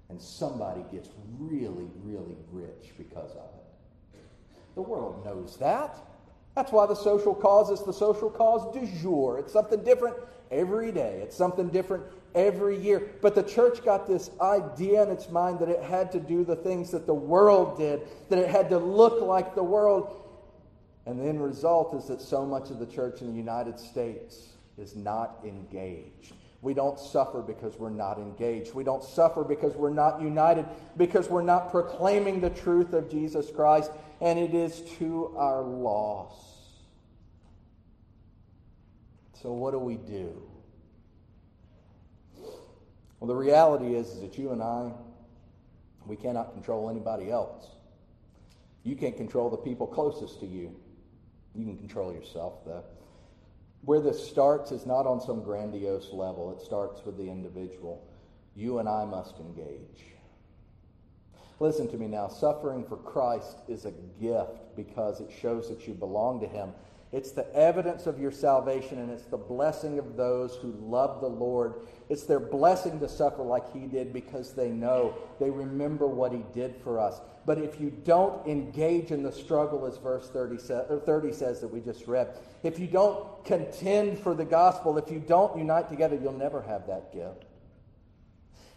And 0.08 0.20
somebody 0.20 0.84
gets 0.92 1.08
really, 1.38 1.88
really 2.02 2.36
rich 2.50 2.92
because 2.98 3.30
of 3.32 3.48
it. 3.56 4.20
The 4.74 4.82
world 4.82 5.24
knows 5.24 5.56
that. 5.58 5.96
That's 6.54 6.70
why 6.70 6.86
the 6.86 6.94
social 6.94 7.34
cause 7.34 7.70
is 7.70 7.84
the 7.84 7.92
social 7.92 8.30
cause 8.30 8.72
du 8.72 8.86
jour. 9.02 9.38
It's 9.38 9.52
something 9.52 9.82
different 9.82 10.16
every 10.50 10.92
day, 10.92 11.20
it's 11.22 11.36
something 11.36 11.68
different 11.68 12.04
every 12.34 12.78
year. 12.78 13.10
But 13.20 13.34
the 13.34 13.42
church 13.42 13.84
got 13.84 14.06
this 14.06 14.30
idea 14.40 15.02
in 15.02 15.10
its 15.10 15.28
mind 15.30 15.58
that 15.60 15.68
it 15.68 15.82
had 15.82 16.12
to 16.12 16.20
do 16.20 16.44
the 16.44 16.56
things 16.56 16.90
that 16.92 17.06
the 17.06 17.14
world 17.14 17.78
did, 17.78 18.02
that 18.28 18.38
it 18.38 18.48
had 18.48 18.68
to 18.70 18.78
look 18.78 19.20
like 19.20 19.54
the 19.54 19.64
world. 19.64 20.20
And 21.06 21.20
the 21.20 21.24
end 21.24 21.42
result 21.42 21.94
is 21.94 22.06
that 22.06 22.20
so 22.20 22.46
much 22.46 22.70
of 22.70 22.78
the 22.78 22.86
church 22.86 23.20
in 23.20 23.28
the 23.28 23.36
United 23.36 23.78
States 23.78 24.48
is 24.78 24.96
not 24.96 25.38
engaged. 25.44 26.34
We 26.64 26.72
don't 26.72 26.98
suffer 26.98 27.42
because 27.42 27.78
we're 27.78 27.90
not 27.90 28.16
engaged. 28.16 28.72
We 28.72 28.84
don't 28.84 29.04
suffer 29.04 29.44
because 29.44 29.74
we're 29.74 29.92
not 29.92 30.22
united, 30.22 30.64
because 30.96 31.28
we're 31.28 31.42
not 31.42 31.70
proclaiming 31.70 32.40
the 32.40 32.48
truth 32.48 32.94
of 32.94 33.10
Jesus 33.10 33.50
Christ, 33.50 33.90
and 34.22 34.38
it 34.38 34.54
is 34.54 34.80
to 34.98 35.34
our 35.36 35.60
loss. 35.60 36.32
So, 39.42 39.52
what 39.52 39.72
do 39.72 39.78
we 39.78 39.96
do? 39.96 40.42
Well, 43.20 43.28
the 43.28 43.34
reality 43.34 43.94
is, 43.94 44.08
is 44.08 44.20
that 44.22 44.38
you 44.38 44.52
and 44.52 44.62
I, 44.62 44.90
we 46.06 46.16
cannot 46.16 46.54
control 46.54 46.88
anybody 46.88 47.30
else. 47.30 47.66
You 48.84 48.96
can't 48.96 49.18
control 49.18 49.50
the 49.50 49.58
people 49.58 49.86
closest 49.86 50.40
to 50.40 50.46
you. 50.46 50.74
You 51.54 51.66
can 51.66 51.76
control 51.76 52.10
yourself, 52.10 52.64
though. 52.64 52.84
Where 53.84 54.00
this 54.00 54.26
starts 54.26 54.72
is 54.72 54.86
not 54.86 55.06
on 55.06 55.20
some 55.20 55.42
grandiose 55.42 56.10
level, 56.12 56.56
it 56.56 56.64
starts 56.64 57.04
with 57.04 57.18
the 57.18 57.28
individual. 57.28 58.06
You 58.56 58.78
and 58.78 58.88
I 58.88 59.04
must 59.04 59.38
engage. 59.38 60.04
Listen 61.60 61.88
to 61.88 61.98
me 61.98 62.06
now. 62.06 62.28
Suffering 62.28 62.84
for 62.84 62.96
Christ 62.96 63.58
is 63.68 63.84
a 63.84 63.92
gift 64.20 64.76
because 64.76 65.20
it 65.20 65.30
shows 65.40 65.68
that 65.68 65.86
you 65.86 65.94
belong 65.94 66.40
to 66.40 66.46
Him. 66.46 66.70
It's 67.14 67.30
the 67.30 67.46
evidence 67.54 68.08
of 68.08 68.18
your 68.18 68.32
salvation, 68.32 68.98
and 68.98 69.08
it's 69.08 69.26
the 69.26 69.36
blessing 69.36 70.00
of 70.00 70.16
those 70.16 70.56
who 70.56 70.74
love 70.80 71.20
the 71.20 71.28
Lord. 71.28 71.74
It's 72.08 72.24
their 72.24 72.40
blessing 72.40 72.98
to 72.98 73.08
suffer 73.08 73.44
like 73.44 73.72
He 73.72 73.86
did 73.86 74.12
because 74.12 74.52
they 74.52 74.70
know, 74.70 75.14
they 75.38 75.48
remember 75.48 76.08
what 76.08 76.32
He 76.32 76.42
did 76.52 76.74
for 76.82 76.98
us. 76.98 77.20
But 77.46 77.58
if 77.58 77.80
you 77.80 77.90
don't 78.04 78.44
engage 78.48 79.12
in 79.12 79.22
the 79.22 79.30
struggle, 79.30 79.86
as 79.86 79.96
verse 79.96 80.28
30, 80.28 80.56
30 81.06 81.32
says 81.32 81.60
that 81.60 81.68
we 81.68 81.78
just 81.78 82.08
read, 82.08 82.36
if 82.64 82.80
you 82.80 82.88
don't 82.88 83.44
contend 83.44 84.18
for 84.18 84.34
the 84.34 84.44
gospel, 84.44 84.98
if 84.98 85.08
you 85.08 85.20
don't 85.20 85.56
unite 85.56 85.88
together, 85.88 86.18
you'll 86.20 86.32
never 86.32 86.62
have 86.62 86.88
that 86.88 87.12
gift. 87.12 87.44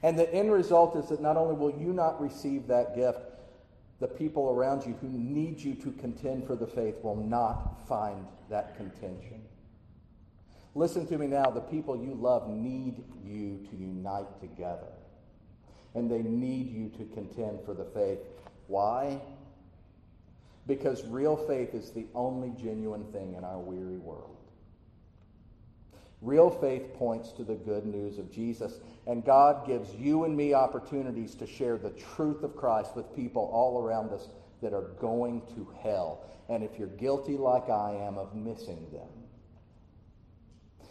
And 0.04 0.20
the 0.20 0.32
end 0.32 0.52
result 0.52 0.96
is 0.96 1.10
that 1.10 1.22
not 1.22 1.38
only 1.38 1.56
will 1.56 1.76
you 1.76 1.92
not 1.92 2.22
receive 2.22 2.68
that 2.68 2.94
gift, 2.94 3.20
the 4.00 4.08
people 4.08 4.50
around 4.50 4.86
you 4.86 4.94
who 5.02 5.10
need 5.10 5.60
you 5.60 5.74
to 5.76 5.92
contend 5.94 6.46
for 6.46 6.56
the 6.56 6.68
faith 6.68 7.04
will 7.04 7.16
not 7.16 7.88
find 7.88 8.28
that 8.50 8.78
contention. 8.78 9.42
Listen 10.76 11.08
to 11.08 11.18
me 11.18 11.26
now. 11.26 11.50
The 11.50 11.62
people 11.62 11.98
you 11.98 12.14
love 12.14 12.48
need 12.48 13.04
you 13.26 13.66
to 13.72 13.76
unite 13.76 14.40
together. 14.40 14.94
And 15.96 16.12
they 16.12 16.22
need 16.22 16.70
you 16.70 16.90
to 16.90 17.06
contend 17.16 17.62
for 17.66 17.74
the 17.74 17.86
faith. 17.86 18.20
Why? 18.68 19.20
Because 20.68 21.04
real 21.08 21.36
faith 21.36 21.74
is 21.74 21.90
the 21.90 22.06
only 22.14 22.52
genuine 22.62 23.06
thing 23.12 23.34
in 23.34 23.44
our 23.44 23.58
weary 23.58 23.98
world. 23.98 24.37
Real 26.22 26.50
faith 26.50 26.94
points 26.96 27.32
to 27.34 27.44
the 27.44 27.56
good 27.56 27.86
news 27.86 28.18
of 28.18 28.32
Jesus. 28.32 28.80
And 29.06 29.24
God 29.24 29.68
gives 29.68 29.94
you 29.96 30.24
and 30.24 30.36
me 30.36 30.54
opportunities 30.54 31.36
to 31.36 31.48
share 31.48 31.78
the 31.78 31.92
truth 31.92 32.44
of 32.44 32.56
Christ 32.56 32.96
with 32.96 33.16
people 33.16 33.50
all 33.54 33.82
around 33.82 34.12
us 34.12 34.28
that 34.62 34.74
are 34.74 34.90
going 35.00 35.42
to 35.56 35.68
hell. 35.82 36.26
And 36.50 36.64
if 36.64 36.80
you're 36.80 36.88
guilty 36.88 37.38
like 37.38 37.70
I 37.70 37.92
am 37.92 38.18
of 38.18 38.36
missing 38.36 38.88
them, 38.92 39.08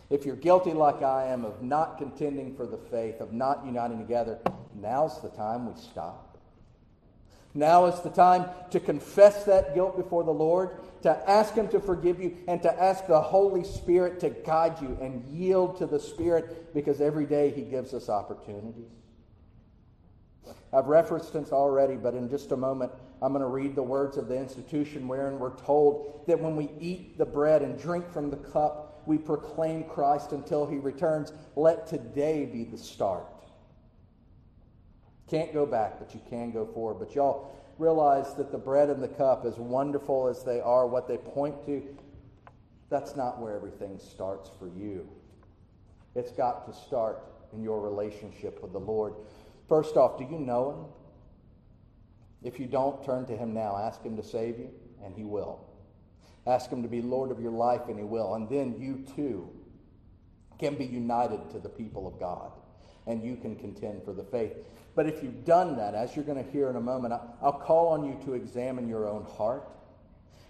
if 0.09 0.25
you're 0.25 0.37
guilty 0.37 0.73
like 0.73 1.03
I 1.03 1.27
am 1.27 1.45
of 1.45 1.63
not 1.63 1.99
contending 1.99 2.55
for 2.55 2.67
the 2.67 2.77
faith, 2.77 3.21
of 3.21 3.33
not 3.33 3.67
uniting 3.67 3.99
together, 3.99 4.39
now's 4.75 5.21
the 5.21 5.31
time 5.31 5.67
we 5.67 5.81
stop. 5.81 6.39
Now 7.55 7.87
is 7.87 8.01
the 8.03 8.11
time 8.11 8.51
to 8.71 8.79
confess 8.79 9.45
that 9.45 9.75
guilt 9.75 9.97
before 9.97 10.23
the 10.23 10.31
Lord, 10.31 10.79
to 11.07 11.31
ask 11.31 11.55
Him 11.55 11.69
to 11.69 11.79
forgive 11.79 12.21
you, 12.21 12.37
and 12.49 12.61
to 12.63 12.83
ask 12.83 13.07
the 13.07 13.21
Holy 13.21 13.63
Spirit 13.63 14.19
to 14.21 14.31
guide 14.31 14.83
you 14.83 14.99
and 15.01 15.25
yield 15.27 15.79
to 15.79 15.87
the 15.87 16.01
Spirit 16.01 16.75
because 16.75 17.01
every 17.01 17.27
day 17.27 17.51
He 17.51 17.63
gives 17.63 17.95
us 17.95 18.09
opportunities. 18.09 18.91
I've 20.73 20.87
referenced 20.87 21.33
this 21.33 21.53
already, 21.53 21.95
but 21.95 22.15
in 22.15 22.29
just 22.29 22.51
a 22.51 22.57
moment, 22.57 22.91
I'm 23.23 23.33
going 23.33 23.43
to 23.43 23.49
read 23.49 23.77
the 23.77 23.85
words 23.85 24.17
of 24.17 24.27
the 24.27 24.37
institution 24.37 25.07
wherein 25.07 25.39
we're 25.39 25.57
told 25.57 26.25
that 26.27 26.41
when 26.41 26.57
we 26.57 26.71
eat 26.81 27.17
the 27.19 27.25
bread 27.25 27.63
and 27.63 27.81
drink 27.81 28.13
from 28.13 28.29
the 28.29 28.37
cup, 28.37 29.03
we 29.07 29.17
proclaim 29.17 29.85
Christ 29.85 30.33
until 30.33 30.67
He 30.67 30.79
returns. 30.79 31.33
Let 31.55 31.87
today 31.87 32.47
be 32.47 32.65
the 32.65 32.77
start. 32.77 33.27
Can't 35.31 35.55
go 35.55 35.67
back, 35.67 36.01
but 36.01 36.15
you 36.15 36.21
can 36.29 36.51
go 36.51 36.67
forward. 36.67 36.99
But 36.99 37.15
y'all 37.15 37.53
realize 37.79 38.35
that 38.35 38.51
the 38.53 38.59
bread 38.59 38.91
and 38.91 39.03
the 39.03 39.09
cup, 39.09 39.45
as 39.45 39.59
wonderful 39.59 40.29
as 40.29 40.43
they 40.45 40.61
are, 40.61 40.87
what 40.87 41.09
they 41.09 41.19
point 41.19 41.65
to, 41.67 41.83
that's 42.89 43.17
not 43.17 43.41
where 43.41 43.55
everything 43.55 43.99
starts 43.99 44.51
for 44.59 44.69
you. 44.69 45.09
It's 46.15 46.33
got 46.33 46.67
to 46.67 46.73
start 46.73 47.23
in 47.53 47.63
your 47.63 47.81
relationship 47.81 48.63
with 48.63 48.73
the 48.73 48.81
Lord. 48.81 49.15
First 49.69 49.97
off, 49.97 50.19
do 50.19 50.25
you 50.25 50.39
know 50.39 50.71
Him? 50.71 52.49
If 52.53 52.61
you 52.61 52.67
don't, 52.67 53.05
turn 53.05 53.27
to 53.27 53.37
Him 53.37 53.53
now. 53.53 53.77
Ask 53.77 54.03
Him 54.03 54.17
to 54.17 54.23
save 54.23 54.59
you, 54.59 54.71
and 55.05 55.15
He 55.15 55.25
will. 55.25 55.61
Ask 56.47 56.71
Him 56.71 56.83
to 56.83 56.89
be 56.89 57.03
Lord 57.03 57.31
of 57.31 57.41
your 57.41 57.53
life, 57.53 57.83
and 57.89 57.99
He 57.99 58.05
will. 58.05 58.35
And 58.35 58.49
then 58.49 58.77
you 58.79 59.05
too 59.15 59.51
can 60.59 60.77
be 60.77 60.87
united 60.87 61.51
to 61.51 61.59
the 61.59 61.69
people 61.69 62.07
of 62.07 62.19
God, 62.21 62.53
and 63.07 63.23
you 63.23 63.37
can 63.37 63.57
contend 63.57 64.05
for 64.05 64.13
the 64.13 64.25
faith. 64.25 64.55
But 64.97 65.07
if 65.07 65.23
you've 65.23 65.45
done 65.45 65.77
that, 65.77 65.95
as 65.95 66.17
you're 66.17 66.25
going 66.25 66.43
to 66.43 66.51
hear 66.51 66.71
in 66.71 66.77
a 66.77 66.81
moment, 66.81 67.13
I'll 67.43 67.53
call 67.53 67.89
on 67.89 68.03
you 68.05 68.19
to 68.25 68.33
examine 68.33 68.89
your 68.89 69.07
own 69.07 69.25
heart. 69.25 69.69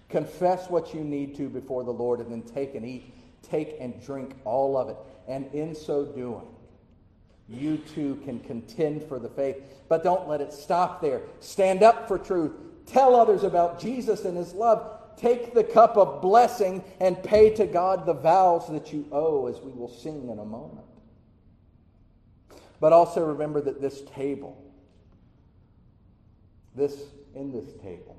Confess 0.08 0.70
what 0.70 0.94
you 0.94 1.00
need 1.00 1.34
to 1.36 1.48
before 1.48 1.82
the 1.82 1.92
Lord, 1.92 2.20
and 2.20 2.30
then 2.30 2.42
take 2.42 2.76
and 2.76 2.86
eat, 2.86 3.12
take 3.42 3.76
and 3.80 4.00
drink 4.00 4.36
all 4.44 4.78
of 4.78 4.88
it. 4.88 4.96
And 5.26 5.52
in 5.52 5.74
so 5.74 6.04
doing, 6.04 6.46
you 7.48 7.78
too 7.78 8.20
can 8.24 8.38
contend 8.38 9.02
for 9.08 9.18
the 9.18 9.28
faith. 9.28 9.56
But 9.88 10.04
don't 10.04 10.28
let 10.28 10.40
it 10.40 10.52
stop 10.52 11.02
there. 11.02 11.22
Stand 11.40 11.82
up 11.82 12.06
for 12.06 12.16
truth. 12.16 12.52
Tell 12.86 13.16
others 13.16 13.42
about 13.42 13.80
Jesus 13.80 14.24
and 14.24 14.36
his 14.36 14.54
love. 14.54 15.00
Take 15.16 15.54
the 15.54 15.64
cup 15.64 15.96
of 15.96 16.22
blessing 16.22 16.84
and 17.00 17.20
pay 17.20 17.50
to 17.56 17.66
God 17.66 18.06
the 18.06 18.14
vows 18.14 18.68
that 18.70 18.92
you 18.92 19.08
owe, 19.10 19.48
as 19.48 19.58
we 19.60 19.72
will 19.72 19.88
sing 19.88 20.28
in 20.28 20.38
a 20.38 20.44
moment. 20.44 20.86
But 22.80 22.92
also 22.92 23.24
remember 23.24 23.60
that 23.62 23.80
this 23.80 24.02
table, 24.14 24.62
this 26.74 27.00
in 27.34 27.52
this 27.52 27.72
table, 27.82 28.16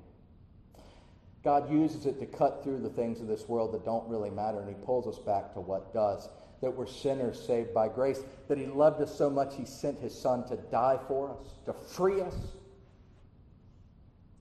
God 1.43 1.71
uses 1.71 2.05
it 2.05 2.19
to 2.19 2.25
cut 2.25 2.63
through 2.63 2.79
the 2.79 2.89
things 2.89 3.21
of 3.21 3.27
this 3.27 3.47
world 3.47 3.73
that 3.73 3.85
don't 3.85 4.07
really 4.09 4.29
matter, 4.29 4.59
and 4.59 4.67
He 4.67 4.75
pulls 4.83 5.07
us 5.07 5.19
back 5.23 5.53
to 5.53 5.61
what 5.61 5.93
does. 5.93 6.27
That 6.61 6.71
we're 6.71 6.87
sinners 6.87 7.39
saved 7.39 7.73
by 7.73 7.87
grace, 7.87 8.19
that 8.47 8.57
He 8.57 8.65
loved 8.65 9.01
us 9.01 9.15
so 9.15 9.29
much 9.29 9.55
He 9.55 9.65
sent 9.65 9.99
His 9.99 10.19
Son 10.19 10.47
to 10.47 10.57
die 10.57 10.99
for 11.07 11.29
us, 11.29 11.47
to 11.65 11.73
free 11.73 12.21
us, 12.21 12.35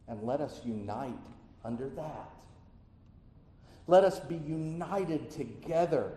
and 0.09 0.23
let 0.23 0.41
us 0.41 0.61
unite 0.65 1.13
under 1.65 1.91
that. 1.91 2.31
Let 3.87 4.05
us 4.05 4.19
be 4.21 4.37
united 4.37 5.31
together 5.31 6.13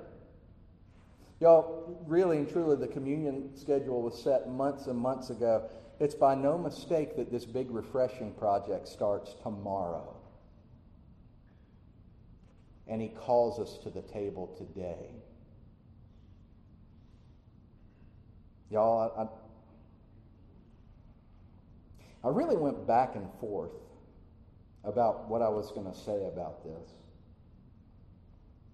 Y'all, 1.39 2.03
really 2.05 2.37
and 2.37 2.49
truly, 2.49 2.75
the 2.75 2.87
communion 2.87 3.55
schedule 3.55 4.01
was 4.01 4.21
set 4.21 4.49
months 4.49 4.87
and 4.87 4.97
months 4.97 5.29
ago. 5.29 5.69
It's 5.99 6.15
by 6.15 6.35
no 6.35 6.57
mistake 6.57 7.15
that 7.15 7.31
this 7.31 7.45
big 7.45 7.71
refreshing 7.71 8.33
project 8.33 8.87
starts 8.87 9.35
tomorrow. 9.41 10.15
And 12.87 13.01
he 13.01 13.09
calls 13.09 13.59
us 13.59 13.77
to 13.83 13.89
the 13.89 14.01
table 14.01 14.53
today. 14.57 15.11
Y'all, 18.69 19.31
I, 22.23 22.27
I 22.27 22.31
really 22.31 22.57
went 22.57 22.85
back 22.85 23.15
and 23.15 23.27
forth 23.39 23.71
about 24.83 25.29
what 25.29 25.41
I 25.41 25.49
was 25.49 25.71
going 25.71 25.91
to 25.91 25.97
say 25.97 26.25
about 26.25 26.63
this. 26.63 26.98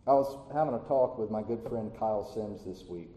I 0.07 0.13
was 0.13 0.37
having 0.53 0.75
a 0.75 0.79
talk 0.87 1.17
with 1.17 1.31
my 1.31 1.41
good 1.41 1.63
friend 1.67 1.91
Kyle 1.97 2.23
Sims 2.23 2.63
this 2.63 2.87
week 2.87 3.09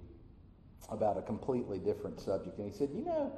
about 0.90 1.18
a 1.18 1.22
completely 1.22 1.78
different 1.78 2.18
subject. 2.18 2.56
And 2.58 2.72
he 2.72 2.76
said, 2.76 2.88
You 2.94 3.04
know, 3.04 3.32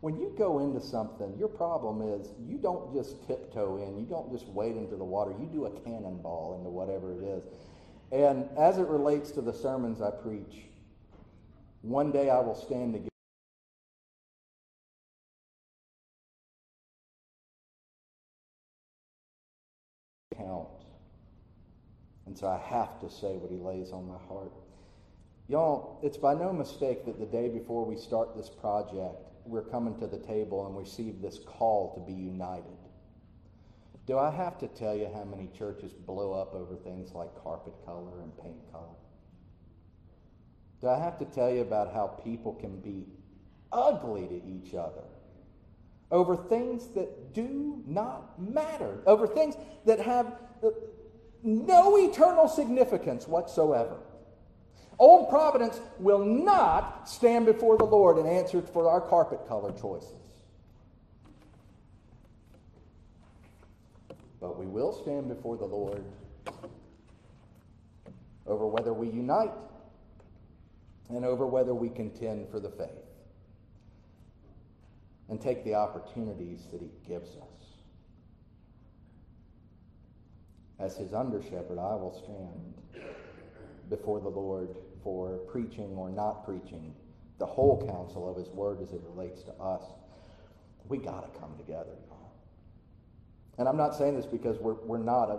when 0.00 0.18
you 0.18 0.34
go 0.36 0.58
into 0.58 0.80
something, 0.80 1.34
your 1.38 1.48
problem 1.48 2.02
is 2.02 2.28
you 2.46 2.58
don't 2.58 2.92
just 2.92 3.26
tiptoe 3.26 3.78
in, 3.78 3.98
you 3.98 4.04
don't 4.04 4.30
just 4.30 4.46
wade 4.48 4.76
into 4.76 4.96
the 4.96 5.04
water, 5.04 5.32
you 5.40 5.46
do 5.46 5.64
a 5.64 5.70
cannonball 5.80 6.56
into 6.58 6.68
whatever 6.68 7.12
it 7.12 7.24
is. 7.24 7.42
And 8.12 8.48
as 8.58 8.76
it 8.76 8.86
relates 8.86 9.30
to 9.32 9.40
the 9.40 9.52
sermons 9.52 10.02
I 10.02 10.10
preach, 10.10 10.66
one 11.80 12.12
day 12.12 12.28
I 12.28 12.38
will 12.40 12.54
stand 12.54 12.92
to 12.94 13.13
And 22.34 22.40
so 22.40 22.48
I 22.48 22.58
have 22.68 22.98
to 22.98 23.08
say 23.08 23.36
what 23.36 23.52
he 23.52 23.58
lays 23.58 23.92
on 23.92 24.08
my 24.08 24.18
heart. 24.26 24.50
Y'all, 25.46 26.00
it's 26.02 26.16
by 26.16 26.34
no 26.34 26.52
mistake 26.52 27.04
that 27.06 27.20
the 27.20 27.26
day 27.26 27.48
before 27.48 27.86
we 27.86 27.94
start 27.94 28.36
this 28.36 28.48
project, 28.48 29.14
we're 29.46 29.62
coming 29.62 29.96
to 30.00 30.08
the 30.08 30.18
table 30.18 30.66
and 30.66 30.76
receive 30.76 31.22
this 31.22 31.38
call 31.46 31.94
to 31.94 32.00
be 32.00 32.12
united. 32.12 32.76
Do 34.08 34.18
I 34.18 34.32
have 34.32 34.58
to 34.58 34.66
tell 34.66 34.96
you 34.96 35.08
how 35.14 35.22
many 35.22 35.48
churches 35.56 35.92
blow 35.92 36.32
up 36.32 36.56
over 36.56 36.74
things 36.74 37.14
like 37.14 37.30
carpet 37.40 37.74
color 37.86 38.20
and 38.20 38.36
paint 38.42 38.72
color? 38.72 38.98
Do 40.80 40.88
I 40.88 40.98
have 40.98 41.20
to 41.20 41.24
tell 41.26 41.52
you 41.52 41.60
about 41.60 41.94
how 41.94 42.08
people 42.08 42.54
can 42.54 42.80
be 42.80 43.06
ugly 43.72 44.26
to 44.26 44.42
each 44.44 44.74
other 44.74 45.04
over 46.10 46.36
things 46.36 46.88
that 46.96 47.32
do 47.32 47.80
not 47.86 48.40
matter, 48.40 48.98
over 49.06 49.28
things 49.28 49.54
that 49.84 50.00
have 50.00 50.32
no 51.44 51.96
eternal 51.96 52.48
significance 52.48 53.28
whatsoever? 53.28 53.98
Old 54.98 55.28
Providence 55.28 55.80
will 55.98 56.24
not 56.24 57.08
stand 57.08 57.46
before 57.46 57.76
the 57.76 57.84
Lord 57.84 58.16
and 58.16 58.28
answer 58.28 58.62
for 58.62 58.88
our 58.88 59.00
carpet 59.00 59.46
color 59.48 59.72
choices. 59.72 60.10
But 64.40 64.58
we 64.58 64.66
will 64.66 64.92
stand 64.92 65.28
before 65.28 65.56
the 65.56 65.64
Lord 65.64 66.04
over 68.46 68.66
whether 68.66 68.92
we 68.92 69.08
unite 69.08 69.52
and 71.08 71.24
over 71.24 71.46
whether 71.46 71.74
we 71.74 71.88
contend 71.88 72.48
for 72.50 72.60
the 72.60 72.70
faith 72.70 72.88
and 75.28 75.40
take 75.40 75.64
the 75.64 75.74
opportunities 75.74 76.66
that 76.72 76.80
He 76.80 76.90
gives 77.08 77.36
us. 77.36 77.53
As 80.78 80.96
His 80.96 81.12
under 81.12 81.42
shepherd, 81.42 81.78
I 81.78 81.94
will 81.94 82.12
stand 82.24 83.04
before 83.88 84.20
the 84.20 84.28
Lord 84.28 84.74
for 85.02 85.38
preaching 85.50 85.94
or 85.96 86.10
not 86.10 86.44
preaching 86.44 86.94
the 87.38 87.46
whole 87.46 87.86
counsel 87.86 88.30
of 88.30 88.36
His 88.36 88.48
Word 88.48 88.80
as 88.82 88.92
it 88.92 89.00
relates 89.04 89.42
to 89.44 89.52
us. 89.54 89.82
We 90.88 90.98
got 90.98 91.32
to 91.32 91.40
come 91.40 91.56
together. 91.56 91.96
And 93.58 93.68
I'm 93.68 93.76
not 93.76 93.94
saying 93.94 94.16
this 94.16 94.26
because 94.26 94.58
we're, 94.58 94.74
we're 94.74 94.98
not. 94.98 95.30
A, 95.30 95.38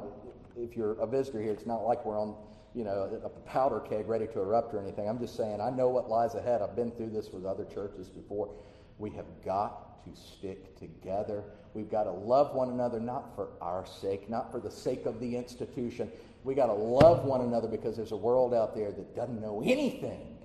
if 0.58 0.78
you're 0.78 0.94
a 0.94 1.08
visitor 1.08 1.42
here, 1.42 1.52
it's 1.52 1.66
not 1.66 1.84
like 1.84 2.06
we're 2.06 2.20
on 2.20 2.36
you 2.76 2.84
know, 2.84 3.22
a 3.24 3.30
powder 3.50 3.80
keg 3.80 4.08
ready 4.08 4.28
to 4.28 4.40
erupt 4.40 4.74
or 4.74 4.82
anything. 4.82 5.08
I'm 5.08 5.18
just 5.18 5.38
saying 5.38 5.62
I 5.62 5.70
know 5.70 5.88
what 5.88 6.10
lies 6.10 6.36
ahead. 6.36 6.62
I've 6.62 6.76
been 6.76 6.92
through 6.92 7.12
this 7.12 7.30
with 7.32 7.46
other 7.46 7.64
churches 7.64 8.10
before. 8.10 8.54
We 8.98 9.10
have 9.12 9.26
got 9.44 9.95
to 10.06 10.20
stick 10.20 10.78
together. 10.80 11.44
We've 11.74 11.90
got 11.90 12.04
to 12.04 12.12
love 12.12 12.56
one 12.56 12.70
another, 12.70 13.00
not 13.00 13.36
for 13.36 13.50
our 13.62 13.86
sake, 13.86 14.30
not 14.30 14.52
for 14.52 14.60
the 14.60 14.72
sake 14.72 15.06
of 15.06 15.20
the 15.20 15.36
institution. 15.36 16.10
We 16.44 16.56
got 16.56 16.68
to 16.68 16.74
love 16.74 17.26
one 17.26 17.42
another 17.42 17.68
because 17.68 17.98
there's 17.98 18.12
a 18.12 18.18
world 18.18 18.54
out 18.54 18.76
there 18.76 18.92
that 18.92 19.16
doesn't 19.16 19.42
know 19.42 19.62
anything 19.66 20.38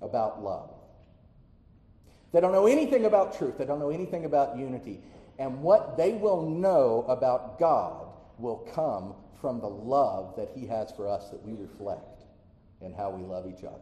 about 0.00 0.42
love. 0.42 0.70
They 2.32 2.40
don't 2.40 2.52
know 2.52 2.66
anything 2.66 3.06
about 3.06 3.36
truth. 3.36 3.58
They 3.58 3.64
don't 3.64 3.78
know 3.78 3.90
anything 3.90 4.26
about 4.26 4.56
unity. 4.56 5.00
And 5.38 5.62
what 5.62 5.96
they 5.96 6.12
will 6.12 6.48
know 6.48 7.04
about 7.08 7.58
God 7.58 8.06
will 8.38 8.68
come 8.74 9.14
from 9.40 9.60
the 9.60 9.68
love 9.68 10.34
that 10.36 10.50
He 10.54 10.66
has 10.66 10.92
for 10.92 11.08
us 11.08 11.30
that 11.30 11.44
we 11.44 11.54
reflect 11.54 12.24
in 12.80 12.92
how 12.92 13.10
we 13.10 13.24
love 13.24 13.46
each 13.46 13.64
other. 13.64 13.78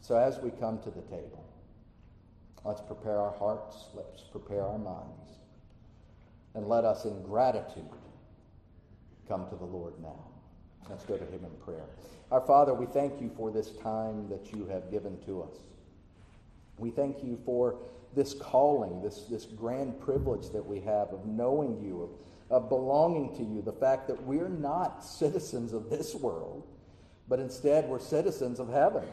So 0.00 0.16
as 0.16 0.38
we 0.38 0.50
come 0.50 0.78
to 0.80 0.90
the 0.90 1.02
table, 1.02 1.47
let's 2.64 2.80
prepare 2.80 3.18
our 3.18 3.36
hearts, 3.38 3.86
let's 3.94 4.22
prepare 4.22 4.62
our 4.62 4.78
minds, 4.78 5.38
and 6.54 6.68
let 6.68 6.84
us 6.84 7.04
in 7.04 7.22
gratitude 7.22 7.84
come 9.28 9.48
to 9.48 9.56
the 9.56 9.64
Lord 9.64 9.94
now. 10.00 10.24
Let's 10.88 11.04
go 11.04 11.16
to 11.16 11.24
Him 11.24 11.44
in 11.44 11.64
prayer. 11.64 11.84
Our 12.30 12.40
Father, 12.40 12.74
we 12.74 12.86
thank 12.86 13.20
you 13.20 13.30
for 13.36 13.50
this 13.50 13.70
time 13.82 14.28
that 14.28 14.52
you 14.52 14.66
have 14.66 14.90
given 14.90 15.18
to 15.26 15.42
us. 15.42 15.54
We 16.78 16.90
thank 16.90 17.22
you 17.22 17.38
for 17.44 17.76
this 18.14 18.34
calling, 18.34 19.02
this, 19.02 19.24
this 19.30 19.44
grand 19.44 20.00
privilege 20.00 20.50
that 20.50 20.64
we 20.64 20.80
have 20.80 21.08
of 21.08 21.26
knowing 21.26 21.78
you, 21.82 22.02
of 22.02 22.10
of 22.50 22.68
belonging 22.68 23.36
to 23.36 23.42
you, 23.42 23.62
the 23.62 23.72
fact 23.72 24.08
that 24.08 24.22
we're 24.22 24.48
not 24.48 25.04
citizens 25.04 25.72
of 25.72 25.90
this 25.90 26.14
world, 26.14 26.66
but 27.28 27.38
instead 27.38 27.86
we're 27.86 27.98
citizens 27.98 28.58
of 28.58 28.70
heaven. 28.70 29.04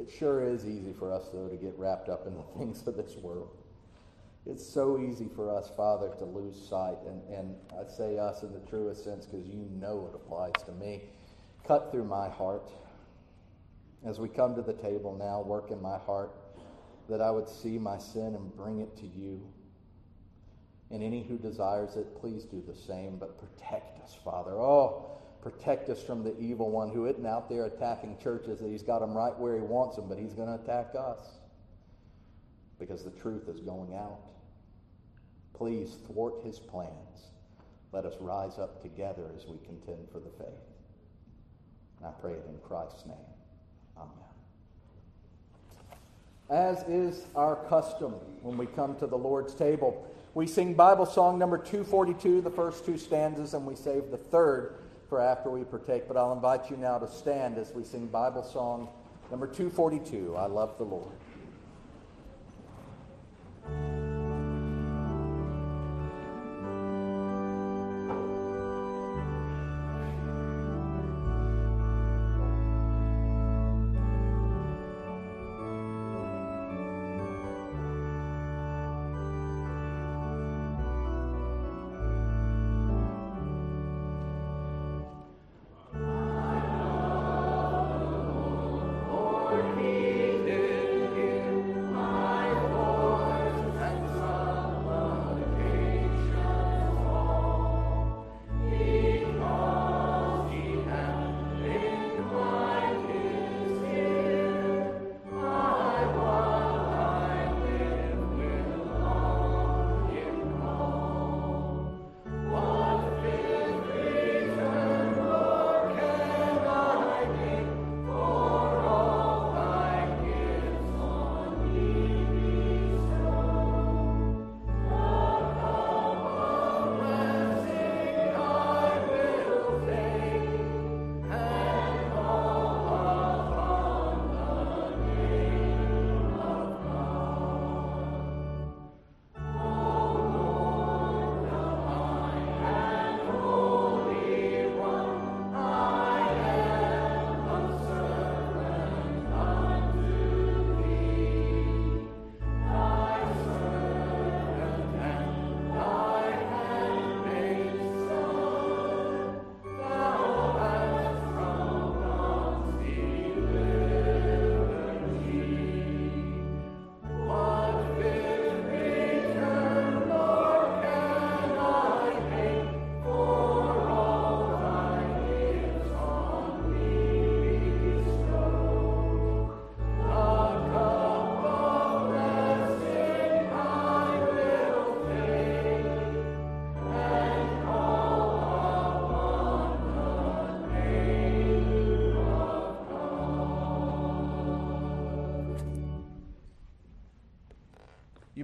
It 0.00 0.08
sure 0.16 0.44
is 0.44 0.64
easy 0.64 0.92
for 0.92 1.12
us, 1.12 1.28
though, 1.32 1.48
to 1.48 1.56
get 1.56 1.74
wrapped 1.76 2.08
up 2.08 2.26
in 2.26 2.34
the 2.34 2.42
things 2.58 2.86
of 2.86 2.96
this 2.96 3.16
world. 3.16 3.56
It's 4.46 4.64
so 4.64 4.98
easy 4.98 5.28
for 5.34 5.54
us, 5.54 5.70
Father, 5.76 6.10
to 6.18 6.24
lose 6.24 6.56
sight. 6.68 6.96
And, 7.06 7.22
and 7.28 7.54
I 7.72 7.90
say 7.90 8.18
us 8.18 8.42
in 8.42 8.52
the 8.52 8.60
truest 8.60 9.04
sense 9.04 9.26
because 9.26 9.46
you 9.46 9.66
know 9.72 10.08
it 10.10 10.14
applies 10.14 10.62
to 10.66 10.72
me. 10.72 11.02
Cut 11.66 11.90
through 11.90 12.04
my 12.04 12.28
heart 12.28 12.70
as 14.06 14.20
we 14.20 14.28
come 14.28 14.54
to 14.54 14.62
the 14.62 14.72
table 14.72 15.16
now, 15.18 15.42
work 15.42 15.70
in 15.70 15.82
my 15.82 15.98
heart 15.98 16.30
that 17.08 17.20
I 17.20 17.30
would 17.30 17.48
see 17.48 17.78
my 17.78 17.98
sin 17.98 18.34
and 18.34 18.54
bring 18.56 18.78
it 18.80 18.96
to 18.98 19.06
you. 19.06 19.42
And 20.90 21.02
any 21.02 21.22
who 21.22 21.36
desires 21.36 21.96
it, 21.96 22.18
please 22.18 22.44
do 22.44 22.62
the 22.66 22.74
same. 22.74 23.16
But 23.16 23.38
protect 23.38 24.02
us, 24.02 24.16
Father. 24.24 24.52
Oh, 24.52 25.18
protect 25.40 25.88
us 25.88 26.02
from 26.02 26.24
the 26.24 26.38
evil 26.38 26.70
one 26.70 26.90
who 26.90 27.06
isn't 27.06 27.26
out 27.26 27.48
there 27.48 27.66
attacking 27.66 28.16
churches. 28.22 28.60
that 28.60 28.68
He's 28.68 28.82
got 28.82 29.00
them 29.00 29.16
right 29.16 29.36
where 29.38 29.54
he 29.54 29.62
wants 29.62 29.96
them, 29.96 30.08
but 30.08 30.18
he's 30.18 30.34
going 30.34 30.48
to 30.48 30.62
attack 30.62 30.94
us 30.98 31.20
because 32.78 33.04
the 33.04 33.10
truth 33.10 33.48
is 33.48 33.60
going 33.60 33.94
out. 33.94 34.20
Please 35.54 35.96
thwart 36.06 36.34
his 36.44 36.58
plans. 36.58 37.32
Let 37.92 38.04
us 38.04 38.14
rise 38.20 38.58
up 38.58 38.82
together 38.82 39.30
as 39.36 39.46
we 39.46 39.58
contend 39.58 40.08
for 40.12 40.20
the 40.20 40.30
faith. 40.30 40.48
And 41.98 42.06
I 42.06 42.10
pray 42.20 42.32
it 42.32 42.44
in 42.48 42.58
Christ's 42.58 43.06
name. 43.06 43.16
Amen. 43.96 44.12
As 46.50 46.82
is 46.88 47.26
our 47.34 47.56
custom 47.68 48.12
when 48.42 48.56
we 48.56 48.66
come 48.66 48.96
to 48.96 49.06
the 49.06 49.18
Lord's 49.18 49.54
table, 49.54 50.06
we 50.34 50.46
sing 50.46 50.74
Bible 50.74 51.06
song 51.06 51.38
number 51.38 51.58
242, 51.58 52.42
the 52.42 52.50
first 52.50 52.84
two 52.84 52.96
stanzas, 52.96 53.54
and 53.54 53.66
we 53.66 53.74
save 53.74 54.10
the 54.10 54.16
third 54.16 54.76
for 55.08 55.20
after 55.20 55.50
we 55.50 55.64
partake. 55.64 56.06
But 56.06 56.16
I'll 56.16 56.32
invite 56.32 56.70
you 56.70 56.76
now 56.76 56.98
to 56.98 57.10
stand 57.10 57.58
as 57.58 57.72
we 57.72 57.84
sing 57.84 58.06
Bible 58.06 58.42
song 58.42 58.88
number 59.30 59.46
242, 59.46 60.36
I 60.36 60.46
Love 60.46 60.76
the 60.78 60.84
Lord. 60.84 61.12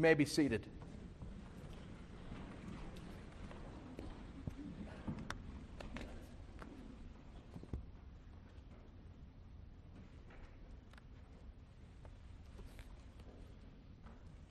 May 0.04 0.12
be 0.12 0.26
seated. 0.26 0.60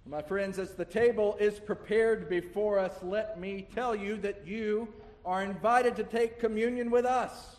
My 0.07 0.23
friends, 0.23 0.57
as 0.57 0.71
the 0.71 0.85
table 0.85 1.37
is 1.39 1.59
prepared 1.59 2.27
before 2.27 2.79
us, 2.79 2.93
let 3.03 3.39
me 3.39 3.67
tell 3.75 3.95
you 3.95 4.17
that 4.17 4.47
you 4.47 4.87
are 5.23 5.43
invited 5.43 5.95
to 5.97 6.03
take 6.03 6.39
communion 6.39 6.89
with 6.89 7.05
us. 7.05 7.57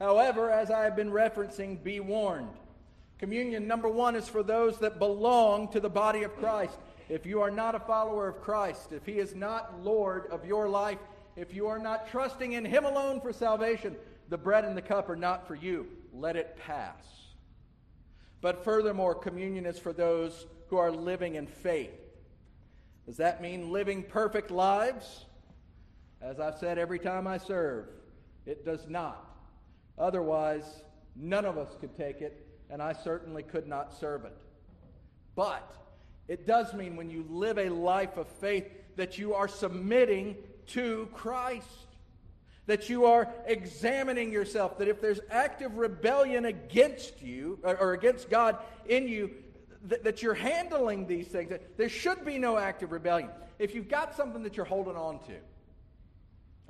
However, 0.00 0.50
as 0.50 0.72
I 0.72 0.82
have 0.82 0.96
been 0.96 1.12
referencing, 1.12 1.80
be 1.84 2.00
warned. 2.00 2.50
Communion, 3.20 3.68
number 3.68 3.88
one, 3.88 4.16
is 4.16 4.28
for 4.28 4.42
those 4.42 4.80
that 4.80 4.98
belong 4.98 5.68
to 5.68 5.78
the 5.78 5.88
body 5.88 6.24
of 6.24 6.36
Christ. 6.36 6.76
If 7.08 7.24
you 7.24 7.40
are 7.40 7.50
not 7.50 7.74
a 7.74 7.80
follower 7.80 8.28
of 8.28 8.40
Christ, 8.40 8.92
if 8.92 9.06
He 9.06 9.18
is 9.18 9.34
not 9.34 9.82
Lord 9.82 10.26
of 10.30 10.44
your 10.44 10.68
life, 10.68 10.98
if 11.36 11.54
you 11.54 11.68
are 11.68 11.78
not 11.78 12.08
trusting 12.08 12.52
in 12.52 12.64
Him 12.64 12.84
alone 12.84 13.20
for 13.20 13.32
salvation, 13.32 13.96
the 14.28 14.38
bread 14.38 14.64
and 14.64 14.76
the 14.76 14.82
cup 14.82 15.08
are 15.08 15.16
not 15.16 15.46
for 15.46 15.54
you. 15.54 15.86
Let 16.12 16.36
it 16.36 16.58
pass. 16.66 17.04
But 18.40 18.64
furthermore, 18.64 19.14
communion 19.14 19.66
is 19.66 19.78
for 19.78 19.92
those 19.92 20.46
who 20.68 20.78
are 20.78 20.90
living 20.90 21.36
in 21.36 21.46
faith. 21.46 21.92
Does 23.06 23.18
that 23.18 23.40
mean 23.40 23.70
living 23.70 24.02
perfect 24.02 24.50
lives? 24.50 25.26
As 26.20 26.40
I've 26.40 26.58
said 26.58 26.78
every 26.78 26.98
time 26.98 27.26
I 27.26 27.38
serve, 27.38 27.86
it 28.46 28.64
does 28.64 28.88
not. 28.88 29.24
Otherwise, 29.98 30.82
none 31.14 31.44
of 31.44 31.56
us 31.56 31.76
could 31.80 31.96
take 31.96 32.20
it, 32.20 32.46
and 32.68 32.82
I 32.82 32.92
certainly 32.92 33.42
could 33.42 33.68
not 33.68 33.96
serve 33.98 34.24
it. 34.24 34.36
But 35.36 35.72
it 36.28 36.46
does 36.46 36.74
mean 36.74 36.96
when 36.96 37.10
you 37.10 37.24
live 37.28 37.58
a 37.58 37.68
life 37.68 38.16
of 38.16 38.28
faith 38.28 38.66
that 38.96 39.18
you 39.18 39.34
are 39.34 39.48
submitting 39.48 40.36
to 40.68 41.08
Christ, 41.14 41.66
that 42.66 42.88
you 42.88 43.06
are 43.06 43.28
examining 43.46 44.32
yourself, 44.32 44.78
that 44.78 44.88
if 44.88 45.00
there's 45.00 45.20
active 45.30 45.76
rebellion 45.76 46.46
against 46.46 47.22
you 47.22 47.58
or 47.62 47.92
against 47.92 48.28
God 48.28 48.58
in 48.88 49.06
you, 49.06 49.30
that, 49.84 50.22
you're 50.22 50.34
handling 50.34 51.06
these 51.06 51.28
things. 51.28 51.52
There 51.76 51.88
should 51.88 52.24
be 52.24 52.38
no 52.38 52.56
active 52.56 52.90
rebellion. 52.90 53.30
If 53.58 53.74
you've 53.74 53.88
got 53.88 54.16
something 54.16 54.42
that 54.42 54.56
you're 54.56 54.66
holding 54.66 54.96
on 54.96 55.20
to, 55.26 55.34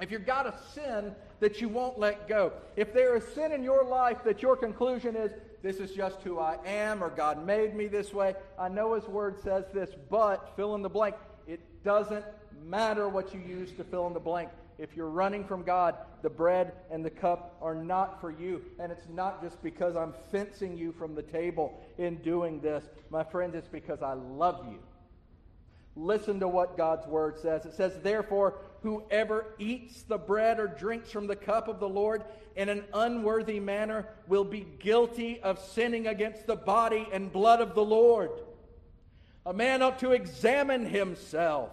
if 0.00 0.10
you've 0.10 0.26
got 0.26 0.46
a 0.46 0.54
sin 0.74 1.14
that 1.40 1.60
you 1.60 1.70
won't 1.70 1.98
let 1.98 2.28
go, 2.28 2.52
if 2.76 2.92
there 2.92 3.16
is 3.16 3.24
sin 3.28 3.52
in 3.52 3.62
your 3.62 3.84
life 3.84 4.22
that 4.24 4.42
your 4.42 4.56
conclusion 4.56 5.16
is, 5.16 5.32
this 5.66 5.78
is 5.78 5.90
just 5.90 6.22
who 6.22 6.38
I 6.38 6.58
am, 6.64 7.02
or 7.02 7.10
God 7.10 7.44
made 7.44 7.74
me 7.74 7.88
this 7.88 8.14
way, 8.14 8.36
I 8.56 8.68
know 8.68 8.94
His 8.94 9.04
Word 9.08 9.42
says 9.42 9.64
this, 9.74 9.90
but 10.08 10.52
fill 10.54 10.76
in 10.76 10.82
the 10.82 10.88
blank. 10.88 11.16
It 11.48 11.58
doesn't 11.82 12.24
matter 12.64 13.08
what 13.08 13.34
you 13.34 13.40
use 13.40 13.72
to 13.72 13.82
fill 13.82 14.06
in 14.06 14.14
the 14.14 14.20
blank. 14.20 14.50
If 14.78 14.94
you're 14.94 15.10
running 15.10 15.44
from 15.44 15.64
God, 15.64 15.96
the 16.22 16.30
bread 16.30 16.72
and 16.88 17.04
the 17.04 17.10
cup 17.10 17.56
are 17.60 17.74
not 17.74 18.20
for 18.20 18.30
you. 18.30 18.62
And 18.78 18.92
it's 18.92 19.08
not 19.12 19.42
just 19.42 19.60
because 19.60 19.96
I'm 19.96 20.14
fencing 20.30 20.78
you 20.78 20.92
from 20.92 21.16
the 21.16 21.22
table 21.22 21.82
in 21.98 22.16
doing 22.16 22.60
this. 22.60 22.84
My 23.10 23.24
friends, 23.24 23.56
it's 23.56 23.66
because 23.66 24.02
I 24.02 24.12
love 24.12 24.66
you. 24.70 24.78
Listen 25.96 26.38
to 26.40 26.48
what 26.48 26.76
God's 26.76 27.06
word 27.08 27.38
says. 27.38 27.64
It 27.64 27.74
says, 27.74 27.98
Therefore, 28.02 28.58
whoever 28.86 29.46
eats 29.58 30.02
the 30.04 30.16
bread 30.16 30.60
or 30.60 30.68
drinks 30.68 31.10
from 31.10 31.26
the 31.26 31.34
cup 31.34 31.66
of 31.66 31.80
the 31.80 31.88
Lord 31.88 32.22
in 32.54 32.68
an 32.68 32.84
unworthy 32.94 33.58
manner 33.58 34.06
will 34.28 34.44
be 34.44 34.64
guilty 34.78 35.40
of 35.40 35.58
sinning 35.58 36.06
against 36.06 36.46
the 36.46 36.54
body 36.54 37.08
and 37.12 37.32
blood 37.32 37.60
of 37.60 37.74
the 37.74 37.84
Lord. 37.84 38.30
A 39.44 39.52
man 39.52 39.82
ought 39.82 39.98
to 39.98 40.12
examine 40.12 40.86
himself 40.86 41.70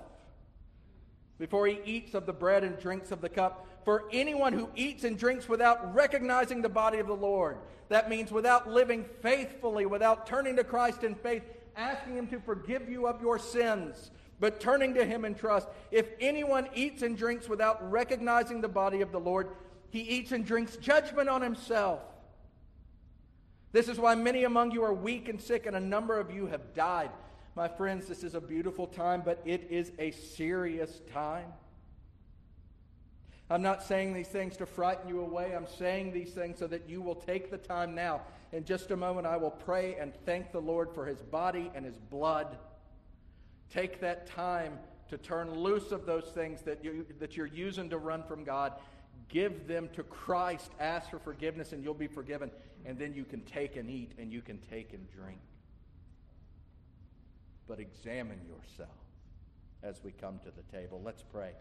before 1.37 1.67
he 1.67 1.79
eats 1.85 2.15
of 2.15 2.25
the 2.25 2.33
bread 2.33 2.63
and 2.63 2.79
drinks 2.79 3.11
of 3.11 3.21
the 3.21 3.29
cup. 3.29 3.67
For 3.85 4.05
anyone 4.11 4.53
who 4.53 4.69
eats 4.75 5.03
and 5.03 5.15
drinks 5.15 5.47
without 5.47 5.93
recognizing 5.93 6.63
the 6.63 6.69
body 6.69 6.97
of 6.97 7.05
the 7.05 7.15
Lord, 7.15 7.57
that 7.89 8.09
means 8.09 8.31
without 8.31 8.67
living 8.67 9.05
faithfully, 9.21 9.85
without 9.85 10.25
turning 10.25 10.55
to 10.55 10.63
Christ 10.63 11.03
in 11.03 11.13
faith, 11.13 11.43
asking 11.75 12.15
Him 12.15 12.27
to 12.29 12.39
forgive 12.39 12.89
you 12.89 13.05
of 13.05 13.21
your 13.21 13.37
sins, 13.37 14.09
but 14.43 14.59
turning 14.59 14.93
to 14.93 15.05
Him 15.05 15.23
in 15.23 15.35
trust. 15.35 15.69
If 15.89 16.09
anyone 16.19 16.67
eats 16.75 17.01
and 17.01 17.17
drinks 17.17 17.47
without 17.47 17.89
recognizing 17.89 18.59
the 18.59 18.67
body 18.67 18.99
of 18.99 19.13
the 19.13 19.19
Lord, 19.19 19.47
he 19.89 20.01
eats 20.01 20.33
and 20.33 20.45
drinks 20.45 20.75
judgment 20.75 21.29
on 21.29 21.41
himself. 21.41 22.01
This 23.71 23.87
is 23.87 23.97
why 23.97 24.15
many 24.15 24.43
among 24.43 24.71
you 24.71 24.83
are 24.83 24.93
weak 24.93 25.29
and 25.29 25.41
sick, 25.41 25.65
and 25.65 25.77
a 25.77 25.79
number 25.79 26.19
of 26.19 26.29
you 26.29 26.47
have 26.47 26.73
died. 26.73 27.11
My 27.55 27.69
friends, 27.69 28.05
this 28.07 28.21
is 28.21 28.35
a 28.35 28.41
beautiful 28.41 28.85
time, 28.85 29.21
but 29.23 29.41
it 29.45 29.65
is 29.69 29.93
a 29.97 30.11
serious 30.11 30.99
time. 31.13 31.47
I'm 33.49 33.61
not 33.61 33.81
saying 33.81 34.11
these 34.11 34.27
things 34.27 34.57
to 34.57 34.65
frighten 34.65 35.07
you 35.07 35.21
away. 35.21 35.55
I'm 35.55 35.67
saying 35.67 36.11
these 36.11 36.31
things 36.31 36.59
so 36.59 36.67
that 36.67 36.89
you 36.89 37.01
will 37.01 37.15
take 37.15 37.49
the 37.49 37.57
time 37.57 37.95
now. 37.95 38.19
In 38.51 38.65
just 38.65 38.91
a 38.91 38.97
moment, 38.97 39.25
I 39.25 39.37
will 39.37 39.51
pray 39.51 39.95
and 39.95 40.13
thank 40.25 40.51
the 40.51 40.59
Lord 40.59 40.89
for 40.93 41.05
his 41.05 41.21
body 41.21 41.71
and 41.73 41.85
his 41.85 41.95
blood. 41.95 42.57
Take 43.73 43.99
that 44.01 44.27
time 44.27 44.77
to 45.09 45.17
turn 45.17 45.53
loose 45.53 45.91
of 45.91 46.05
those 46.05 46.25
things 46.25 46.61
that, 46.61 46.83
you, 46.83 47.05
that 47.19 47.35
you're 47.35 47.47
using 47.47 47.89
to 47.89 47.97
run 47.97 48.23
from 48.23 48.43
God. 48.43 48.73
Give 49.29 49.67
them 49.67 49.89
to 49.93 50.03
Christ. 50.03 50.71
Ask 50.79 51.09
for 51.09 51.19
forgiveness, 51.19 51.71
and 51.71 51.83
you'll 51.83 51.93
be 51.93 52.07
forgiven. 52.07 52.51
And 52.85 52.99
then 52.99 53.13
you 53.13 53.23
can 53.23 53.41
take 53.41 53.75
and 53.75 53.89
eat, 53.89 54.11
and 54.17 54.31
you 54.31 54.41
can 54.41 54.59
take 54.69 54.93
and 54.93 55.09
drink 55.09 55.39
but 57.67 57.79
examine 57.79 58.39
yourself 58.45 58.89
as 59.81 60.03
we 60.03 60.11
come 60.11 60.39
to 60.39 60.51
the 60.51 60.77
table. 60.77 61.01
Let's 61.03 61.23
pray. 61.23 61.51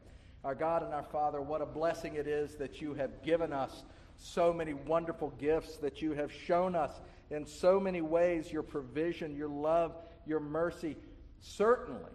Our 0.45 0.55
God 0.55 0.83
and 0.83 0.93
our 0.93 1.05
Father, 1.05 1.41
what 1.41 1.63
a 1.63 1.67
blessing 1.67 2.15
it 2.17 2.27
is 2.27 2.57
that 2.57 2.81
you 2.81 2.95
have 2.95 3.23
given 3.23 3.53
us 3.53 3.85
so 4.17 4.53
many 4.53 4.75
wonderful 4.75 5.31
gifts, 5.39 5.77
that 5.79 6.03
you 6.03 6.13
have 6.13 6.33
shown 6.33 6.75
us 6.75 7.01
in 7.31 7.47
so 7.47 7.81
many 7.81 8.01
ways 8.01 8.53
your 8.53 8.63
provision, 8.63 9.37
your 9.37 9.49
love, 9.49 9.95
your 10.27 10.41
mercy. 10.41 10.97
Certainly, 11.43 12.12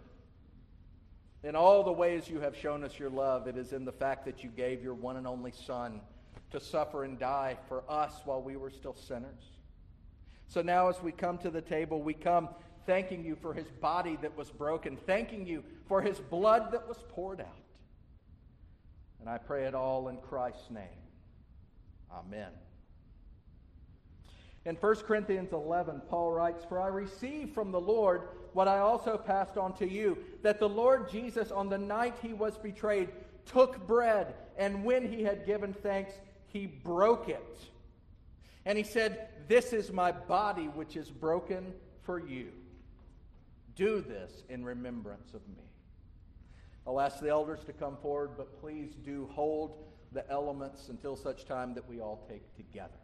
in 1.44 1.54
all 1.54 1.84
the 1.84 1.92
ways 1.92 2.28
you 2.28 2.40
have 2.40 2.56
shown 2.56 2.82
us 2.82 2.98
your 2.98 3.10
love, 3.10 3.46
it 3.46 3.56
is 3.56 3.72
in 3.72 3.84
the 3.84 3.92
fact 3.92 4.24
that 4.24 4.42
you 4.42 4.50
gave 4.50 4.82
your 4.82 4.94
one 4.94 5.16
and 5.16 5.26
only 5.26 5.52
Son 5.52 6.00
to 6.50 6.58
suffer 6.58 7.04
and 7.04 7.18
die 7.18 7.56
for 7.68 7.84
us 7.88 8.12
while 8.24 8.42
we 8.42 8.56
were 8.56 8.70
still 8.70 8.94
sinners. 8.94 9.52
So 10.48 10.62
now, 10.62 10.88
as 10.88 11.00
we 11.02 11.12
come 11.12 11.36
to 11.38 11.50
the 11.50 11.60
table, 11.60 12.02
we 12.02 12.14
come 12.14 12.48
thanking 12.86 13.22
you 13.22 13.36
for 13.36 13.52
his 13.52 13.66
body 13.82 14.18
that 14.22 14.34
was 14.34 14.50
broken, 14.50 14.96
thanking 15.06 15.46
you 15.46 15.62
for 15.86 16.00
his 16.00 16.18
blood 16.18 16.72
that 16.72 16.88
was 16.88 16.96
poured 17.10 17.40
out. 17.40 17.46
And 19.20 19.28
I 19.28 19.36
pray 19.36 19.64
it 19.64 19.74
all 19.74 20.08
in 20.08 20.16
Christ's 20.16 20.70
name. 20.70 20.84
Amen. 22.10 22.48
In 24.64 24.74
1 24.76 24.94
Corinthians 24.96 25.52
11, 25.52 26.02
Paul 26.08 26.32
writes, 26.32 26.64
For 26.68 26.80
I 26.80 26.88
received 26.88 27.54
from 27.54 27.70
the 27.70 27.80
Lord 27.80 28.22
what 28.58 28.66
I 28.66 28.80
also 28.80 29.16
passed 29.16 29.56
on 29.56 29.72
to 29.74 29.88
you, 29.88 30.18
that 30.42 30.58
the 30.58 30.68
Lord 30.68 31.08
Jesus, 31.08 31.52
on 31.52 31.68
the 31.68 31.78
night 31.78 32.16
he 32.20 32.32
was 32.32 32.58
betrayed, 32.58 33.08
took 33.46 33.86
bread, 33.86 34.34
and 34.56 34.82
when 34.84 35.12
he 35.12 35.22
had 35.22 35.46
given 35.46 35.72
thanks, 35.72 36.12
he 36.48 36.66
broke 36.66 37.28
it. 37.28 37.60
And 38.66 38.76
he 38.76 38.82
said, 38.82 39.28
This 39.46 39.72
is 39.72 39.92
my 39.92 40.10
body, 40.10 40.64
which 40.64 40.96
is 40.96 41.08
broken 41.08 41.72
for 42.02 42.18
you. 42.18 42.48
Do 43.76 44.00
this 44.00 44.42
in 44.48 44.64
remembrance 44.64 45.34
of 45.34 45.46
me. 45.56 45.62
I'll 46.84 47.00
ask 47.00 47.20
the 47.20 47.28
elders 47.28 47.60
to 47.66 47.72
come 47.72 47.96
forward, 48.02 48.30
but 48.36 48.60
please 48.60 48.90
do 49.04 49.30
hold 49.34 49.84
the 50.10 50.28
elements 50.28 50.88
until 50.88 51.14
such 51.14 51.44
time 51.44 51.74
that 51.74 51.88
we 51.88 52.00
all 52.00 52.26
take 52.28 52.56
together. 52.56 52.98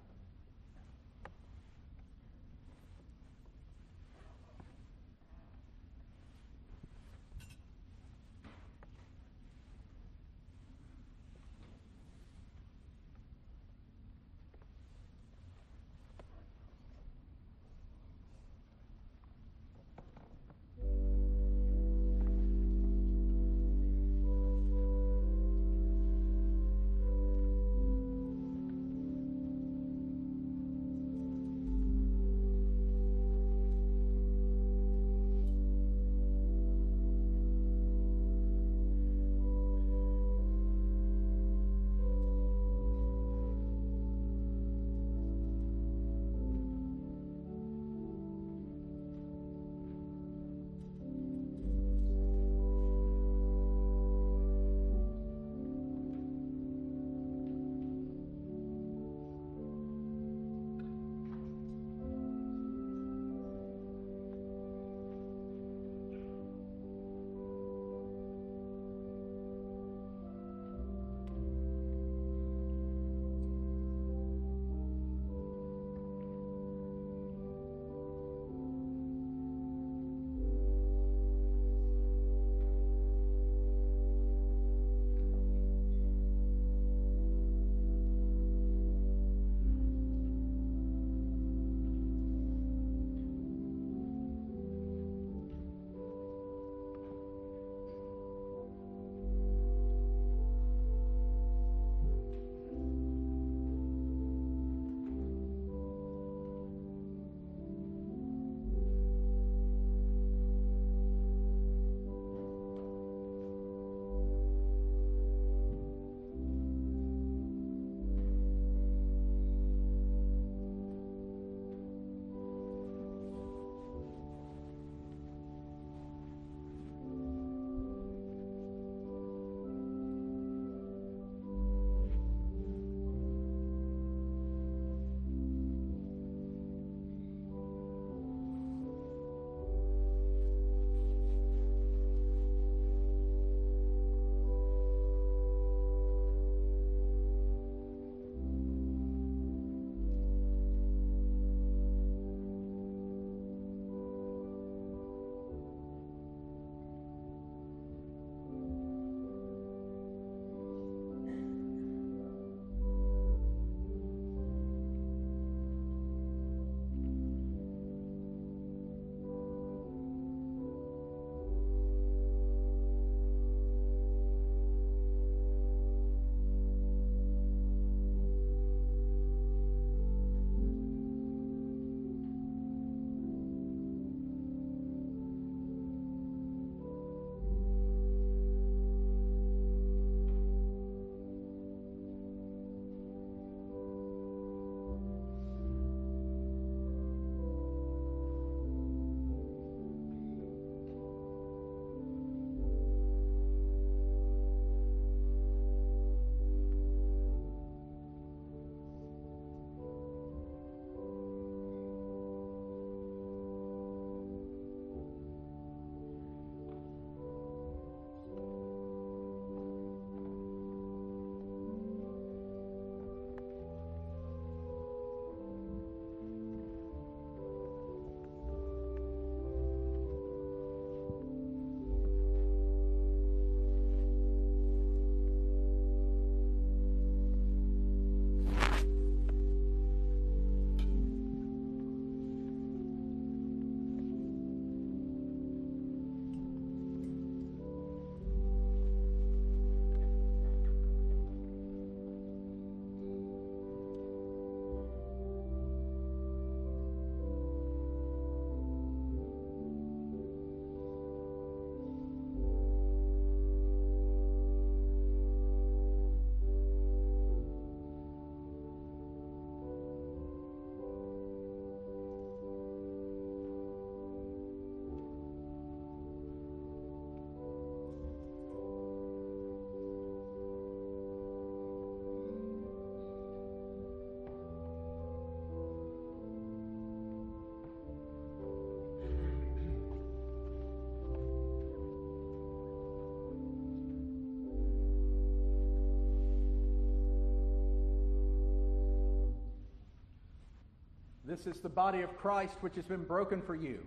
This 301.35 301.49
is 301.49 301.59
the 301.61 301.69
body 301.69 302.03
of 302.03 302.17
Christ 302.17 302.55
which 302.61 302.77
has 302.77 302.85
been 302.85 303.03
broken 303.03 303.43
for 303.43 303.57
you. 303.57 303.81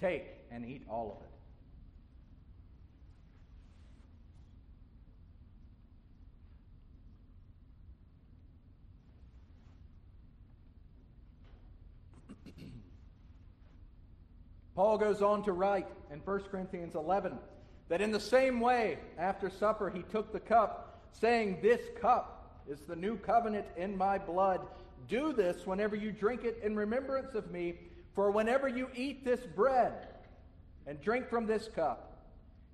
Take 0.00 0.24
and 0.50 0.64
eat 0.64 0.84
all 0.88 1.20
of 12.48 12.54
it. 12.54 12.64
Paul 14.74 14.96
goes 14.96 15.20
on 15.20 15.44
to 15.44 15.52
write 15.52 15.88
in 16.10 16.20
1 16.20 16.40
Corinthians 16.50 16.94
11 16.94 17.36
that 17.90 18.00
in 18.00 18.12
the 18.12 18.20
same 18.20 18.60
way, 18.60 18.96
after 19.18 19.50
supper, 19.50 19.90
he 19.90 20.00
took 20.04 20.32
the 20.32 20.40
cup, 20.40 21.02
saying, 21.12 21.58
This 21.60 21.82
cup 22.00 22.62
is 22.66 22.80
the 22.80 22.96
new 22.96 23.18
covenant 23.18 23.66
in 23.76 23.94
my 23.94 24.16
blood. 24.16 24.66
Do 25.08 25.32
this 25.32 25.66
whenever 25.66 25.96
you 25.96 26.12
drink 26.12 26.44
it 26.44 26.60
in 26.62 26.76
remembrance 26.76 27.34
of 27.34 27.50
me. 27.50 27.74
For 28.14 28.30
whenever 28.30 28.68
you 28.68 28.88
eat 28.94 29.24
this 29.24 29.40
bread 29.40 29.92
and 30.86 31.00
drink 31.00 31.28
from 31.28 31.46
this 31.46 31.68
cup, 31.74 32.28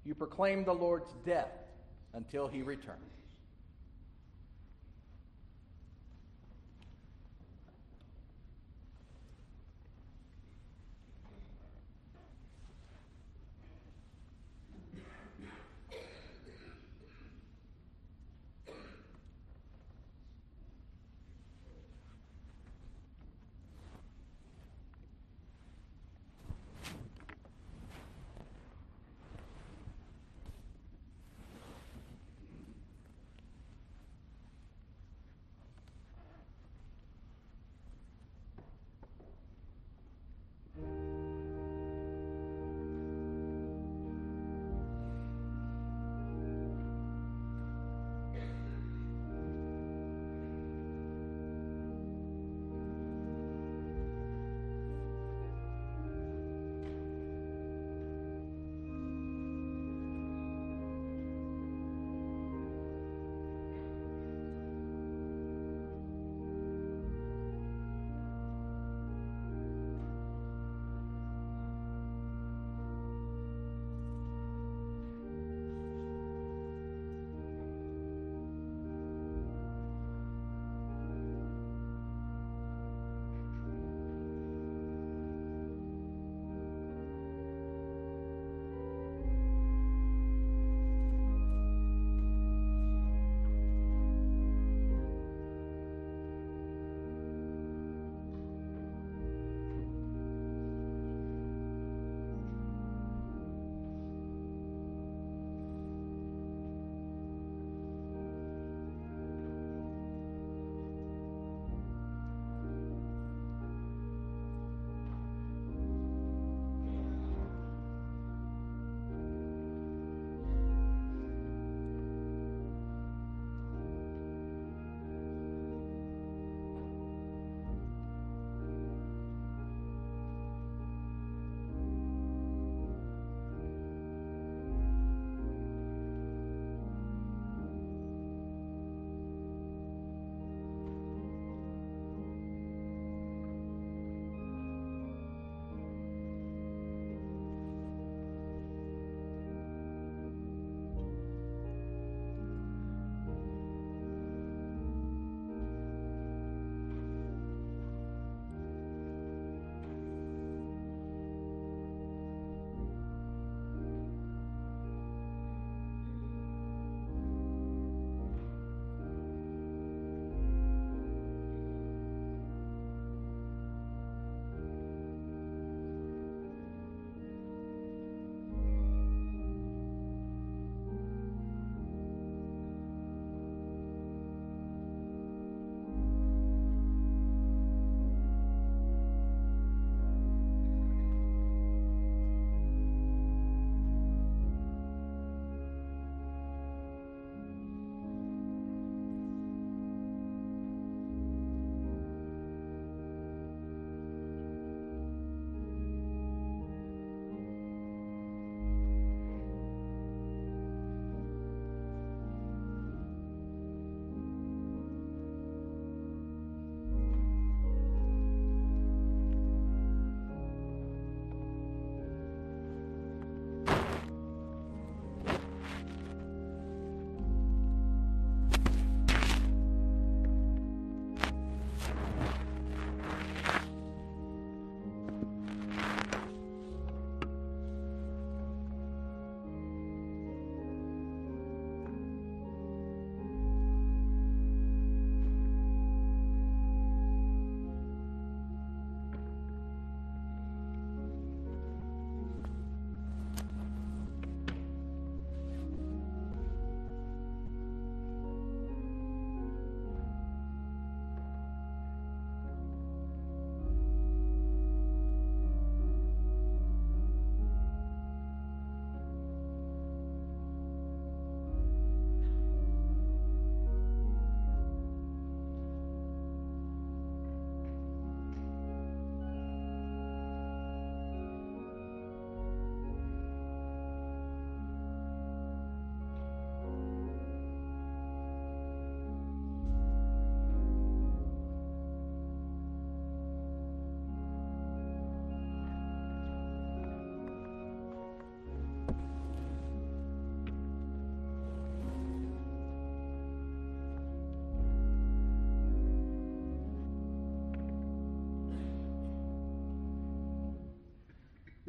you 0.04 0.14
proclaim 0.14 0.64
the 0.64 0.72
Lord's 0.72 1.12
death 1.24 1.52
until 2.14 2.48
he 2.48 2.62
returns. 2.62 3.19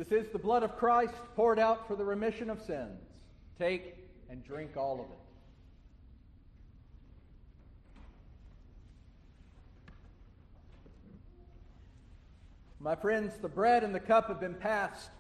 This 0.02 0.12
is 0.12 0.32
the 0.32 0.40
blood 0.40 0.64
of 0.64 0.78
Christ 0.78 1.14
poured 1.36 1.60
out 1.60 1.88
for 1.88 1.96
the 1.96 2.04
remission 2.04 2.50
of 2.50 2.60
sins. 2.60 3.04
Take 3.60 3.98
and 4.32 4.44
drink 4.44 4.76
all 4.76 4.96
of 4.96 5.06
it. 5.06 5.20
My 12.80 12.96
friends, 12.96 13.34
the 13.44 13.48
bread 13.48 13.84
and 13.84 13.94
the 13.94 14.00
cup 14.00 14.28
have 14.30 14.40
been 14.40 14.56
passed, 14.56 15.12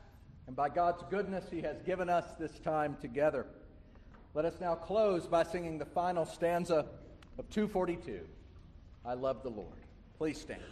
and 0.48 0.56
by 0.56 0.68
God's 0.70 1.04
goodness, 1.12 1.46
He 1.52 1.62
has 1.62 1.80
given 1.84 2.10
us 2.10 2.26
this 2.40 2.58
time 2.58 2.98
together. 3.00 3.46
Let 4.34 4.46
us 4.46 4.56
now 4.60 4.74
close 4.74 5.28
by 5.28 5.44
singing 5.44 5.78
the 5.78 5.86
final 5.86 6.26
stanza 6.26 6.88
of 7.38 7.48
242 7.52 8.22
I 9.06 9.14
love 9.14 9.44
the 9.44 9.50
Lord. 9.50 9.78
Please 10.18 10.42
stand. 10.42 10.64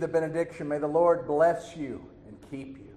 The 0.00 0.08
benediction. 0.08 0.68
May 0.68 0.78
the 0.78 0.86
Lord 0.86 1.26
bless 1.26 1.76
you 1.76 2.04
and 2.26 2.36
keep 2.50 2.78
you. 2.78 2.96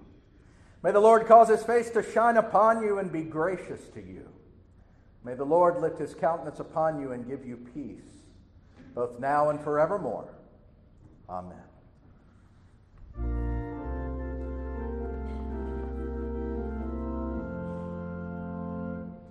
May 0.82 0.92
the 0.92 1.00
Lord 1.00 1.26
cause 1.26 1.48
his 1.48 1.62
face 1.62 1.90
to 1.90 2.02
shine 2.02 2.36
upon 2.36 2.82
you 2.82 2.98
and 2.98 3.10
be 3.10 3.22
gracious 3.22 3.80
to 3.94 4.00
you. 4.00 4.28
May 5.24 5.34
the 5.34 5.44
Lord 5.44 5.80
lift 5.80 5.98
his 5.98 6.14
countenance 6.14 6.60
upon 6.60 7.00
you 7.00 7.12
and 7.12 7.26
give 7.26 7.46
you 7.46 7.56
peace, 7.56 8.22
both 8.94 9.18
now 9.18 9.48
and 9.48 9.58
forevermore. 9.60 10.34
Amen. 11.28 11.56